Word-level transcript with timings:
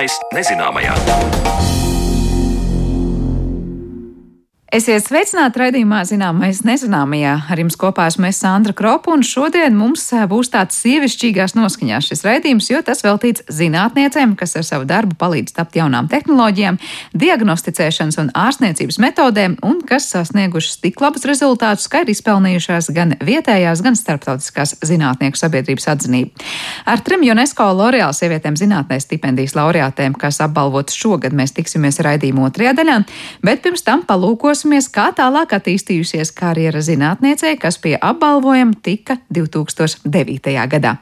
Zināmais 0.00 0.16
nezināmajā. 0.32 1.79
Esiet 4.70 5.02
sveicināti 5.02 5.58
raidījumā 5.58 6.04
Zināmais 6.06 6.60
nezināmajā. 6.62 7.32
Ar 7.50 7.58
jums 7.58 7.74
kopā 7.74 8.04
esmu 8.06 8.28
es 8.28 8.36
Sandra 8.38 8.70
Kropa, 8.78 9.10
un 9.10 9.24
šodien 9.26 9.74
mums 9.74 10.04
eh, 10.14 10.22
būs 10.30 10.52
tāds 10.52 10.76
sievišķīgās 10.84 11.56
noskaņās 11.58 12.06
šis 12.06 12.22
raidījums, 12.22 12.68
jo 12.70 12.78
tas 12.86 13.02
veltīts 13.02 13.42
zinātniecēm, 13.50 14.36
kas 14.38 14.54
ar 14.60 14.62
savu 14.68 14.86
darbu 14.86 15.16
palīdz 15.18 15.56
tapt 15.56 15.74
jaunām 15.74 16.06
tehnoloģijām, 16.12 16.78
diagnosticēšanas 17.18 18.20
un 18.22 18.30
ārstniecības 18.38 19.00
metodēm, 19.02 19.56
un 19.66 19.80
kas 19.88 20.06
sasniegušas 20.12 20.78
tik 20.86 21.02
labus 21.02 21.26
rezultātus, 21.26 21.88
ka 21.90 22.04
ir 22.04 22.14
izpelnījušās 22.14 22.92
gan 22.94 23.16
vietējās, 23.26 23.82
gan 23.82 23.98
starptautiskās 23.98 24.76
zinātnieku 24.86 25.42
sabiedrības 25.42 25.90
atzinību. 25.96 26.46
Ar 26.86 27.02
trim 27.02 27.26
UNESCO 27.26 27.72
L'Oreal 27.74 28.14
sievietēm 28.14 28.54
zinātnē 28.62 29.00
stipendijas 29.02 29.58
laureātēm, 29.58 30.14
kas 30.14 30.38
apbalvotas 30.46 30.94
šogad, 30.94 31.34
mēs 31.34 31.58
tiksimies 31.58 31.98
raidījuma 32.06 32.46
otrajā 32.52 32.78
daļā, 32.78 33.02
bet 33.42 33.66
pirms 33.66 33.82
tam 33.82 34.06
palūkos 34.06 34.59
paklausīsimies, 34.60 34.90
kā 34.92 35.12
tālāk 35.16 35.52
attīstījusies 35.56 36.32
karjera 36.32 36.80
zinātniecei, 36.80 37.58
kas 37.58 37.78
pie 37.78 37.96
apbalvojuma 37.96 38.74
tika 38.82 39.18
2009. 39.30 40.68
gadā. 40.68 40.98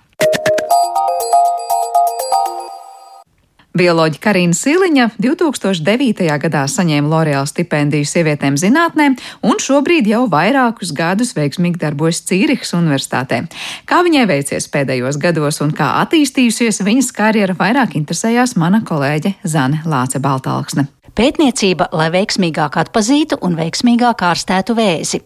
Bioloģija 3.78 4.18
Karina 4.20 4.54
Siliņa 4.54 5.10
2009. 5.22 6.26
gadā 6.42 6.64
saņēma 6.66 7.08
L'Oreal 7.08 7.46
stipendiju 7.46 8.08
sievietēm 8.10 8.56
zinātnē, 8.58 9.12
un 9.46 9.60
šobrīd 9.62 10.08
jau 10.08 10.24
vairākus 10.26 10.90
gadus 10.90 11.30
veiksmīgi 11.36 11.78
darbojas 11.78 12.24
Cīrihas 12.26 12.74
Universitātē. 12.74 13.44
Kā 13.86 14.02
viņai 14.02 14.26
veicies 14.26 14.66
pēdējos 14.66 15.20
gados 15.22 15.62
un 15.62 15.70
kā 15.70 15.94
attīstījusies 16.02 16.82
viņas 16.82 17.14
karjera, 17.14 17.54
vairāk 17.54 17.94
interesējās 17.94 18.56
mana 18.58 18.82
kolēģe 18.82 19.36
Zane 19.46 19.84
Lāce 19.86 20.18
Baltalksne. 20.18 20.88
Pētniecība, 21.18 21.88
lai 21.98 22.12
veiksmīgāk 22.14 22.76
atpazītu 22.78 23.40
un 23.42 23.56
veiksmīgāk 23.58 24.20
ārstētu 24.22 24.76
vēzi. 24.78 25.18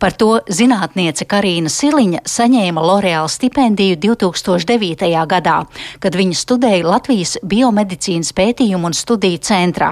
Par 0.00 0.14
to 0.16 0.38
zinātniece 0.48 1.26
Karina 1.28 1.68
Siliņa 1.68 2.22
saņēma 2.24 2.80
L'Oreal 2.80 3.28
stipendiju 3.28 3.98
2009. 4.00 5.10
gadā, 5.28 5.58
kad 6.00 6.16
viņa 6.16 6.38
studēja 6.40 6.86
Latvijas 6.88 7.34
biomedicīnas 7.44 8.32
pētījumu 8.32 8.88
un 8.88 8.96
studiju 8.96 9.42
centrā. 9.44 9.90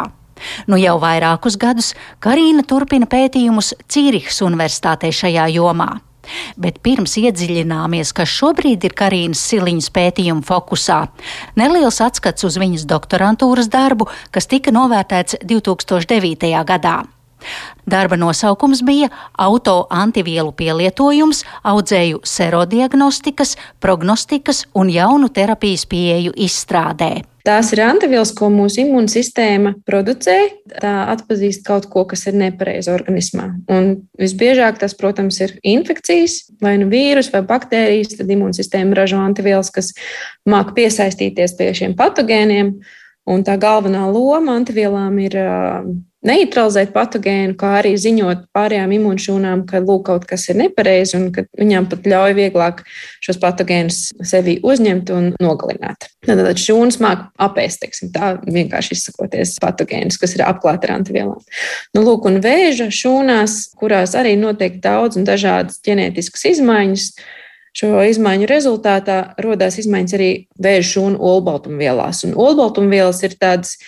Nu 0.72 0.80
jau 0.80 0.96
vairākus 1.02 1.60
gadus 1.60 1.92
Karina 2.24 2.64
turpina 2.64 3.04
pētījumus 3.04 3.74
Cīrihas 3.92 4.40
Universitātē 4.48 5.12
šajā 5.12 5.50
jomā. 5.52 5.90
Bet 6.56 6.80
pirms 6.84 7.16
iedziļināmies, 7.20 8.12
kas 8.16 8.30
šobrīd 8.30 8.84
ir 8.88 8.94
Karīnas 8.98 9.42
Siliņas 9.50 9.90
pētījuma 9.94 10.46
fokusā, 10.46 11.00
neliels 11.58 12.00
atskats 12.04 12.46
uz 12.48 12.58
viņas 12.60 12.86
doktorantūras 12.90 13.70
darbu, 13.72 14.10
kas 14.30 14.50
tika 14.50 14.74
novērtēts 14.74 15.42
2009. 15.42 16.54
gadā. 16.68 17.02
Darba 17.86 18.16
nosaukums 18.16 18.84
bija 18.86 19.10
autoantivielu 19.38 20.52
pielietojums 20.52 21.42
audzēju 21.66 22.22
serodiagnostikas, 22.24 23.56
prognostikas 23.82 24.66
un 24.74 24.92
jaunu 24.92 25.28
terapijas 25.34 25.86
pieeju 25.90 26.34
izstrādē. 26.36 27.12
Tās 27.42 27.72
ir 27.74 27.80
antivielas, 27.82 28.30
ko 28.38 28.46
mūsu 28.54 28.84
imūnsistēma 28.84 29.72
producē. 29.88 30.36
Tā 30.76 30.92
atpazīst 31.10 31.64
kaut 31.66 31.88
ko, 31.90 32.04
kas 32.06 32.22
ir 32.30 32.36
nepareizi 32.38 32.92
organismā. 32.94 33.48
Un 33.72 33.88
visbiežāk 34.20 34.78
tas, 34.78 34.94
protams, 34.98 35.40
ir 35.42 35.56
infekcijas, 35.66 36.38
vai 36.62 36.76
nu 36.78 36.86
vīrus 36.92 37.32
vai 37.34 37.42
baktērijas. 37.48 38.14
Tad 38.20 38.30
imūnsistēma 38.30 38.94
ražo 38.94 39.18
antivielas, 39.18 39.72
kas 39.74 39.90
māk 40.46 40.70
piesaistīties 40.78 41.56
pie 41.58 41.72
šiem 41.80 41.98
patogēniem. 41.98 42.76
Un 43.26 43.42
tā 43.46 43.58
galvenā 43.58 44.06
loma 44.14 44.54
antivielām 44.60 45.18
ir 45.26 45.38
neutralizēt 46.26 46.92
patogēnu, 46.94 47.56
kā 47.58 47.72
arī 47.80 47.92
ziņot 47.98 48.46
pārējām 48.54 48.94
imūnšūnām, 48.96 49.64
ka 49.68 49.80
lūk, 49.82 50.04
kaut 50.06 50.26
kas 50.30 50.46
ir 50.52 50.58
nepareizi 50.60 51.16
un 51.18 51.28
ka 51.34 51.44
viņām 51.58 51.88
pat 51.90 52.06
ļauj 52.12 52.36
vieglāk 52.38 52.82
šos 53.24 53.40
patogēnus 53.42 54.00
sevi 54.26 54.58
uzņemt 54.62 55.10
un 55.14 55.30
nogalināt. 55.42 56.08
Tad 56.26 56.62
šūnas 56.62 57.00
māk 57.02 57.26
apēst, 57.42 57.82
teiksim, 57.82 58.12
tā 58.14 58.36
vienkārši 58.46 58.94
izsakoties 58.96 59.56
patogēnus, 59.62 60.20
kas 60.22 60.36
ir 60.36 60.46
apklāti 60.46 60.88
ar 60.88 60.96
antivielām. 61.00 61.42
Nu, 61.96 62.04
lūk, 62.06 62.30
un 62.30 62.38
vēža 62.44 62.90
šūnās, 62.94 63.58
kurās 63.78 64.14
arī 64.18 64.36
notiek 64.38 64.78
daudz 64.82 65.18
un 65.18 65.26
dažādas 65.28 65.82
ģenētiskas 65.86 66.46
izmaiņas. 66.54 67.12
Šo 67.72 68.02
izmaiņu 68.04 68.46
rezultātā 68.50 69.18
radās 69.40 69.78
izmaiņas 69.80 70.14
arī 70.18 70.30
vēža 70.60 70.88
šūnu 70.90 71.20
olbaltumvielās. 71.24 72.20
Un 72.28 72.34
olbaltumvielas 72.36 73.22
ir 73.24 73.38
tādas 73.40 73.78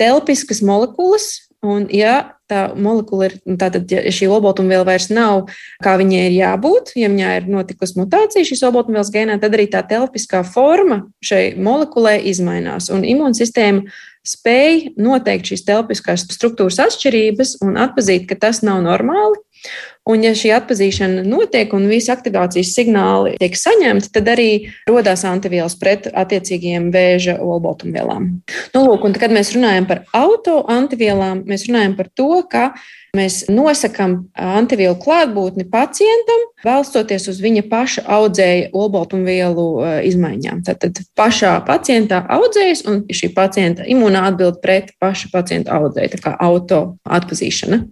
telpiskas 0.00 0.62
molekulas, 0.64 1.44
Un, 1.64 1.86
ja 1.88 2.36
tā 2.50 2.66
molekula 2.76 3.30
ir, 3.30 3.36
nu, 3.48 3.56
tātad 3.60 3.88
ja 3.88 4.02
šī 4.12 4.28
olbaltumviela 4.28 4.84
vairs 4.84 5.08
nav, 5.08 5.46
kā 5.84 5.94
viņai 6.00 6.24
ir 6.28 6.34
jābūt, 6.36 6.92
ja 7.00 7.08
viņai 7.08 7.30
ir 7.38 7.46
notikusi 7.48 7.96
mutācija 8.00 8.44
šīs 8.44 8.64
olbaltumvielas 8.68 9.12
gēnā, 9.14 9.38
tad 9.40 9.56
arī 9.56 9.64
tā 9.72 9.80
telpiskā 9.88 10.42
forma 10.44 11.06
šai 11.24 11.54
molekulai 11.56 12.18
izmainās. 12.28 12.90
Un 12.92 13.06
imūnsistēma 13.08 13.88
spēj 14.24 14.94
noteikt 15.00 15.52
šīs 15.52 15.64
telpiskās 15.68 16.26
struktūras 16.32 16.82
atšķirības 16.84 17.58
un 17.64 17.80
atzīt, 17.80 18.28
ka 18.28 18.38
tas 18.46 18.60
nav 18.64 18.84
normāli. 18.84 19.40
Un, 20.04 20.20
ja 20.20 20.34
šī 20.36 20.50
atpazīšana 20.52 21.22
notiek 21.24 21.70
un 21.72 21.86
visi 21.88 22.10
aktivācijas 22.12 22.74
signāli 22.76 23.38
tiek 23.40 23.54
saņemti, 23.56 24.10
tad 24.12 24.26
arī 24.34 24.48
radās 24.84 25.22
antivielas 25.24 25.78
pret 25.80 26.10
attiecīgajiem 26.12 26.90
vēža 26.92 27.38
olbaltumvielām. 27.40 28.26
Nu, 28.74 28.82
lūk, 28.84 29.08
un, 29.08 29.16
kad 29.16 29.32
mēs 29.32 29.54
runājam 29.56 29.88
par 29.88 30.04
autoantivielām, 30.12 31.46
mēs 31.48 31.64
runājam 31.70 31.96
par 31.96 32.12
to, 32.12 32.28
ka 32.52 32.66
mēs 33.16 33.44
nosakām 33.48 34.18
antivielu 34.36 34.98
klātbūtni 35.00 35.64
pacientam, 35.72 36.46
balstoties 36.66 37.28
uz 37.32 37.40
viņa 37.40 37.64
paša 37.70 38.04
audzēja 38.18 38.70
olbaltumvielu 38.76 39.66
e, 39.72 39.92
izmaiņām. 40.10 40.64
Tātad 40.68 41.00
pašā 41.16 41.56
pacientā 41.64 42.20
audzējas 42.36 42.84
un 42.90 43.04
šī 43.08 43.32
pacienta 43.36 43.86
imūnā 43.88 44.28
atbild 44.32 44.60
pret 44.64 44.92
paša 45.00 45.32
pacienta 45.32 45.78
audzēju, 45.78 46.12
tā 46.16 46.26
kā 46.26 46.34
auto 46.44 46.82
atpazīšana. 47.08 47.86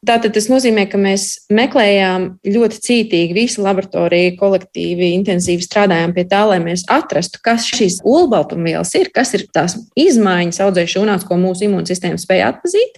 Tātad 0.00 0.32
tas 0.32 0.46
nozīmē, 0.48 0.86
ka 0.88 0.96
mēs 0.96 1.24
meklējām 1.52 2.22
ļoti 2.48 2.78
cītīgi, 2.86 3.34
visa 3.36 3.60
laboratorija 3.66 4.32
kolektīvi, 4.38 5.10
intensīvi 5.18 5.66
strādājām 5.66 6.14
pie 6.16 6.24
tā, 6.30 6.40
lai 6.48 6.56
mēs 6.62 6.86
atrastu, 6.88 7.42
kas 7.44 7.66
šīs 7.68 7.98
olbaltumvielas 8.08 8.94
ir, 8.96 9.10
kas 9.12 9.34
ir 9.36 9.44
tās 9.52 9.76
izmaiņas 10.00 10.62
audzēšanās, 10.64 11.26
ko 11.28 11.36
mūsu 11.42 11.68
imūnsistēma 11.68 12.16
spēja 12.22 12.48
atpazīt. 12.54 12.96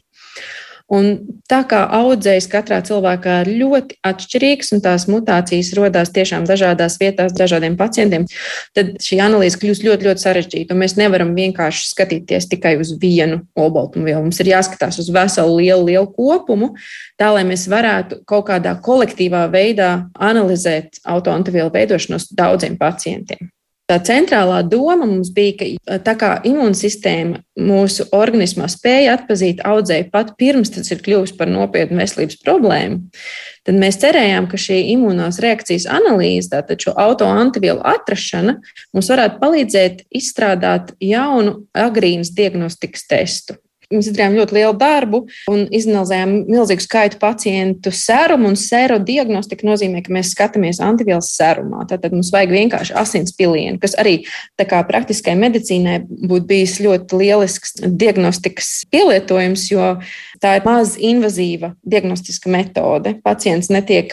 Un 0.92 1.12
tā 1.50 1.62
kā 1.68 1.82
audzējs 1.98 2.48
katrā 2.52 2.80
cilvēkā 2.84 3.36
ir 3.44 3.50
ļoti 3.62 3.98
atšķirīgs 4.08 4.72
un 4.76 4.82
tās 4.84 5.06
mutācijas 5.10 5.72
rodas 5.78 6.12
tiešām 6.14 6.44
dažādās 6.48 6.98
vietās, 7.00 7.34
dažādiem 7.36 7.78
pacientiem, 7.80 8.26
tad 8.76 8.96
šī 9.02 9.20
analīze 9.24 9.60
kļūst 9.62 9.86
ļoti, 9.86 10.08
ļoti 10.08 10.24
sarežģīta. 10.26 10.76
Mēs 10.78 10.96
nevaram 10.98 11.32
vienkārši 11.38 11.88
skatīties 11.92 12.50
tikai 12.52 12.74
uz 12.82 12.92
vienu 13.00 13.42
olbaltumvielu. 13.54 14.24
Mums 14.26 14.42
ir 14.42 14.52
jāskatās 14.52 15.00
uz 15.02 15.08
veselu 15.14 15.56
lielu, 15.60 15.88
lielu 15.92 16.10
kopumu, 16.12 16.72
tā 17.20 17.32
lai 17.36 17.46
mēs 17.48 17.68
varētu 17.72 18.22
kaut 18.28 18.48
kādā 18.50 18.74
kolektīvā 18.82 19.46
veidā 19.52 19.94
analizēt 20.18 21.02
autoantivielu 21.08 21.72
veidošanos 21.72 22.32
daudziem 22.36 22.78
pacientiem. 22.80 23.52
Tā 23.92 23.98
centrālā 24.00 24.62
doma 24.64 25.04
mums 25.04 25.28
bija, 25.36 25.52
ka 25.60 25.98
tā 26.00 26.12
kā 26.16 26.28
imūnsistēma 26.48 27.42
mūsu 27.60 28.06
organismā 28.16 28.64
spēja 28.72 29.18
atpazīt 29.18 29.58
audzēju 29.68 30.06
pat 30.14 30.30
pirms 30.40 30.72
tas 30.72 30.88
ir 30.94 31.02
kļuvis 31.04 31.34
par 31.36 31.50
nopietnu 31.52 31.98
veselības 32.00 32.38
problēmu, 32.40 33.02
tad 33.68 33.76
mēs 33.82 34.00
cerējām, 34.00 34.46
ka 34.48 34.60
šī 34.64 34.78
imūnās 34.94 35.42
reakcijas 35.44 35.84
analīze, 35.92 36.48
tātad 36.54 36.80
šo 36.80 36.94
autoantivielu 37.04 37.84
atrašana, 37.92 38.56
mums 38.96 39.12
varētu 39.12 39.42
palīdzēt 39.44 40.00
izstrādāt 40.22 40.94
jaunu 41.04 41.58
agrīnas 41.76 42.32
diagnostikas 42.32 43.04
testu. 43.12 43.60
Mēs 43.92 44.08
izdarījām 44.08 44.36
ļoti 44.40 44.56
lielu 44.56 44.76
darbu 44.80 45.22
un 45.52 45.64
izanalizējām 45.74 46.34
milzīgu 46.48 46.84
skaitu 46.84 47.20
pacientu 47.22 47.92
serumu. 47.94 48.52
Sēro 48.58 48.98
diagnostika 49.02 49.66
nozīmē, 49.68 50.02
ka 50.04 50.14
mēs 50.14 50.32
skatāmies 50.34 50.80
antivielas 50.84 51.30
serumā. 51.36 51.84
Tātad 51.90 52.14
mums 52.14 52.32
vajag 52.34 52.54
vienkārši 52.56 52.96
asins 52.98 53.34
pilienu, 53.36 53.80
kas 53.82 53.96
arī 54.00 54.22
praktiskai 54.58 55.34
medicīnai 55.38 56.00
būtu 56.08 56.48
bijis 56.48 56.78
ļoti 56.82 57.20
lielisks 57.22 57.76
diagnostikas 57.82 58.72
pielietojums, 58.92 59.68
jo 59.72 59.94
tā 60.42 60.56
ir 60.58 60.66
maz 60.66 60.96
invazīva 60.98 61.72
diagnostiska 61.86 62.50
metode. 62.52 63.14
Pacients 63.24 63.70
netiek 63.72 64.12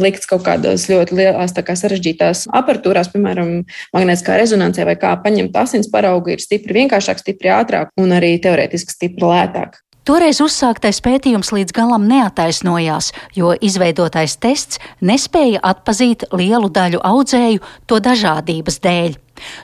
likts 0.00 0.28
kaut 0.30 0.44
kādās 0.46 0.86
ļoti 0.90 1.16
lielās, 1.20 1.56
sarežģītās 1.56 2.46
aparatūrās, 2.56 3.10
piemēram, 3.14 3.56
magnētiskā 3.96 4.36
rezonansē 4.40 4.86
vai 4.88 4.98
kā 5.00 5.14
paņemt 5.24 5.56
asins 5.56 5.90
paraugu, 5.92 6.34
ir 6.36 6.44
stipri 6.44 6.82
vienkāršāk, 6.82 7.24
stipri 7.24 7.52
ātrāk 7.54 7.92
un 8.00 8.14
arī 8.16 8.36
teorētiski 8.42 8.96
stipri 8.98 9.28
lētāk. 9.32 9.80
Toreiz 10.06 10.38
uzsāktais 10.38 11.00
pētījums 11.02 11.48
līdz 11.50 11.74
galam 11.74 12.04
neataisnojās, 12.06 13.08
jo 13.34 13.56
izveidotais 13.58 14.36
tests 14.38 14.78
nespēja 15.02 15.58
atpazīt 15.66 16.28
lielu 16.30 16.70
daļu 16.70 17.02
audzēju 17.02 17.64
to 17.90 17.98
dažādības 18.04 18.78
dēļ. 18.86 19.16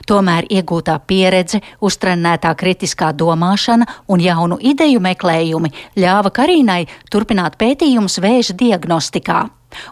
Tomēr 0.09 0.47
iegūtā 0.51 0.99
pieredze, 1.07 1.61
uztrenētā 1.81 2.53
kritiskā 2.59 3.13
domāšana 3.17 3.87
un 4.07 4.23
jaunu 4.23 4.59
ideju 4.61 5.01
meklējumi 5.03 5.73
ļāva 5.99 6.33
Karīnai 6.33 6.85
turpināt 7.11 7.59
pētījumus 7.61 8.21
vēža 8.23 8.57
diagnostikā. 8.59 9.43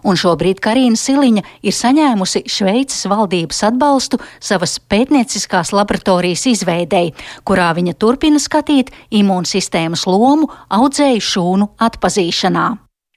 Un 0.05 0.17
šobrīd 0.19 0.61
Karina 0.63 0.99
Siliņa 0.99 1.43
ir 1.65 1.75
saņēmusi 1.75 2.43
Šveices 2.49 3.07
valdības 3.09 3.63
atbalstu 3.71 4.19
savas 4.43 4.77
pētnieciskās 4.91 5.73
laboratorijas 5.75 6.45
izveidei, 6.51 7.11
kurā 7.47 7.71
viņa 7.77 7.97
turpina 8.01 8.41
skatīt 8.41 8.93
imūnsistēmas 9.09 10.07
lomu 10.09 10.51
audzēju 10.69 11.27
šūnu 11.31 11.69
atpazīšanā. 11.81 12.67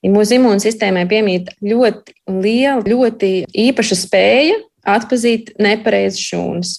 Mūsu 0.05 0.37
imūnsistēmai 0.37 1.07
piemīt 1.09 1.55
ļoti 1.65 2.13
liela, 2.29 2.83
ļoti 2.85 3.31
īpaša 3.49 3.97
spēja 3.97 4.59
atpazīt 4.89 5.55
nepareizas 5.63 6.23
šūnas. 6.23 6.75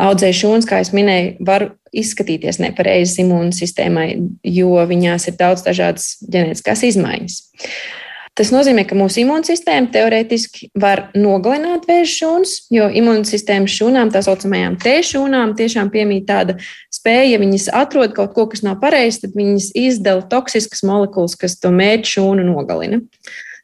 Audzēju 0.00 0.38
šūnas, 0.38 0.68
kā 0.68 0.80
jau 0.80 0.96
minēju, 0.96 1.32
var 1.44 1.70
izskatīties 1.92 2.60
nepareizas 2.62 3.18
imūnsistēmai, 3.24 4.10
jo 4.46 4.76
viņās 4.88 5.28
ir 5.28 5.40
daudz 5.40 5.66
dažādas 5.66 6.14
ģenētiskās 6.30 6.86
izmaiņas. 6.92 7.40
Tas 8.38 8.52
nozīmē, 8.54 8.86
ka 8.88 8.96
mūsu 8.96 9.20
imūnsistēma 9.24 9.90
teorētiski 9.92 10.70
var 10.78 11.08
nogalināt 11.18 11.84
vēža 11.90 12.12
šūnas, 12.14 12.52
jo 12.72 12.86
imūnsistēmas 13.00 13.74
šūnām, 13.74 14.12
tā 14.14 14.22
saucamajām 14.24 14.78
T 14.80 14.94
šūnām, 15.04 15.56
tiešām 15.58 15.90
piemīt 15.92 16.28
tāda 16.30 16.54
spēja, 16.94 17.34
ja 17.34 17.42
viņas 17.42 17.68
atrod 17.82 18.14
kaut 18.16 18.32
ko, 18.38 18.46
kas 18.52 18.62
nav 18.64 18.78
pareizs, 18.80 19.20
tad 19.24 19.34
viņas 19.36 19.72
izdala 19.76 20.24
toksiskas 20.30 20.86
molekulas, 20.86 21.34
kas 21.36 21.58
to 21.60 21.74
mērķu 21.74 22.14
šūnu 22.14 22.46
nogalina. 22.46 23.02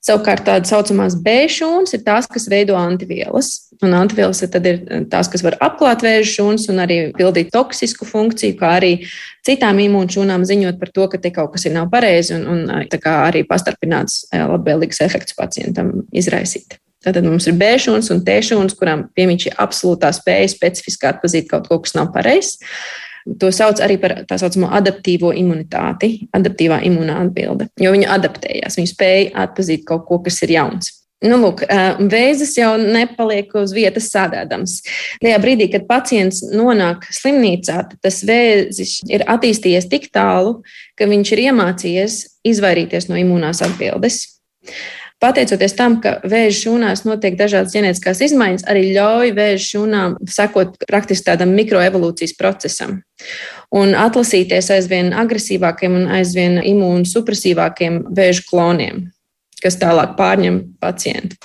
Savukārt 0.07 0.45
tādas 0.47 0.71
saucamās 0.71 1.17
B 1.19 1.33
šūnas 1.51 1.97
ir 1.97 2.05
tās, 2.07 2.29
kas 2.31 2.47
veido 2.51 2.77
antivielas. 2.79 3.49
Un 3.83 3.97
antivielas 3.99 4.39
ir 4.45 4.53
tās, 5.11 5.27
kas 5.33 5.43
var 5.43 5.57
apklāt 5.67 6.05
vēža 6.07 6.29
šūnas 6.31 6.69
un 6.71 6.79
arī 6.85 6.99
pildīt 7.17 7.51
toksisku 7.55 8.07
funkciju, 8.07 8.55
kā 8.61 8.77
arī 8.79 8.93
citām 9.47 9.81
imūnšūnām 9.83 10.47
ziņot 10.47 10.79
par 10.79 10.95
to, 10.95 11.09
ka 11.11 11.21
te 11.23 11.35
kaut 11.35 11.57
kas 11.57 11.67
ir 11.67 11.75
nav 11.75 11.91
pareizi 11.91 12.37
un, 12.39 12.47
un 12.47 12.87
arī 13.27 13.43
pastarpināts 13.51 14.29
labvēlīgs 14.31 15.03
efekts 15.09 15.35
pacientam 15.39 15.93
izraisīt. 16.15 16.79
Tātad 17.07 17.27
mums 17.27 17.47
ir 17.51 17.59
B 17.59 17.75
šūnas 17.79 18.09
un 18.15 18.23
T 18.27 18.39
šūnas, 18.47 18.75
kurām 18.79 19.05
piemīt 19.15 19.47
šī 19.47 19.57
absolūtā 19.63 20.11
spēja 20.15 20.49
specifiski 20.55 21.11
atpazīt 21.11 21.51
kaut 21.51 21.69
ko, 21.71 21.79
kas 21.83 21.95
nav 21.99 22.13
pareizs. 22.15 22.57
To 23.41 23.51
sauc 23.51 23.81
arī 23.83 23.97
par 23.99 24.13
tā 24.29 24.39
saucamo 24.39 24.69
adaptīvo 24.79 25.33
imunitāti, 25.35 26.29
adaptīvā 26.37 26.79
imūnā 26.87 27.17
atbilde, 27.25 27.67
jo 27.83 27.91
viņi 27.91 28.07
adaptējās, 28.17 28.79
viņi 28.79 28.93
spēja 28.93 29.33
atpazīt 29.47 29.83
kaut 29.89 30.07
ko, 30.07 30.21
kas 30.23 30.39
ir 30.47 30.55
jauns. 30.55 30.93
Nu, 31.25 31.39
lūk, 31.41 31.63
vēzis 32.13 32.53
jau 32.59 32.75
nepaliek 32.77 33.55
uz 33.57 33.73
vietas 33.73 34.11
sādēdams. 34.13 34.75
Tajā 35.23 35.39
brīdī, 35.41 35.71
kad 35.73 35.87
pacients 35.89 36.43
nonāk 36.53 37.07
slimnīcā, 37.09 37.79
tas 38.05 38.21
vēzis 38.29 38.99
ir 39.09 39.25
attīstījies 39.25 39.89
tik 39.89 40.11
tālu, 40.15 40.61
ka 40.95 41.09
viņš 41.09 41.33
ir 41.33 41.43
iemācījies 41.49 42.19
izvairīties 42.53 43.09
no 43.09 43.17
imūnās 43.23 43.65
atbildes. 43.65 44.27
Pateicoties 45.23 45.73
tam, 45.73 45.97
ka 46.05 46.19
vēža 46.29 46.59
šūnās 46.59 47.07
notiek 47.09 47.39
dažādas 47.39 47.73
ģenētiskās 47.73 48.21
izmaiņas, 48.27 48.67
arī 48.69 48.91
ļauj 48.93 49.33
vēža 49.39 49.63
šūnām 49.65 50.17
sekot 50.29 50.75
praktiski 50.85 51.25
tādam 51.31 51.55
mikroevolūcijas 51.57 52.37
procesam 52.37 52.99
un 53.75 53.95
atlasīties 53.97 54.69
aizvien 54.77 55.13
agresīvākiem 55.17 55.97
un 55.97 56.07
aizvien 56.19 56.61
imūnsupresīvākiem 56.61 58.03
vēža 58.17 58.45
kloniem, 58.51 59.07
kas 59.63 59.79
tālāk 59.81 60.15
pārņem 60.21 60.61
pacientu. 60.85 61.39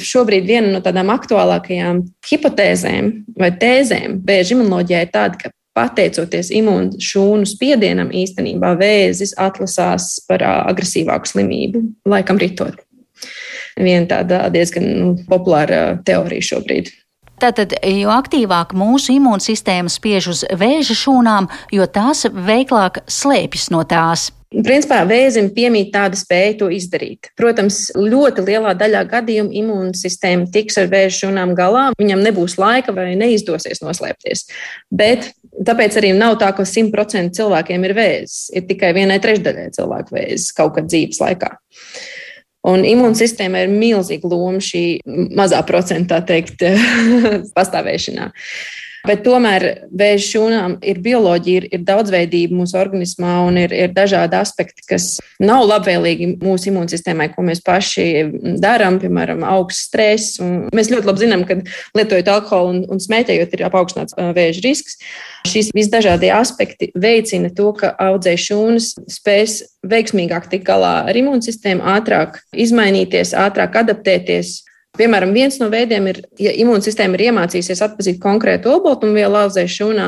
Šobrīd 0.00 0.48
viena 0.48 0.72
no 0.72 0.80
tādām 0.82 1.12
aktuālākajām 1.14 2.00
hipotēzēm 2.26 3.12
vai 3.38 3.52
tēzēm 3.60 4.18
vēža 4.26 4.56
imunoloģijā 4.56 5.04
ir 5.04 5.12
tāda, 5.14 5.38
ka 5.38 5.52
pateicoties 5.74 6.52
imūnu 6.54 7.00
šūnu 7.02 7.48
spiedienam, 7.48 8.12
īstenībā 8.14 8.74
vēzis 8.80 9.34
atlasās 9.40 10.16
par 10.28 10.44
agresīvāku 10.46 11.32
slimību, 11.32 11.84
laikam 12.08 12.38
ritot. 12.40 12.78
Viena 13.74 14.06
tāda 14.10 14.44
diezgan 14.54 14.86
nu, 15.00 15.08
populāra 15.28 15.96
teorija 16.06 16.52
šobrīd. 16.54 16.92
Tātad, 17.42 17.74
jo 17.82 18.12
aktīvāk 18.14 18.76
mūsu 18.78 19.16
imūnsistēma 19.16 19.90
spiež 19.90 20.30
uz 20.30 20.44
vēža 20.54 20.94
šūnām, 20.96 21.50
jo 21.74 21.86
tās 21.90 22.22
veiklāk 22.30 23.02
slēpjas 23.10 23.72
no 23.74 23.82
tās. 23.90 24.30
Principā 24.62 25.00
vēzim 25.08 25.48
piemīt 25.54 25.90
tāda 25.94 26.18
spēja 26.18 26.54
to 26.60 26.68
izdarīt. 26.70 27.30
Protams, 27.38 27.88
ļoti 27.98 28.44
lielā 28.46 28.74
daļā 28.78 29.02
gadījumu 29.10 29.50
imūnsistēma 29.60 30.46
tiks 30.54 30.78
ar 30.78 30.90
vēža 30.92 31.24
šūnām 31.24 31.54
galā. 31.58 31.88
Viņam 31.98 32.22
nebūs 32.22 32.54
laika 32.60 32.94
vai 32.94 33.10
neizdosies 33.18 33.82
noslēpties. 33.82 34.46
Bet 34.94 35.32
tāpēc 35.66 35.98
arī 35.98 36.12
nav 36.14 36.38
tā, 36.42 36.52
ka 36.54 36.66
100% 36.68 37.34
cilvēkiem 37.34 37.88
ir 37.88 37.96
vēzis. 37.98 38.52
Ir 38.54 38.68
tikai 38.70 38.92
vienai 38.94 39.18
trešdaļai 39.22 39.72
cilvēku 39.74 40.14
vēzis 40.14 40.54
kaut 40.54 40.76
kad 40.78 40.90
dzīves 40.90 41.18
laikā. 41.24 41.50
Un 42.70 42.86
imūnsistēma 42.88 43.66
ir 43.66 43.74
milzīga 43.74 44.30
loma 44.30 44.62
šī 44.62 44.84
mazā 45.36 45.60
procentā, 45.68 46.22
teikt, 46.24 46.62
pastāvēšanā. 47.58 48.30
Bet 49.04 49.20
tomēr 49.26 49.64
vēža 49.92 50.24
šūnām 50.24 50.74
ir 50.80 51.00
bioloģija, 51.04 51.60
ir, 51.60 51.66
ir 51.76 51.82
daudzveidība 51.84 52.56
mūsu 52.56 52.78
organismā 52.80 53.34
un 53.44 53.58
ir, 53.60 53.74
ir 53.76 53.92
dažādi 53.92 54.38
aspekti, 54.38 54.80
kas 54.88 55.18
nav 55.42 55.66
labvēlīgi 55.68 56.30
mūsu 56.40 56.70
imūnsistēmai, 56.70 57.28
ko 57.34 57.44
mēs 57.44 57.60
paši 57.64 58.06
darām, 58.62 58.96
piemēram, 59.02 59.44
augsts 59.44 59.90
stress. 59.90 60.40
Un 60.40 60.70
mēs 60.72 60.88
ļoti 60.92 61.10
labi 61.10 61.24
zinām, 61.26 61.44
ka 61.44 61.58
lietojot 61.98 62.32
alkoholu 62.32 62.72
un, 62.72 62.82
un 62.96 63.04
smēķējot, 63.04 63.58
ir 63.58 63.66
paaugstināts 63.74 64.16
vēža 64.16 64.64
risks. 64.64 64.96
Šīs 65.52 65.68
visdažādie 65.76 66.32
aspekti 66.32 66.88
veicina 66.96 67.52
to, 67.52 67.74
ka 67.76 67.92
audzēju 68.00 68.44
šūnas 68.48 68.92
spēs 69.18 69.60
veiksmīgāk 69.84 70.48
tikt 70.48 70.64
galā 70.70 71.02
ar 71.10 71.20
imūnsistēmu, 71.20 71.84
ātrāk 71.98 72.40
izmainīties, 72.56 73.36
ātrāk 73.36 73.76
adaptēties 73.84 74.62
Piemēram, 74.94 75.32
viens 75.34 75.56
no 75.58 75.66
veidiem 75.72 76.04
ir, 76.06 76.20
ja 76.38 76.52
imūnsistēma 76.62 77.18
ir 77.18 77.24
iemācījusies 77.28 77.80
atpazīt 77.82 78.20
konkrētu 78.22 78.70
olbaltumvielu 78.76 79.40
audzēšanā 79.40 79.74
šūnā, 79.74 80.04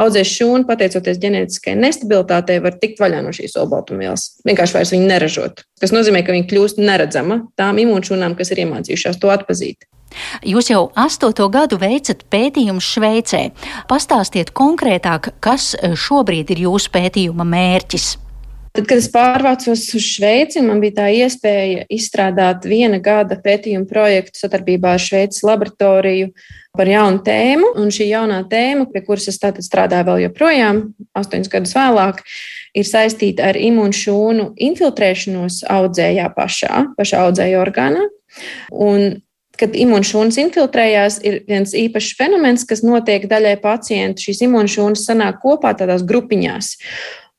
audzēs 0.00 0.32
šūnu, 0.38 0.64
pateicoties 0.68 1.20
ģenētiskai 1.20 1.74
nestabilitātei, 1.76 2.56
var 2.64 2.78
tikt 2.80 3.02
vaļā 3.02 3.20
no 3.26 3.34
šīs 3.36 3.58
olbaltumvielas. 3.60 4.24
Vienkārši 4.48 4.78
vairs 4.78 4.94
viņu 4.94 5.10
neražot. 5.10 5.60
Tas 5.82 5.92
nozīmē, 5.92 6.24
ka 6.24 6.32
viņa 6.32 6.48
kļūst 6.48 6.80
neredzama 6.80 7.42
tām 7.60 7.82
imūnšūnām, 7.84 8.38
kas 8.38 8.54
ir 8.54 8.64
iemācījušās 8.64 9.20
to 9.20 9.32
atpazīt. 9.34 9.84
Jūs 10.40 10.72
jau 10.72 10.86
astoto 10.98 11.46
gadu 11.52 11.76
veicat 11.78 12.24
pētījumus 12.32 12.88
Šveicē. 12.96 13.44
Pastāstiet 13.92 14.54
konkrētāk, 14.56 15.34
kas 15.44 15.74
šobrīd 15.76 16.56
ir 16.56 16.64
jūsu 16.64 16.96
pētījuma 16.96 17.46
mērķis. 17.46 18.14
Tad, 18.80 18.86
kad 18.88 19.00
es 19.02 19.10
pārvācos 19.12 19.80
uz 19.92 20.04
Šveici, 20.08 20.62
man 20.64 20.78
bija 20.80 20.94
tā 21.02 21.08
iespēja 21.12 21.82
izstrādāt 21.92 22.64
viena 22.64 22.96
gada 22.96 23.36
pētījumu 23.36 23.84
projektu 23.90 24.40
sadarbībā 24.40 24.94
ar 24.96 25.02
Šveices 25.04 25.44
laboratoriju 25.44 26.30
par 26.78 26.88
jaunu 26.88 27.20
tēmu. 27.26 27.74
Un 27.76 27.92
šī 27.92 28.06
jaunā 28.08 28.38
tēma, 28.48 28.86
pie 28.88 29.04
kuras 29.04 29.28
es 29.28 29.36
tātad 29.42 29.68
strādāju 29.68 30.08
vēl 30.08 30.24
joprojām, 30.24 30.80
astoņus 31.12 31.52
gadus 31.52 31.76
vēlāk, 31.76 32.24
ir 32.72 32.88
saistīta 32.88 33.50
ar 33.50 33.60
imūnšūnu 33.60 34.54
infiltrēšanos 34.70 35.60
audzējā 35.76 36.32
pašā, 36.40 36.86
pašā 36.96 37.24
audzēja 37.28 37.60
orgānā. 37.60 38.08
Un 38.72 39.20
kad 39.60 39.76
imūnšūnas 39.76 40.40
infiltrējās, 40.40 41.20
ir 41.20 41.42
viens 41.44 41.76
īpašs 41.76 42.14
fenomens, 42.16 42.64
kas 42.64 42.80
notiek 42.80 43.28
daļai 43.28 43.58
pacientu. 43.60 44.30
Šīs 44.30 44.46
imūnšūnas 44.48 45.04
sanāk 45.04 45.42
kopā 45.44 45.76
tādās 45.76 46.08
grupiņās. 46.08 46.78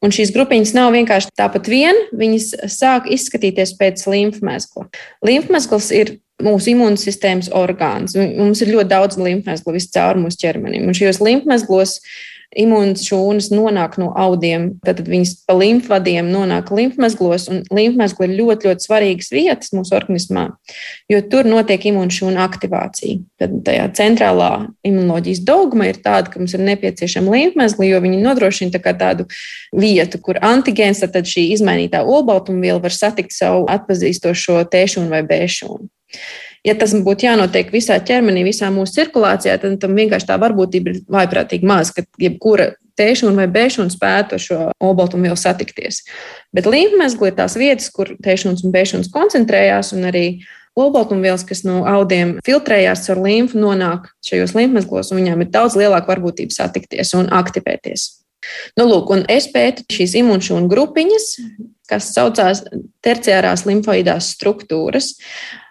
Un 0.01 0.13
šīs 0.13 0.31
grupiņas 0.33 0.73
nav 0.73 0.95
vienkārši 0.95 1.29
tāpat 1.37 1.67
vien, 1.69 1.97
viņas 2.17 2.47
sāk 2.73 3.05
izskatīties 3.13 3.75
pēc 3.77 4.01
limfmezgla. 4.09 4.87
Limfmezgls 5.25 5.91
ir 5.93 6.15
mūsu 6.41 6.73
imūnsistēmas 6.73 7.51
orgāns. 7.53 8.15
Mums 8.17 8.63
ir 8.63 8.73
ļoti 8.73 8.89
daudz 8.89 9.19
limfmezglu 9.21 9.75
viscaur 9.77 10.17
mūsu 10.17 10.41
ķermenim. 10.41 10.87
Un 10.89 10.97
šajos 10.97 11.21
limfmezglos 11.21 11.99
imūnas 11.99 12.30
šūnas 12.51 13.51
nonāk 13.51 13.97
no 13.97 14.11
audiem, 14.15 14.79
tad 14.83 14.99
viņas 15.07 15.45
pa 15.47 15.55
limfvadiem 15.55 16.27
nonāk 16.31 16.71
limfmezglos, 16.71 17.47
un 17.49 17.63
limfmezgli 17.71 18.27
ir 18.27 18.35
ļoti, 18.39 18.67
ļoti 18.67 18.85
svarīgas 18.87 19.31
vietas 19.31 19.71
mūsu 19.71 19.95
organismā, 19.95 20.49
jo 21.09 21.21
tur 21.31 21.47
notiek 21.47 21.81
imūnšūna 21.91 22.43
aktivācija. 22.43 23.21
Tad 23.39 23.55
tajā 23.65 23.87
centrālā 23.95 24.51
imunoloģijas 24.83 25.43
dogma 25.47 25.87
ir 25.87 26.01
tāda, 26.03 26.29
ka 26.31 26.39
mums 26.39 26.53
ir 26.53 26.65
nepieciešama 26.67 27.31
limfmezgli, 27.31 27.89
jo 27.91 28.03
viņi 28.03 28.21
nodrošina 28.21 28.75
tā 28.75 28.93
tādu 28.93 29.27
vietu, 29.71 30.19
kur 30.19 30.39
antigēns, 30.41 31.05
tad 31.07 31.25
šī 31.25 31.51
izmainītā 31.55 32.03
olbaltumviela 32.03 32.81
var 32.83 32.95
satikt 32.95 33.35
savu 33.35 33.65
atpazīstošo 33.71 34.61
tēšanu 34.71 35.11
vai 35.11 35.23
bēšanu. 35.27 35.87
Ja 36.67 36.75
tas 36.77 36.93
būtu 36.93 37.25
jānotiek 37.25 37.71
visā 37.73 37.97
ķermenī, 38.05 38.43
visā 38.45 38.69
mūsu 38.73 38.99
cirkulācijā, 38.99 39.57
tad 39.61 39.79
tam 39.81 39.97
vienkārši 39.97 40.29
tā 40.29 40.37
varbūtība 40.41 40.93
ir 40.93 41.01
vaiprātīgi 41.09 41.65
maza, 41.65 41.95
ka 41.95 42.05
jebkura 42.21 42.75
tēšana 42.99 43.33
vai 43.39 43.47
bēšana 43.49 43.93
spētu 43.93 44.37
ar 44.37 44.43
šo 44.43 44.59
olbaltumvielu 44.83 45.39
satikties. 45.39 46.03
Bet 46.53 46.69
līmfmezgli 46.69 47.31
ir 47.31 47.37
tās 47.39 47.57
vietas, 47.57 47.89
kur 47.93 48.13
tēšanas 48.21 48.61
un 48.67 48.75
bēšanas 48.75 49.09
koncentrējās, 49.13 49.93
un 49.97 50.05
arī 50.11 50.25
olbaltumvielas, 50.77 51.43
kas 51.47 51.65
no 51.65 51.81
audiem 51.89 52.37
filtrējās 52.45 53.07
caur 53.07 53.25
līmfu, 53.25 53.59
nonāk 53.59 54.11
šajos 54.27 54.53
līmfmezglos, 54.55 55.11
un 55.11 55.23
viņām 55.23 55.41
ir 55.41 55.53
daudz 55.53 55.79
lielāka 55.79 56.13
varbūtība 56.13 56.53
satikties 56.55 57.15
un 57.17 57.31
aktivēties. 57.41 58.20
Nu, 58.79 58.87
lūk, 58.89 59.11
es 59.29 59.47
pētu 59.53 59.85
šīs 59.91 60.15
imūnšūnu 60.21 60.69
grupiņas, 60.71 61.27
kas 61.91 62.11
saucās 62.15 62.63
terciārās 63.03 63.65
limfoidās 63.67 64.31
struktūras, 64.35 65.13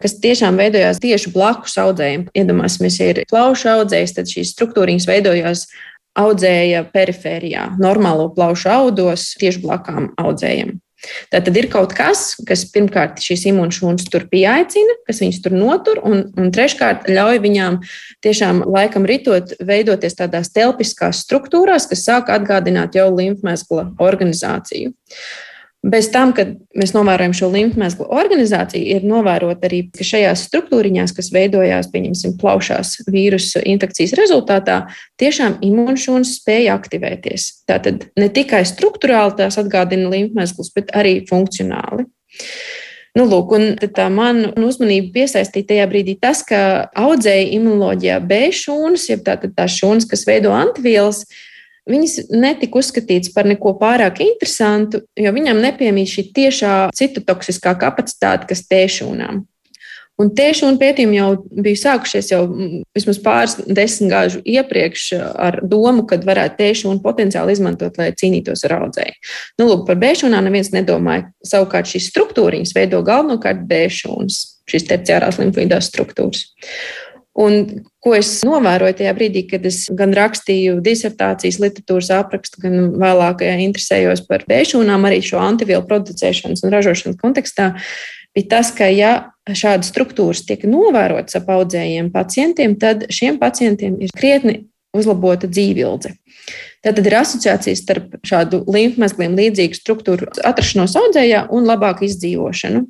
kas 0.03 0.19
tiešām 0.23 0.59
veidojās 0.61 1.01
tieši 1.03 1.33
blakus 1.35 1.79
audzējiem. 1.81 2.29
Iedomāsimies, 2.37 2.99
ja 3.01 3.13
ir 3.15 3.23
plaušu 3.31 3.73
audzējs, 3.73 4.17
tad 4.19 4.31
šīs 4.31 4.53
struktūriņas 4.57 5.09
veidojās 5.09 5.65
audzēja 6.21 6.85
perifērijā, 6.93 7.71
normālo 7.81 8.29
plaušu 8.35 8.71
audos, 8.75 9.31
tieši 9.41 9.63
blakām 9.65 10.11
audzējiem. 10.21 10.77
Tā 11.33 11.41
tad 11.41 11.57
ir 11.57 11.69
kaut 11.73 11.95
kas, 11.97 12.35
kas 12.47 12.67
pirmkārt 12.73 13.23
šīs 13.25 13.47
imūnšūnas 13.51 14.09
tur 14.13 14.27
pieaicina, 14.31 14.99
kas 15.09 15.23
viņus 15.23 15.43
tur 15.45 15.57
notur, 15.57 16.01
un, 16.07 16.25
un 16.37 16.51
treškārt 16.55 17.09
ļauj 17.11 17.41
viņām 17.45 17.79
tiešām 18.25 18.65
laikam 18.69 19.09
ritot, 19.09 19.55
veidoties 19.65 20.19
tādās 20.19 20.53
telpiskās 20.55 21.25
struktūrās, 21.25 21.89
kas 21.91 22.05
sāk 22.09 22.33
atgādināt 22.35 22.99
jau 23.01 23.09
limfmezgla 23.15 23.91
organizāciju. 24.03 24.93
Bez 25.81 26.11
tam, 26.13 26.35
kad 26.37 26.51
mēs 26.77 26.91
novērojam 26.93 27.33
šo 27.33 27.49
limfmezglu 27.55 28.05
organizāciju, 28.13 28.85
ir 28.99 29.07
novērot 29.09 29.63
arī, 29.65 29.87
ka 29.97 30.05
šajās 30.05 30.43
struktūriņās, 30.51 31.15
kas 31.17 31.31
veidojās, 31.33 31.89
pieņemsim, 31.95 32.35
plaušās 32.41 32.99
vīrusu 33.09 33.63
infekcijas 33.65 34.13
rezultātā, 34.19 34.83
tiešām 35.21 35.57
imūnšūnas 35.65 36.35
spēja 36.43 36.77
aktivēties. 36.77 37.49
Tātad 37.71 38.11
ne 38.21 38.29
tikai 38.29 38.61
struktūrāli 38.69 39.39
tās 39.41 39.57
atgādina 39.63 40.13
limfmezglus, 40.13 40.69
bet 40.77 40.93
arī 40.93 41.23
funkcionāli. 41.31 42.05
Nu, 43.17 43.25
lūk, 43.27 43.57
un 43.57 43.73
tā 43.81 44.07
man 44.13 44.53
uzmanību 44.53 45.15
piesaistīja 45.17 45.73
tajā 45.73 45.87
brīdī 45.91 46.15
tas, 46.21 46.45
ka 46.47 46.91
audzēja 46.93 47.49
imunoloģijā 47.57 48.21
B 48.23 48.51
šūnas, 48.55 49.09
jeb 49.11 49.25
tātad 49.27 49.57
tās 49.57 49.81
šūnas, 49.81 50.07
kas 50.13 50.29
veido 50.29 50.53
antivielas, 50.55 51.25
Viņas 51.91 52.31
netika 52.31 52.81
uzskatītas 52.81 53.33
par 53.35 53.49
neko 53.51 53.75
pārāk 53.81 54.23
interesantu, 54.25 55.03
jo 55.19 55.33
viņam 55.35 55.63
nepiemīt 55.65 56.13
šī 56.13 56.27
tiešā 56.37 56.75
citotoksiskā 56.97 57.75
kapacitāte, 57.81 58.49
kas 58.51 58.67
tēšūnām. 58.71 59.45
Un 60.21 60.29
tieši 60.37 60.67
un 60.69 60.77
pētījumi 60.81 61.17
jau 61.17 61.29
bija 61.65 61.81
sākušies 61.81 62.29
jau 62.35 62.43
mm, 62.45 62.83
vismaz 62.97 63.21
pāris 63.25 63.55
desmitgāžu 63.65 64.43
iepriekš 64.45 65.05
ar 65.17 65.61
domu, 65.65 66.05
ka 66.09 66.19
varētu 66.21 66.59
tieši 66.59 66.89
un 66.91 67.01
potenciāli 67.05 67.55
izmantot, 67.57 67.97
lai 67.97 68.11
cīnītos 68.13 68.67
ar 68.69 68.77
audzēju. 68.83 69.17
Nu, 69.61 69.71
lūk, 69.71 69.87
par 69.89 70.01
bēšūnām 70.03 70.45
neviens 70.45 70.73
nedomāja. 70.75 71.31
Savukārt 71.47 71.89
šīs 71.89 72.11
struktūriņas 72.13 72.75
veido 72.77 73.01
galvenokārt 73.07 73.65
bēšūnas, 73.71 74.43
šīs 74.69 74.89
terciārās 74.91 75.41
limfīdās 75.41 75.89
struktūras. 75.89 76.45
Un 77.39 77.85
ko 78.03 78.15
es 78.17 78.33
novēroju 78.43 78.97
tajā 78.99 79.13
brīdī, 79.15 79.45
kad 79.53 79.67
es 79.69 79.85
gan 79.95 80.11
rakstīju 80.17 80.81
disertācijas 80.83 81.61
literatūras 81.63 82.11
aprakstu, 82.17 82.63
gan 82.65 82.89
vēlāk 82.99 83.45
interesējos 83.47 84.25
par 84.27 84.43
bēšūnām, 84.51 85.07
arī 85.07 85.21
šo 85.23 85.39
antivielu 85.43 85.85
producēšanas 85.87 86.65
un 86.67 86.75
ražošanas 86.75 87.21
kontekstā, 87.21 87.71
bija 88.35 88.51
tas, 88.57 88.73
ka 88.75 88.91
ja 88.91 89.13
šādas 89.47 89.93
struktūras 89.93 90.43
tiek 90.49 90.67
novērotas 90.67 91.39
ap 91.39 91.53
audzējiem 91.55 92.11
pacientiem, 92.15 92.75
tad 92.83 93.07
šiem 93.15 93.39
pacientiem 93.39 94.01
ir 94.03 94.11
krietni 94.17 94.65
uzlabota 94.97 95.47
dzīvildze. 95.47 96.17
Tad 96.83 96.99
ir 96.99 97.15
asociācijas 97.15 97.83
starp 97.85 98.17
šādu 98.27 98.65
līmfmezgliem 98.67 99.37
līdzīgu 99.39 99.79
struktūru 99.79 100.31
atrašanos 100.49 100.97
audzējā 100.99 101.45
un 101.55 101.69
labāku 101.69 102.09
izdzīvošanu. 102.09 102.87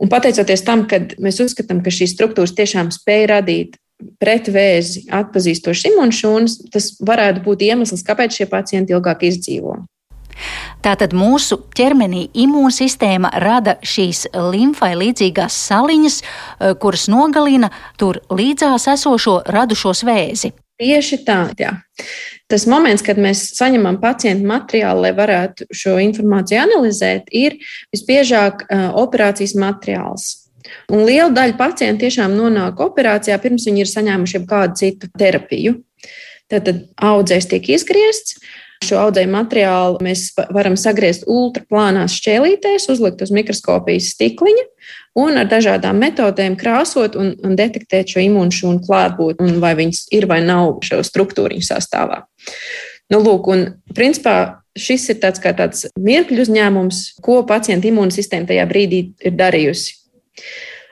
Un 0.00 0.08
pateicoties 0.08 0.64
tam, 0.64 0.86
ka 0.88 1.02
mēs 1.20 1.42
uzskatām, 1.44 1.82
ka 1.84 1.92
šīs 1.92 2.14
struktūras 2.16 2.56
tiešām 2.56 2.88
spēj 2.94 3.26
radīt 3.30 3.78
pret 4.20 4.48
vēzi 4.48 5.04
atpazīstošas 5.12 5.90
imunšūnas, 5.92 6.56
tas 6.72 6.92
varētu 7.04 7.44
būt 7.44 7.64
iemesls, 7.68 8.04
kāpēc 8.06 8.40
šie 8.40 8.48
pacienti 8.48 8.96
ilgāk 8.96 9.26
izdzīvo. 9.28 9.82
Tātad 10.80 11.12
mūsu 11.12 11.58
ķermenī 11.76 12.30
imūnsistēma 12.44 13.32
rada 13.44 13.76
šīs 13.84 14.24
limfai 14.32 14.94
līdzīgās 14.96 15.58
saliņas, 15.68 16.16
eh, 16.22 16.74
kuras 16.80 17.08
nogalina 17.12 17.70
tur 18.00 18.22
līdzās 18.30 18.88
esošo 18.94 19.42
radušos 19.44 20.04
vēzi. 20.08 20.54
Tieši 20.80 21.24
tā, 21.26 21.42
jā. 21.60 21.76
Tas 22.50 22.66
moments, 22.66 23.04
kad 23.06 23.18
mēs 23.22 23.44
saņemam 23.54 24.00
pacientu 24.02 24.48
materiālu, 24.50 25.04
lai 25.04 25.12
varētu 25.14 25.68
šo 25.70 25.96
informāciju 26.02 26.58
analizēt, 26.64 27.28
ir 27.30 27.60
visbiežāk 27.94 28.64
operācijas 28.98 29.54
materiāls. 29.58 30.32
Un 30.90 31.04
liela 31.06 31.30
daļa 31.34 31.56
pacientu 31.58 32.04
tiešām 32.06 32.34
nonāk 32.34 32.82
operācijā, 32.82 33.38
pirms 33.42 33.68
viņi 33.68 33.84
ir 33.84 33.90
saņēmuši 33.90 34.42
kādu 34.50 34.80
citu 34.82 35.10
terapiju. 35.18 35.78
Tad 36.50 36.66
audzējs 36.98 37.46
tiek 37.52 37.68
izgriezts, 37.76 38.40
Šo 38.80 38.96
audzēju 38.96 39.28
materiālu 39.28 39.98
mēs 40.04 40.30
varam 40.56 40.76
sagriezt 40.80 41.26
ultraplānās 41.28 42.14
šķēlītēs, 42.16 42.88
uzlikt 42.92 43.20
uz 43.20 43.32
mikroskopijas 43.36 44.14
stikliņa 44.14 44.64
un 45.20 45.36
ar 45.36 45.50
dažādām 45.50 46.00
metodēm 46.00 46.56
krāsot 46.60 47.18
un, 47.20 47.34
un 47.44 47.58
detektēt 47.58 48.14
šo 48.14 48.24
imūnšūnu 48.24 48.80
klātbūtni 48.86 49.50
un 49.50 49.60
vai 49.60 49.74
viņas 49.76 50.06
ir 50.16 50.24
vai 50.30 50.40
nav 50.46 50.78
šo 50.86 51.02
struktūriņu 51.04 51.66
sastāvā. 51.66 52.22
Nu, 53.12 53.20
lūk, 53.20 53.50
un 53.52 53.66
principā 53.92 54.62
šis 54.78 55.08
ir 55.12 55.20
tāds 55.20 55.42
kā 55.42 55.52
tāds 55.56 55.88
mirkļu 55.98 56.44
uzņēmums, 56.46 57.04
ko 57.24 57.42
pacienta 57.46 57.90
imūnsistēma 57.90 58.48
tajā 58.48 58.66
brīdī 58.70 59.02
ir 59.26 59.36
darījusi. 59.36 59.96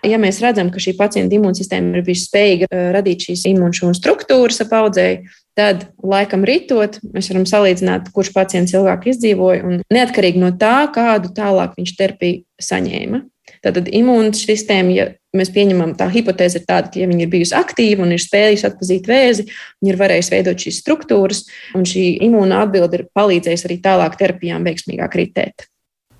Ja 0.06 0.18
mēs 0.20 0.38
redzam, 0.42 0.68
ka 0.70 0.82
šī 0.82 0.94
pacienta 0.98 1.34
imūnsistēma 1.34 1.98
ir 1.98 2.04
bijusi 2.06 2.28
spējīga 2.28 2.68
eh, 2.70 2.88
radīt 2.94 3.28
šīs 3.28 3.46
imūnšūnu 3.50 3.96
struktūras 3.98 4.62
ap 4.62 4.74
audzēju, 4.78 5.38
tad 5.58 5.88
laikam 6.06 6.44
ritot, 6.46 7.00
mēs 7.14 7.30
varam 7.32 7.46
salīdzināt, 7.48 8.12
kurš 8.14 8.30
pacients 8.36 8.74
ilgāk 8.76 9.08
izdzīvoja, 9.10 9.64
un 9.66 9.82
neatkarīgi 9.94 10.42
no 10.42 10.52
tā, 10.58 10.86
kādu 10.94 11.32
tālāk 11.34 11.74
viņš 11.78 11.96
terapiju 11.98 12.44
saņēma. 12.62 13.24
Tātad 13.64 13.88
imūnsistēma, 13.90 14.92
ja 14.94 15.06
mēs 15.34 15.50
pieņemam 15.54 15.96
tā 15.98 16.06
hipotēze, 16.12 16.60
ir 16.60 16.68
tāda, 16.68 16.92
ka 16.92 17.00
ja 17.00 17.08
viņa 17.10 17.24
ir 17.24 17.32
bijusi 17.32 17.56
aktīva 17.58 18.04
un 18.04 18.12
ir 18.14 18.22
spējusi 18.22 18.68
atpazīt 18.68 19.08
vēzi, 19.10 19.48
viņa 19.82 19.94
ir 19.94 19.98
varējusi 19.98 20.34
veidot 20.36 20.66
šīs 20.66 20.78
struktūras, 20.84 21.42
un 21.78 21.88
šī 21.88 22.04
imūna 22.28 22.62
atbilde 22.66 23.00
ir 23.00 23.08
palīdzējusi 23.18 23.68
arī 23.70 23.80
tālāk 23.88 24.20
terapijām 24.20 24.68
veiksmīgāk 24.68 25.18
ritēt. 25.22 25.66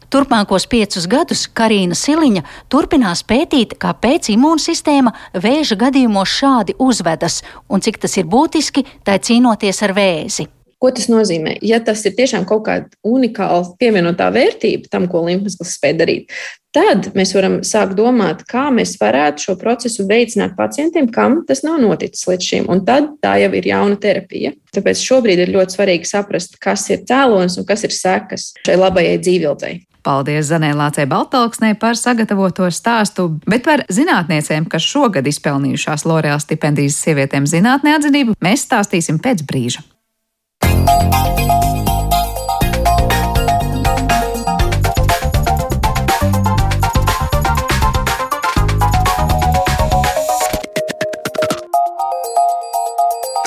Turpmākos 0.09 0.65
piecus 0.65 1.05
gadus 1.05 1.43
Karina 1.53 1.93
Siliņa 1.93 2.41
turpinās 2.73 3.21
pētīt, 3.29 3.75
kāpēc 3.77 4.31
imūnsistēma 4.33 5.13
vēža 5.37 5.77
gadījumos 5.83 6.33
šādi 6.33 6.79
uzvedas 6.81 7.43
un 7.69 7.85
cik 7.85 8.01
tas 8.01 8.17
ir 8.17 8.25
būtiski, 8.25 8.87
tai 9.05 9.19
cīnoties 9.21 9.83
ar 9.85 9.93
vēzi. 9.99 10.47
Ko 10.81 10.93
tas 10.95 11.11
nozīmē? 11.11 11.59
Ja 11.67 11.81
tas 11.85 12.05
ir 12.07 12.15
tiešām 12.17 12.47
kaut 12.49 12.63
kāda 12.69 12.89
unikāla 13.05 13.67
pievienotā 13.83 14.31
vērtība 14.33 14.89
tam, 14.89 15.09
ko 15.11 15.27
limfmezgls 15.27 15.75
spēj 15.75 15.97
darīt, 15.99 16.33
tad 16.73 17.11
mēs 17.19 17.35
varam 17.37 17.59
sākt 17.67 17.97
domāt, 17.99 18.47
kā 18.49 18.69
mēs 18.73 18.95
varētu 19.01 19.45
šo 19.45 19.57
procesu 19.61 20.07
veicināt 20.09 20.55
pacientiem, 20.57 21.11
kam 21.13 21.43
tas 21.51 21.65
nav 21.67 21.83
noticis 21.83 22.25
līdz 22.31 22.49
šim. 22.53 22.71
Un 22.73 22.85
tad 22.87 23.11
tā 23.21 23.35
jau 23.43 23.51
ir 23.59 23.69
jauna 23.75 23.99
terapija. 24.01 24.55
Tāpēc 24.73 25.03
šobrīd 25.03 25.45
ir 25.45 25.53
ļoti 25.59 25.77
svarīgi 25.77 26.09
saprast, 26.09 26.57
kas 26.63 26.87
ir 26.95 27.05
cēlonis 27.11 27.59
un 27.61 27.69
kas 27.69 27.85
ir 27.85 27.99
sekas 27.99 28.53
šai 28.63 28.79
labajai 28.79 29.19
dzīvildei. 29.21 29.75
Paldies 30.07 30.49
Zanēlācei 30.53 31.09
Baltalksnei 31.11 31.75
par 31.79 31.99
sagatavoto 31.99 32.69
stāstu, 32.73 33.29
bet 33.49 33.67
par 33.67 33.85
zinātniecēm, 33.93 34.69
kas 34.71 34.87
šogad 34.87 35.27
izpelnījušās 35.29 36.07
Lorēla 36.09 36.41
stipendijas 36.43 36.99
sievietēm 37.03 37.47
zinātnē 37.51 37.99
atzinību, 37.99 38.39
mēs 38.45 38.67
stāstīsim 38.69 39.21
pēc 39.23 39.45
brīža. 39.49 39.85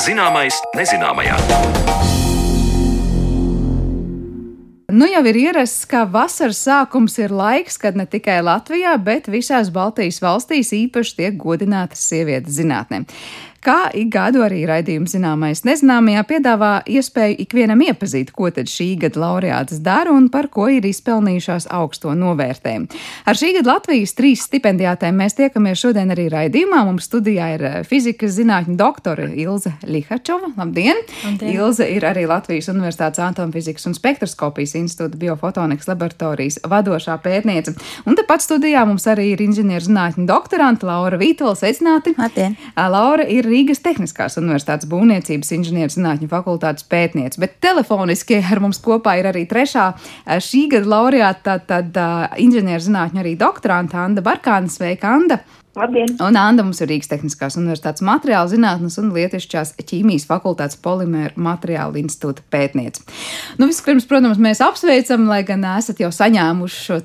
Zināmais 0.02 0.58
nezināmajā. 0.76 1.38
Nu 4.92 5.06
jau 5.08 5.22
ir 5.30 5.38
ierasts, 5.40 5.86
ka 5.88 6.02
vasaras 6.12 6.58
sākums 6.66 7.14
ir 7.22 7.32
laiks, 7.32 7.78
kad 7.80 7.96
ne 7.96 8.04
tikai 8.12 8.42
Latvijā, 8.44 8.98
bet 9.00 9.30
visās 9.32 9.70
Baltijas 9.72 10.20
valstīs 10.20 10.74
īpaši 10.76 11.14
tiek 11.16 11.38
godinātas 11.40 12.04
sievietes 12.10 12.58
zinātnē. 12.58 13.06
Kā 13.62 13.92
ik 13.94 14.08
gadu 14.10 14.42
arī 14.42 14.64
raidījums 14.66 15.12
zināmais 15.14 15.60
nezināmajā 15.68 16.24
piedāvā 16.26 16.70
iespēju 16.90 17.36
ikvienam 17.44 17.84
iepazīt, 17.86 18.32
ko 18.34 18.48
tad 18.50 18.66
šī 18.66 18.96
gada 19.04 19.22
laureāts 19.22 19.78
dara 19.86 20.10
un 20.18 20.32
par 20.34 20.48
ko 20.50 20.66
ir 20.74 20.88
izpelnījušās 20.90 21.68
augsto 21.70 22.16
novērtējumu. 22.18 22.90
Ar 23.30 23.38
šī 23.38 23.52
gada 23.60 23.76
Latvijas 23.76 24.16
trīs 24.18 24.48
stipendijātēm 24.48 25.22
mēs 25.22 25.38
tiekamies 25.38 25.78
šodien 25.78 26.10
arī 26.10 26.26
raidījumā. 26.34 26.80
Mums 26.88 27.06
studijā 27.06 27.52
ir 27.54 27.66
eh, 27.68 27.76
fizikas 27.86 28.34
zinātņu 28.40 28.80
doktore 28.80 29.28
Ilze 29.44 29.76
Lihačova. 29.86 30.50
Labdien! 30.58 30.98
Labdien. 31.22 31.54
Ilze 31.54 31.86
ir 31.94 32.10
arī 32.10 32.26
Latvijas 32.26 32.72
Universitātes 32.74 33.22
atomfizikas 33.22 33.86
un 33.92 33.94
spektroskopijas 33.94 34.74
institūta 34.82 35.22
biofotonikas 35.22 35.92
laboratorijas 35.92 36.64
vadošā 36.66 37.20
pētniece. 37.22 37.76
Un 38.10 38.18
tepat 38.18 38.42
studijā 38.42 38.88
mums 38.90 39.06
arī 39.06 39.36
ir 39.36 39.46
inženierzinātņu 39.46 40.26
doktorante 40.26 40.90
Laura 40.90 41.22
Vītola. 41.22 41.54
Sveicināti! 41.62 42.18
Labdien! 42.18 42.58
Laura 42.92 43.30
ir 43.30 43.51
Rīgas 43.52 43.84
Tehniskās 43.84 44.40
Universitātes 44.40 44.90
būvniecības 44.92 45.52
inženierzinātņu 45.58 46.30
fakultātes 46.32 46.88
pētniece, 46.92 47.40
bet 47.42 47.60
telefoniski 47.64 48.40
ar 48.42 48.64
mums 48.64 48.82
kopā 48.84 49.18
ir 49.20 49.30
arī 49.32 49.46
trešā 49.50 49.92
šī 50.42 50.68
gada 50.76 50.94
laureāta, 50.96 51.60
tad 51.68 51.98
uh, 52.00 52.30
inženierzinātņu 52.42 53.24
arī 53.24 53.36
doktorante 53.40 54.00
Anda 54.00 54.24
Barkāna. 54.26 54.72
Sveika, 54.72 55.12
Anda! 55.18 55.42
Labdien! 55.76 56.10
Un 56.20 56.36
Anna 56.36 56.66
mums 56.66 56.82
ir 56.84 56.90
Rīgas 56.92 57.08
Tehniskās 57.08 57.56
Universitātes 57.56 58.04
materiāla 58.04 58.50
zinātnes 58.52 58.98
un 59.00 59.14
lietišķās 59.16 59.78
ķīmijas 59.80 60.26
fakultātes 60.28 60.80
polimēra 60.84 61.32
materiāla 61.40 61.96
institūta 62.02 62.44
pētniece. 62.52 63.06
Nu, 63.56 63.70
vispirms, 63.70 64.08
protams, 64.10 64.42
mēs 64.42 64.60
apsveicam, 64.66 65.30
lai 65.32 65.46
gan 65.48 65.64
esat 65.78 66.02
jau 66.04 66.10
saņēmuši 66.12 66.82
šo 66.90 66.98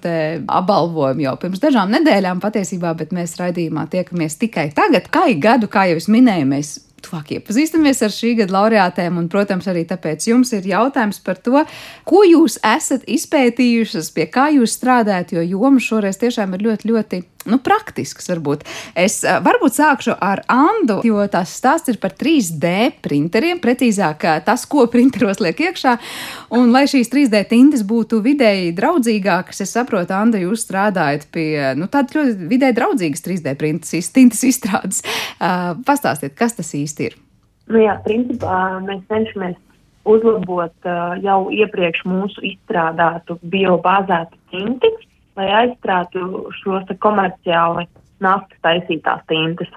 apbalvojumu 0.58 1.28
jau 1.28 1.36
pirms 1.44 1.62
dažām 1.62 1.94
nedēļām 1.94 2.42
patiesībā, 2.42 2.90
bet 2.98 3.14
mēs 3.14 3.36
raidījumā 3.38 3.86
tiekamies 3.92 4.40
tikai 4.42 4.72
tagad. 4.74 5.06
Kā 5.14 5.28
ik 5.30 5.38
gadu, 5.46 5.70
kā 5.70 5.86
jau 5.92 6.00
es 6.02 6.10
minēju, 6.10 6.50
mēs 6.50 6.72
tuvāk 7.06 7.36
iepazīstamies 7.36 8.02
ar 8.02 8.10
šī 8.10 8.32
gada 8.40 8.56
laureātēm, 8.56 9.20
un, 9.20 9.30
protams, 9.30 9.68
arī 9.70 9.84
tāpēc 9.86 10.26
jums 10.26 10.50
ir 10.58 10.66
jautājums 10.72 11.22
par 11.22 11.38
to, 11.38 11.62
ko 12.08 12.24
jūs 12.26 12.58
esat 12.66 13.06
izpētījušas, 13.06 14.10
pie 14.16 14.26
kā 14.26 14.48
jūs 14.56 14.74
strādājat, 14.80 15.36
jo 15.36 15.46
joma 15.54 15.82
šoreiz 15.82 16.18
tiešām 16.18 16.58
ir 16.58 16.66
ļoti, 16.66 16.90
ļoti 16.90 17.22
nu, 17.50 17.58
praktisks. 17.62 18.28
Varbūt. 18.30 18.64
Es 18.98 19.20
varbūt 19.24 19.76
sākšu 19.78 20.16
ar 20.22 20.42
Andu, 20.52 20.98
jo 21.06 21.22
tās 21.30 21.54
stāsts 21.58 21.92
ir 21.92 22.00
par 22.02 22.14
3D 22.18 22.72
printeriem, 23.04 23.60
precīzāk 23.62 24.26
tas, 24.46 24.66
ko 24.70 24.86
printeros 24.92 25.40
liek 25.42 25.60
iekšā. 25.68 25.96
Un, 26.56 26.72
lai 26.74 26.86
šīs 26.90 27.10
3D 27.12 27.42
tintes 27.50 27.84
būtu 27.86 28.20
vidēji 28.24 28.74
draudzīgākas, 28.76 29.62
es 29.64 29.74
saprotu, 29.76 30.14
Anda, 30.16 30.40
jūs 30.42 30.66
strādājat 30.66 31.28
pie 31.34 31.50
nu, 31.78 31.90
tādas 31.92 32.16
ļoti 32.16 32.50
vidēji 32.50 32.78
draudzīgas 32.80 33.24
3D 33.26 33.54
printes, 33.60 34.10
tintes 34.14 34.42
izstrādes. 34.46 35.02
Uh, 35.36 35.74
pastāstiet, 35.86 36.36
kas 36.38 36.56
tas 36.58 36.72
īsti 36.76 37.10
ir? 37.10 37.16
Nu 37.72 37.82
jā, 37.82 37.96
principā 38.04 38.78
mēs 38.84 39.02
cenšamies 39.10 39.56
uzlabot 40.06 40.86
uh, 40.86 41.16
jau 41.22 41.38
iepriekš 41.50 42.04
mūsu 42.06 42.44
izstrādātu 42.52 43.38
biobāzētu 43.42 44.38
tinti, 44.52 44.92
lai 45.36 45.48
aizstrātu 45.62 46.46
šos 46.60 46.90
komerciāli 47.02 47.86
naftas 48.24 48.62
taisītās 48.64 49.24
tintas. 49.30 49.70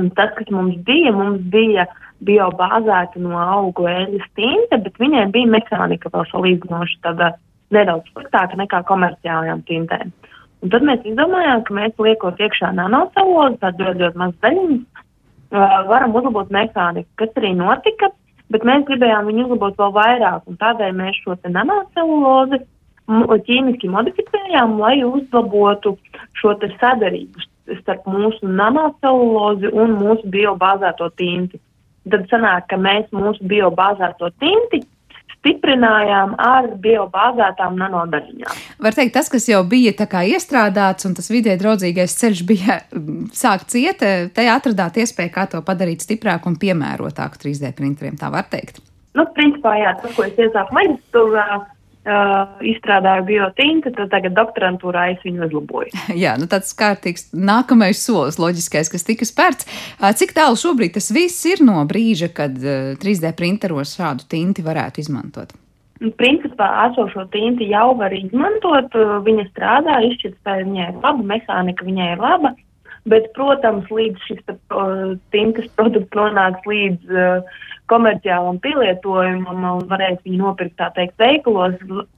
Un 0.00 0.08
tas, 0.16 0.32
kas 0.38 0.48
mums 0.50 0.78
bija, 0.86 1.12
mums 1.12 1.42
bija 1.52 1.84
biobāzēta 2.24 3.20
no 3.20 3.36
augu 3.36 3.88
eļļas 3.90 4.28
tinte, 4.38 4.78
bet 4.84 5.00
viņai 5.02 5.26
bija 5.34 5.50
mehānika 5.52 6.12
vēl 6.12 6.24
salīdzinoši 6.30 7.00
tāda 7.04 7.34
nedaudz 7.74 8.08
sliktāka 8.12 8.56
nekā 8.60 8.82
komerciālajām 8.88 9.64
tintēm. 9.68 10.12
Un 10.62 10.70
tad 10.70 10.84
mēs 10.86 11.04
izdomājām, 11.08 11.64
ka 11.66 11.76
mēs 11.76 11.98
liekot 11.98 12.40
iekšā 12.40 12.70
nanocelulozi, 12.78 13.58
tādu 13.64 13.88
ļoti, 13.88 14.04
ļoti 14.04 14.20
mazu 14.22 14.36
daļiņu, 14.44 14.76
uh, 14.78 15.78
varam 15.90 16.14
uzlabot 16.18 16.52
mehāniku, 16.54 17.08
kas 17.18 17.40
arī 17.40 17.52
notika, 17.58 18.12
bet 18.54 18.66
mēs 18.68 18.86
gribējām 18.88 19.28
viņu 19.28 19.48
uzlabot 19.48 19.80
vēl 19.80 19.96
vairāk, 19.96 20.46
un 20.46 20.60
tādēļ 20.60 20.94
mēs 21.00 21.18
šo 21.24 21.36
te 21.42 21.50
nanocelulozi 21.52 22.62
ķīmiski 23.08 23.90
modificējām, 23.90 24.78
lai 24.78 25.02
uzlabotu 25.04 25.96
šo 26.38 26.54
sadarību 26.80 27.48
starp 27.80 28.06
mūsu 28.10 28.48
nanocelulozi 28.48 29.70
un 29.72 29.94
mūsu 29.98 30.28
biobāzēto 30.30 31.10
tinti. 31.16 31.60
Tad 32.10 32.26
sanāk, 32.30 32.66
ka 32.68 32.76
mēs 32.76 33.06
mūsu 33.14 33.46
biobāzēto 33.46 34.32
tinti 34.42 34.82
stiprinājām 35.42 36.36
ar 36.38 36.68
biobāzētām 36.82 37.74
nanodaļiņām. 37.80 38.60
Var 38.82 38.94
teikt, 38.94 39.14
tas, 39.16 39.30
kas 39.30 39.48
jau 39.50 39.62
bija 39.66 39.92
tā 39.98 40.06
kā 40.10 40.22
iestrādāts 40.30 41.06
un 41.08 41.16
tas 41.18 41.30
vidē 41.32 41.56
draudzīgais 41.58 42.14
ceļš 42.20 42.44
bija 42.46 42.78
sākts 43.34 43.78
iet, 43.78 44.02
tajā 44.34 44.54
atradāt 44.58 45.00
iespēju, 45.02 45.34
kā 45.34 45.48
to 45.50 45.62
padarīt 45.66 46.04
stiprāku 46.06 46.50
un 46.50 46.58
piemērotāku 46.62 47.42
3D 47.42 47.74
printeriem, 47.78 48.18
tā 48.20 48.30
var 48.34 48.46
teikt. 48.50 48.82
Nu, 49.18 49.26
principā, 49.36 49.74
jā, 49.76 49.96
tas, 50.00 50.14
ko 50.16 50.24
es 50.24 50.38
iesāku 50.40 50.78
maģistrā, 50.78 51.46
uh, 52.06 52.58
izstrādāju 52.66 53.26
biotintu, 53.28 53.92
tad 53.96 54.10
tagad 54.12 54.34
doktorantūrā 54.36 55.08
es 55.14 55.24
viņu 55.26 55.46
uzlaboju. 55.46 55.92
Jā, 56.24 56.34
nu 56.40 56.48
tāds 56.50 56.74
kārtīgs 56.78 57.28
nākamais 57.32 58.02
solis, 58.02 58.40
loģiskais, 58.42 58.90
kas 58.92 59.06
tika 59.06 59.28
spērts. 59.28 59.68
Uh, 59.98 60.10
cik 60.16 60.34
tālu 60.36 60.58
šobrīd 60.58 60.96
tas 60.96 61.12
viss 61.14 61.46
ir 61.48 61.64
no 61.64 61.82
brīža, 61.88 62.32
kad 62.34 62.56
uh, 62.58 62.94
3D 63.02 63.34
printeros 63.38 63.96
šādu 63.98 64.28
tinti 64.30 64.64
varētu 64.66 65.04
izmantot? 65.04 65.54
Principā 66.18 66.66
esošo 66.88 67.28
tinti 67.30 67.68
jau 67.70 67.92
var 67.94 68.10
izmantot, 68.16 68.90
viņa 69.22 69.44
strādā, 69.52 70.00
izšķirtspēja 70.08 70.66
viņai 70.66 70.86
ir 70.88 70.96
laba, 70.98 71.26
mehānika 71.30 71.86
viņai 71.86 72.08
ir 72.16 72.22
laba, 72.24 72.50
bet, 73.06 73.28
protams, 73.36 73.86
līdz 73.86 74.26
šis 74.26 74.40
tintas 75.30 75.68
produkts 75.78 76.18
nonāks 76.18 76.66
līdz 76.66 77.14
uh, 77.14 77.60
komerciālam 77.92 78.60
pielietojumam 78.64 79.66
un 79.76 79.88
varēs 79.90 80.20
viņu 80.24 80.40
nopirkt, 80.40 80.78
tā 80.80 80.90
teikt, 80.96 81.18
veikalos, 81.20 81.76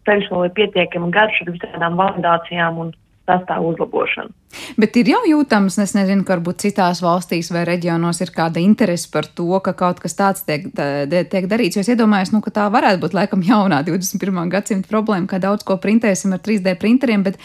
ceļš 0.09 0.31
vēl 0.33 0.49
ir 0.49 0.55
pietiekami 0.61 1.11
garš 1.15 1.43
ar 1.45 1.55
visādām 1.57 1.99
validācijām 2.01 2.81
un 2.85 2.95
sastāvu 3.29 3.73
uzlabošanu. 3.73 4.33
Bet 4.79 4.97
ir 5.01 5.09
jau 5.11 5.21
jūtams, 5.27 5.77
es 5.83 5.95
nezinu, 5.97 6.23
ka 6.27 6.37
varbūt 6.37 6.63
citās 6.67 7.01
valstīs 7.03 7.51
vai 7.55 7.65
reģionos 7.67 8.21
ir 8.23 8.31
kāda 8.35 8.63
interese 8.63 9.09
par 9.11 9.27
to, 9.27 9.49
ka 9.65 9.75
kaut 9.77 10.01
kas 10.03 10.15
tāds 10.19 10.45
tiek, 10.47 10.69
tiek 10.71 11.49
darīts. 11.51 11.79
Jo 11.79 11.85
es 11.85 11.91
iedomājos, 11.91 12.31
nu, 12.35 12.43
ka 12.45 12.53
tā 12.55 12.67
varētu 12.73 13.03
būt 13.03 13.17
laikam 13.17 13.43
jaunā 13.45 13.83
21. 13.87 14.45
gadsimta 14.53 14.91
problēma, 14.91 15.27
ka 15.31 15.41
daudz 15.43 15.67
ko 15.67 15.79
printēsim 15.83 16.37
ar 16.37 16.43
3D 16.45 16.77
printeriem, 16.81 17.25
bet 17.27 17.41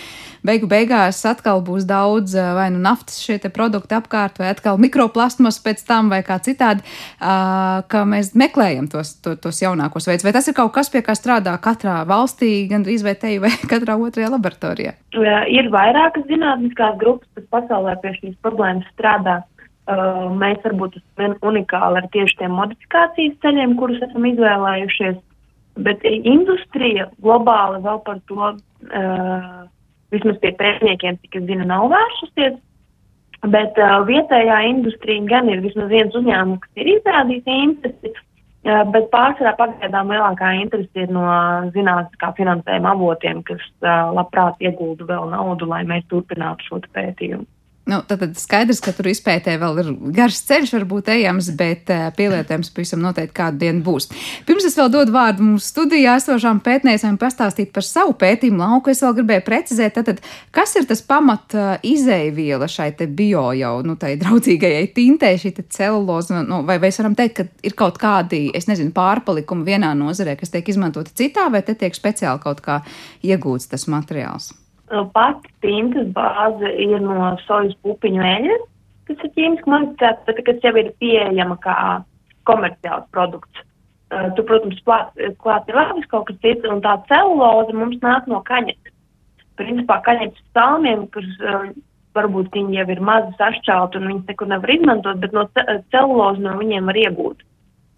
beigu 0.46 0.70
beigās 0.70 1.22
atkal 1.28 1.64
būs 1.66 1.88
daudz 1.90 2.36
vai 2.36 2.70
nu 2.74 2.82
naftas 2.84 3.20
šie 3.24 3.40
produkti 3.50 3.98
apkārt, 3.98 4.40
vai 4.42 4.52
atkal 4.54 4.78
mikroplastmas 4.82 5.60
pēc 5.64 5.82
tam, 5.88 6.12
vai 6.14 6.22
kā 6.28 6.38
citādi, 6.44 6.86
ka 7.20 8.04
mēs 8.06 8.36
meklējam 8.38 8.90
tos, 8.92 9.16
to, 9.24 9.36
tos 9.40 9.64
jaunākos 9.64 10.08
veidus. 10.10 10.28
Vai 10.28 10.36
tas 10.36 10.48
ir 10.48 10.58
kaut 10.58 10.74
kas, 10.76 10.92
pie 10.94 11.02
kā 11.06 11.16
strādā 11.18 11.56
katrā 11.62 12.04
valstī, 12.10 12.68
gan 12.70 12.86
arī 12.86 13.38
vai 13.42 13.52
katrā 13.72 13.98
otrajā 13.98 14.30
laboratorijā? 14.36 14.96
Ir 15.50 15.69
vairākas 15.74 16.28
zinātniskās 16.30 16.98
grupas, 17.02 17.30
kas 17.38 17.48
pasaulē 17.54 17.96
pie 18.04 18.14
šīs 18.18 18.36
problēmas 18.46 18.88
strādā. 18.96 19.40
Uh, 19.90 20.28
mēs 20.38 20.60
varbūt 20.62 21.00
esam 21.00 21.34
unikāli 21.50 21.98
ar 21.98 22.08
tieši 22.14 22.38
tiem 22.44 22.54
modifikācijas 22.54 23.40
ceļiem, 23.42 23.74
kurus 23.80 24.04
esam 24.06 24.28
izvēlējušies, 24.30 25.16
bet 25.82 26.06
industrija 26.06 27.08
globāli 27.24 27.82
vēl 27.88 28.02
par 28.06 28.20
to, 28.30 28.52
uh, 28.54 29.48
vismaz 30.14 30.38
pie 30.44 30.54
pētniekiem, 30.60 31.18
cik 31.24 31.40
es 31.42 31.48
zinu, 31.50 31.66
nav 31.70 31.88
vēršusies. 31.94 32.60
Bet 33.50 33.82
uh, 33.82 33.98
vietējā 34.06 34.60
industrija 34.70 35.26
gan 35.32 35.50
ir 35.50 35.64
vismaz 35.66 35.90
viens 35.90 36.16
uzņēmums, 36.22 36.62
kas 36.68 36.84
ir 36.84 36.94
izrādījis 36.94 37.52
interesi, 37.56 38.14
bet 38.64 39.08
pārsvarā 39.14 39.54
pagaidām 39.60 40.12
lielākā 40.14 40.52
interese 40.62 41.06
ir 41.06 41.14
no 41.16 41.24
zinātniskā 41.76 42.34
finansējuma 42.38 42.96
avotiem, 42.96 43.44
kas 43.48 43.64
labprāt 44.16 44.60
iegulda 44.64 45.08
vēl 45.08 45.32
naudu, 45.32 45.70
lai 45.70 45.86
mēs 45.88 46.08
turpinātu 46.12 46.68
šo 46.68 46.82
pētījumu. 46.94 47.48
Nu, 47.90 48.04
tad, 48.06 48.20
tad 48.22 48.36
skaidrs, 48.38 48.82
ka 48.86 48.92
tur 48.94 49.08
izpētē 49.10 49.56
vēl 49.58 49.80
ir 49.82 49.88
garš 50.14 50.44
ceļš, 50.46 50.74
varbūt 50.76 51.08
ejams, 51.10 51.48
bet 51.58 51.90
uh, 51.90 52.10
pielietojams 52.14 52.70
pavisam 52.76 53.02
noteikti 53.02 53.34
kādu 53.40 53.64
dienu 53.64 53.82
būs. 53.88 54.06
Pirms 54.46 54.68
es 54.70 54.78
vēl 54.78 54.92
dodu 54.94 55.16
vārdu 55.16 55.48
mums 55.48 55.72
studijā 55.72 56.20
esošām 56.20 56.62
pētniecēm 56.66 57.18
pastāstīt 57.22 57.72
par 57.74 57.88
savu 57.88 58.14
pētījumu 58.22 58.62
lauku, 58.62 58.94
es 58.94 59.02
vēl 59.02 59.18
gribēju 59.22 59.46
precizēt, 59.48 59.98
tad, 60.06 60.22
kas 60.54 60.76
ir 60.78 60.86
tas 60.92 61.02
pamat 61.02 61.58
uh, 61.58 61.72
izēviela 61.82 62.70
šai 62.70 62.92
te 63.00 63.10
bio 63.10 63.48
jau, 63.58 63.74
nu, 63.88 63.98
tai 63.98 64.14
draudzīgajai 64.22 64.86
tintē, 64.94 65.34
šī 65.42 65.56
te 65.58 65.66
celuloza, 65.74 66.44
nu, 66.46 66.62
vai, 66.70 66.78
vai 66.84 66.94
es 66.94 67.02
varam 67.02 67.18
teikt, 67.18 67.42
ka 67.42 67.66
ir 67.66 67.78
kaut 67.80 67.98
kādi, 68.02 68.52
es 68.54 68.70
nezinu, 68.70 68.94
pārpalikumi 68.94 69.66
vienā 69.74 69.96
nozarē, 69.98 70.38
kas 70.38 70.54
tiek 70.54 70.70
izmantoti 70.70 71.18
citā, 71.24 71.50
vai 71.50 71.66
te 71.66 71.74
tiek 71.80 71.98
speciāli 71.98 72.46
kaut 72.46 72.62
kā 72.66 72.84
iegūts 73.26 73.72
tas 73.74 73.90
materiāls? 73.90 74.54
Pati 75.14 75.52
tintas 75.64 76.10
bāze 76.16 76.74
ir 76.82 77.00
no 77.04 77.34
sojas 77.46 77.76
pupiņu 77.86 78.22
eļļas, 78.26 78.68
kas 79.10 79.26
ir 79.26 79.34
ķīmiski 79.38 79.74
modificēta, 79.74 80.26
bet 80.28 80.44
kas 80.48 80.64
jau 80.66 80.76
ir 80.82 80.94
pieejama 81.02 81.58
kā 81.64 81.76
komerciāls 82.50 83.10
produkts. 83.14 83.66
Uh, 84.10 84.32
tu, 84.34 84.42
protams, 84.42 84.80
klāt, 84.88 85.12
klāt 85.44 85.68
ir 85.70 85.78
vēl 85.78 86.00
kaut 86.10 86.26
kas 86.32 86.40
cits, 86.42 86.66
un 86.66 86.82
tā 86.82 86.96
celuloze 87.12 87.76
mums 87.78 88.00
nāk 88.02 88.26
no 88.32 88.40
kaņetes. 88.48 88.96
Principā 89.60 90.00
kaņetes 90.08 90.42
salmiem, 90.58 91.04
kas 91.14 91.28
uh, 91.44 91.68
varbūt 92.18 92.50
viņi 92.56 92.80
jau 92.80 92.88
ir 92.90 93.04
mazi 93.06 93.36
sašķelti 93.38 94.00
un 94.00 94.10
viņas 94.10 94.32
nekur 94.32 94.50
nevar 94.50 94.74
izmantot, 94.74 95.22
bet 95.22 95.36
no 95.36 95.46
celulozes 95.94 96.42
no 96.42 96.56
viņiem 96.58 96.90
var 96.90 96.98
iegūt. 97.04 97.46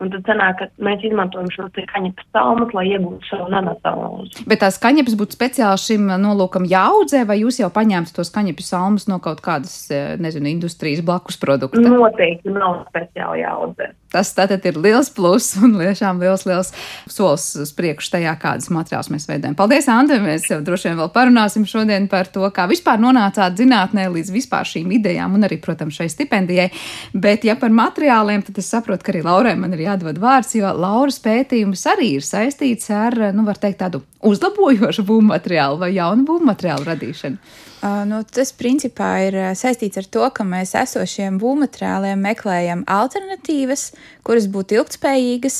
Un 0.01 0.09
tad 0.09 0.25
sanāk, 0.25 0.57
ka 0.57 0.67
mēs 0.81 1.03
izmantojam 1.05 1.49
šos 1.53 1.75
kaņepes 1.91 2.25
salmas, 2.33 2.73
lai 2.73 2.87
iegūtu 2.89 3.27
savu 3.29 3.49
nanotalozu. 3.53 4.47
Bet 4.49 4.63
tās 4.63 4.79
kaņepes 4.81 5.17
būtu 5.19 5.37
speciāli 5.37 5.81
šim 5.83 6.09
nolūkam 6.23 6.65
jāaudzē, 6.69 7.21
vai 7.29 7.37
jūs 7.43 7.61
jau 7.61 7.69
paņēmat 7.73 8.15
tos 8.15 8.33
kaņepes 8.33 8.71
salmas 8.73 9.05
no 9.11 9.19
kaut 9.21 9.43
kādas, 9.45 9.75
eh, 9.93 10.15
nezinu, 10.17 10.49
industrijas 10.49 11.05
blakus 11.05 11.37
produkta? 11.37 11.81
Noteikti 11.85 12.49
nav 12.49 12.87
speciāli 12.89 13.45
jāaudzē. 13.45 13.91
Tas 14.11 14.33
tātad 14.35 14.65
ir 14.67 14.75
liels 14.75 15.07
pluss 15.15 15.55
un 15.63 15.77
tiešām 15.79 16.19
liels, 16.19 16.43
liels 16.49 16.73
solis 17.07 17.45
uz 17.63 17.71
priekšu 17.77 18.17
tajā, 18.17 18.33
kādas 18.41 18.67
materiālus 18.73 19.11
mēs 19.13 19.27
veidojam. 19.29 19.55
Paldies, 19.55 19.87
Andri! 19.91 20.19
Mēs 20.21 20.49
jau 20.51 20.59
droši 20.65 20.89
vien 20.89 20.99
vēl 20.99 21.11
parunāsim 21.15 21.63
šodien 21.69 22.09
par 22.11 22.27
to, 22.33 22.43
kā 22.51 22.67
vispār 22.71 22.99
nonācāt 22.99 23.55
zinātnē 23.59 24.09
līdz 24.11 24.33
vispār 24.35 24.67
šīm 24.67 24.91
idejām 24.99 25.39
un 25.39 25.47
arī, 25.47 25.61
protams, 25.63 25.95
šai 26.01 26.09
stipendijai. 26.11 26.67
Bet, 27.15 27.47
ja 27.47 27.55
par 27.59 27.71
materiāliem, 27.71 28.43
tad 28.47 28.59
es 28.59 28.69
saprotu, 28.73 29.07
ka 29.07 29.15
arī 29.15 29.23
Laurai 29.25 29.55
man 29.59 29.77
ir 29.77 29.87
jādod 29.87 30.19
vārds, 30.19 30.57
jo 30.59 30.75
Lauras 30.75 31.21
pētījums 31.23 31.87
arī 31.95 32.17
ir 32.19 32.27
saistīts 32.27 32.91
ar, 32.91 33.15
nu, 33.31 33.47
var 33.47 33.63
teikt, 33.63 33.79
tādu 33.85 34.03
uzlabojošu 34.27 35.07
būvmateriālu 35.07 35.79
vai 35.85 35.93
jaunu 35.95 36.27
būvmateriālu 36.27 36.91
radīšanu. 36.91 37.70
Nu, 37.81 38.19
tas 38.29 38.51
principā 38.53 39.07
ir 39.25 39.35
saistīts 39.57 39.97
ar 39.97 40.05
to, 40.13 40.25
ka 40.37 40.43
mēs 40.45 40.75
esošiem 40.77 41.39
būvmateriāliem 41.41 42.19
meklējam 42.21 42.83
alternatīvas, 42.85 43.87
kuras 44.27 44.45
būtu 44.53 44.77
ilgspējīgas, 44.77 45.57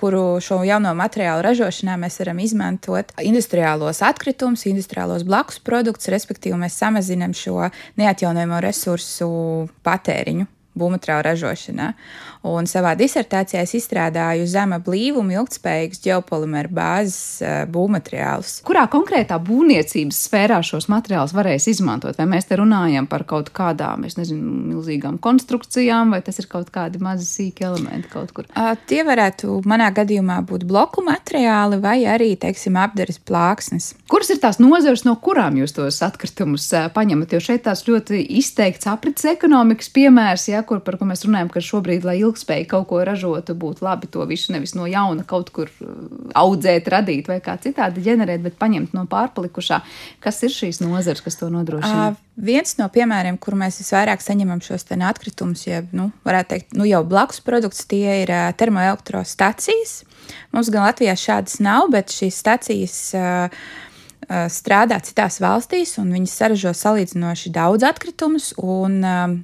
kuru 0.00 0.22
šo 0.40 0.62
jauno 0.64 0.94
materiālu 0.96 1.44
ražošanā 1.44 1.98
mēs 2.00 2.16
varam 2.22 2.40
izmantot 2.40 3.12
industriālos 3.20 4.00
atkritumus, 4.06 4.64
industriālos 4.70 5.26
blakus 5.28 5.60
produktus, 5.60 6.08
respektīvi 6.14 6.56
mēs 6.62 6.80
samazinām 6.80 7.36
šo 7.36 7.68
neatjaunojamo 8.00 8.62
resursu 8.64 9.28
patēriņu 9.84 10.48
būvmateriālu 10.80 11.26
ražošanā. 11.26 11.92
Un 12.46 12.64
savā 12.64 12.94
disertācijā 12.96 13.60
es 13.66 13.74
izstrādāju 13.76 14.46
zema 14.48 14.78
blīvuma, 14.80 15.34
ilgspējīgus 15.42 16.00
ģeopolimeru 16.06 16.72
bāzes 16.72 17.42
uh, 17.44 17.66
būvmateriālus. 17.68 18.54
Kurā 18.64 18.86
konkrētā 18.88 19.36
būvniecības 19.44 20.22
sfērā 20.24 20.62
šos 20.64 20.88
materiālus 20.88 21.34
varēs 21.36 21.68
izmantot? 21.68 22.16
Vai 22.16 22.24
mēs 22.30 22.48
te 22.48 22.56
runājam 22.56 23.04
par 23.10 23.26
kaut 23.28 23.50
kādām, 23.52 24.06
es 24.08 24.16
nezinu, 24.16 24.54
milzīgām 24.70 25.18
konstrukcijām, 25.20 26.14
vai 26.14 26.22
tas 26.24 26.40
ir 26.40 26.48
kaut 26.48 26.70
kādi 26.72 27.02
mazi 27.04 27.28
sīki 27.28 27.66
elementi 27.68 28.08
kaut 28.12 28.32
kur? 28.32 28.48
Uh, 28.54 28.72
tie 28.88 29.02
varētu 29.04 29.60
manā 29.68 29.90
gadījumā 30.00 30.40
būt 30.48 30.64
bloku 30.70 31.04
materiāli 31.04 31.80
vai 31.84 31.98
arī, 32.08 32.30
teiksim, 32.40 32.80
apdares 32.80 33.20
plāksnes. 33.20 33.92
Kuras 34.08 34.32
ir 34.32 34.40
tās 34.40 34.62
nozares, 34.62 35.04
no 35.04 35.12
kurām 35.20 35.60
jūs 35.60 35.76
tos 35.76 36.00
atkritumus 36.08 36.70
uh, 36.72 36.88
paņemat? 36.96 37.36
Jo 37.36 37.44
šeit 37.50 37.66
tās 37.68 37.84
ļoti 37.84 38.24
izteikts 38.40 38.88
aprits 38.88 39.28
ekonomikas 39.28 39.92
piemērs, 39.92 40.48
ja, 40.54 40.64
kur, 40.64 40.80
par 40.80 40.96
ko 40.96 41.12
mēs 41.12 41.28
runājam, 41.28 41.52
ka 41.52 41.60
šobrīd, 41.68 42.08
lai 42.08 42.18
ilgspēja 42.30 42.68
kaut 42.70 42.88
ko 42.90 43.02
ražotu, 43.06 43.56
būtu 43.58 43.84
labi 43.84 44.08
to 44.10 44.24
visu 44.30 44.54
nevis 44.54 44.76
no 44.78 44.86
jauna 44.88 45.26
kaut 45.28 45.50
kur 45.54 45.70
uh, 45.82 45.90
audzēt, 46.38 46.88
radīt 46.92 47.28
vai 47.30 47.40
kā 47.44 47.56
citādi 47.60 48.04
ģenerēt, 48.06 48.44
bet 48.46 48.58
paņemt 48.60 48.94
no 48.96 49.04
pārpalikušā. 49.10 49.82
Kas 50.24 50.40
ir 50.46 50.54
šīs 50.54 50.80
nozars, 50.84 51.22
kas 51.24 51.38
to 51.40 51.50
nodrošina? 51.52 52.12
Uh, 52.12 52.40
viens 52.40 52.76
no 52.78 52.88
piemēriem, 52.92 53.38
kur 53.42 53.58
mēs 53.58 53.82
visvairāk 53.82 54.24
saņemam 54.24 54.62
šos 54.64 54.88
atkritumus, 54.90 55.66
jeb, 55.66 55.92
nu, 55.96 56.10
varētu 56.26 56.54
teikt, 56.54 56.72
nu, 56.78 56.86
jau 56.88 57.02
blakus 57.04 57.42
produkts, 57.44 57.84
tie 57.90 58.22
ir 58.22 58.32
uh, 58.32 58.48
termoelektrostacijas. 58.56 60.00
Mums 60.54 60.70
gan 60.72 60.86
Latvijā 60.86 61.16
šādas 61.18 61.60
nav, 61.62 61.90
bet 61.92 62.12
šīs 62.14 62.38
stacijas 62.42 62.98
uh, 63.18 63.62
strādā 64.30 65.00
citās 65.02 65.40
valstīs, 65.42 65.96
un 65.98 66.12
viņas 66.14 66.36
saražo 66.42 66.74
salīdzinoši 66.76 67.52
daudz 67.54 67.86
atkritumus. 67.88 68.52
Un, 68.60 69.00
um, 69.02 69.38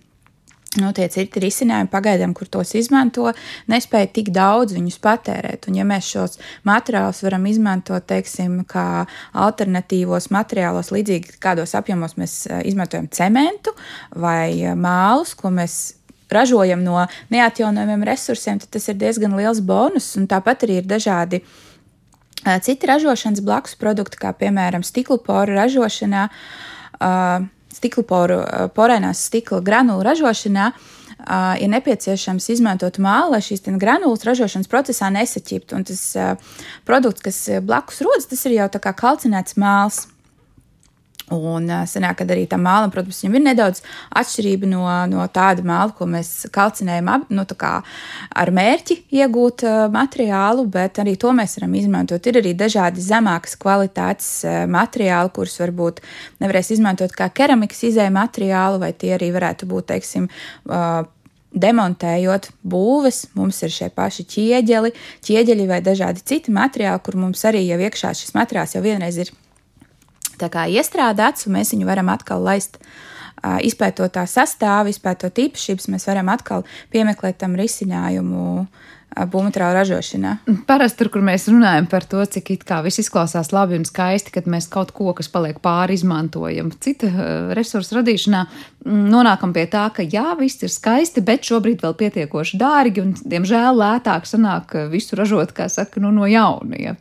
Nu, 0.76 0.90
tie 0.92 1.06
citi 1.08 1.40
risinājumi 1.40 1.88
pagaidām, 1.88 2.34
kur 2.36 2.48
tos 2.52 2.74
izmanto, 2.76 3.30
nespēja 3.70 4.10
tik 4.18 4.28
daudz 4.34 4.74
viņus 4.76 4.98
patērēt. 5.04 5.70
Un, 5.70 5.78
ja 5.78 5.86
mēs 5.88 6.10
šos 6.12 6.36
materiālus 6.68 7.22
varam 7.24 7.46
izmantot, 7.48 8.04
teiksim, 8.10 8.58
kā 8.68 9.06
alternatīvos 9.46 10.28
materiālos, 10.34 10.92
līdzīgi 10.92 11.38
kādos 11.40 11.72
apjomos 11.78 12.18
mēs 12.20 12.42
eh, 12.50 12.60
izmantojam 12.68 13.08
cementu 13.08 13.72
vai 14.12 14.50
eh, 14.58 14.76
mālus, 14.76 15.32
ko 15.38 15.54
mēs 15.54 15.96
ražojam 16.32 16.82
no 16.84 17.06
neatjaunojumiem 17.32 18.04
resursiem, 18.10 18.60
tad 18.60 18.76
tas 18.76 18.90
ir 18.92 19.00
diezgan 19.00 19.36
liels 19.38 19.62
bonus. 19.64 20.12
Un 20.20 20.28
tāpat 20.28 20.66
arī 20.66 20.82
ir 20.82 20.92
dažādi 20.92 21.40
eh, 21.40 22.60
citi 22.60 22.92
ražošanas 22.92 23.40
blakus 23.46 23.80
produkti, 23.80 24.20
kā 24.20 24.36
piemēram 24.36 24.84
stikla 24.84 25.22
poru 25.24 25.56
ražošanā. 25.56 26.28
Uh, 26.96 27.44
stikla 27.76 28.04
poru, 28.08 28.40
eh, 28.42 28.68
porēnās 28.74 29.26
stikla 29.28 29.60
granulu 29.64 30.04
ražošanā 30.06 30.70
uh, 30.72 31.54
ir 31.60 31.70
nepieciešams 31.72 32.48
izmantot 32.52 32.98
mālu, 33.02 33.34
lai 33.36 33.42
šīs 33.44 33.64
granulas 33.80 34.24
ražošanas 34.26 34.70
procesā 34.72 35.10
nesaķiptu. 35.12 35.78
Un 35.78 35.86
tas 35.88 36.02
uh, 36.16 36.58
produkts, 36.88 37.24
kas 37.24 37.40
blakus 37.62 38.02
rodas, 38.04 38.28
tas 38.30 38.44
ir 38.46 38.58
jau 38.58 38.68
tā 38.72 38.82
kā 38.82 38.94
kalcinēts 38.96 39.56
māls. 39.60 40.06
Un 41.34 41.66
sanāk, 41.90 42.20
ka 42.20 42.24
arī 42.30 42.44
tā 42.46 42.54
māla, 42.60 42.86
protams, 42.94 43.18
viņam 43.24 43.38
ir 43.40 43.42
nedaudz 43.48 43.80
atšķirība 44.14 44.68
no, 44.70 44.82
no 45.10 45.24
tāda 45.34 45.64
māla, 45.66 45.90
ko 45.96 46.06
mēs 46.06 46.46
kalcinējam 46.54 47.08
nu, 47.34 47.42
ar 47.42 48.52
mērķi 48.54 48.98
iegūt 49.18 49.64
materiālu, 49.90 50.68
bet 50.70 51.00
arī 51.02 51.16
to 51.18 51.32
mēs 51.34 51.56
varam 51.58 51.74
izmantot. 51.80 52.28
Ir 52.30 52.38
arī 52.38 52.52
dažādi 52.54 53.02
zemākas 53.02 53.58
kvalitātes 53.58 54.28
materiāli, 54.70 55.32
kurus 55.34 55.58
varbūt 55.64 55.98
nevarēs 56.44 56.70
izmantot 56.76 57.10
kā 57.18 57.26
keramikas 57.34 57.82
izēja 57.90 58.14
materiālu, 58.14 58.78
vai 58.84 58.92
tie 58.94 59.16
arī 59.16 59.32
varētu 59.34 59.66
būt, 59.66 59.88
teiksim, 59.90 60.28
demontējot 61.56 62.50
būves, 62.62 63.24
mums 63.34 63.58
ir 63.66 63.74
šie 63.74 63.90
paši 63.96 64.26
ķieģeli, 64.30 64.92
ķieģeļi 65.26 65.66
vai 65.72 65.80
dažādi 65.82 66.22
citi 66.22 66.54
materiāli, 66.54 67.02
kur 67.02 67.18
mums 67.18 67.42
arī 67.48 67.64
jau 67.66 67.80
iekšā 67.82 68.14
šis 68.14 68.36
materiāls 68.36 68.76
jau 68.76 68.84
vienreiz 68.84 69.18
ir 69.24 69.34
iestrādāts, 70.42 71.46
un 71.46 71.56
mēs 71.58 71.72
viņu 71.74 71.86
varam 71.86 72.08
atkal 72.12 72.42
laist. 72.42 72.78
Izpētot 73.46 74.14
tā 74.14 74.24
sastāvu, 74.26 74.90
izpētot 74.90 75.36
īpašības, 75.38 75.90
mēs 75.92 76.06
varam 76.08 76.30
atkal 76.32 76.64
piemeklēt 76.90 77.36
tam 77.38 77.54
risinājumu 77.54 78.44
uh, 78.62 78.86
būvmateriālu 79.16 79.78
ražošanā. 79.78 80.32
Parasti 80.68 81.00
tur, 81.00 81.10
kur 81.14 81.22
mēs 81.24 81.46
runājam 81.48 81.86
par 81.88 82.04
to, 82.08 82.20
cik 82.20 82.50
it 82.52 82.64
kā 82.68 82.82
viss 82.84 83.00
izklausās 83.00 83.52
labi 83.54 83.78
un 83.78 83.86
skaisti, 83.88 84.32
kad 84.34 84.48
mēs 84.50 84.68
kaut 84.72 84.92
ko, 84.96 85.12
kas 85.16 85.30
paliek 85.32 85.60
pāri, 85.64 85.96
izmantojam 85.96 86.68
cita 86.84 87.08
resursu 87.56 87.96
radīšanā, 88.00 88.42
nonākam 88.86 89.54
pie 89.56 89.64
tā, 89.72 89.86
ka 89.96 90.04
jā, 90.04 90.34
viss 90.40 90.60
ir 90.66 90.72
skaisti, 90.72 91.24
bet 91.24 91.48
šobrīd 91.48 91.84
vēl 91.84 91.96
pietiekoši 92.02 92.60
dārgi 92.60 93.04
un, 93.04 93.14
diemžēl, 93.24 93.80
lētāk 93.80 94.28
sanāk 94.28 94.76
visu 94.92 95.16
ražot, 95.18 95.54
kā 95.56 95.70
saka, 95.72 96.02
nu, 96.04 96.12
no 96.14 96.28
jauna. 96.28 96.76
Ja. 96.80 96.96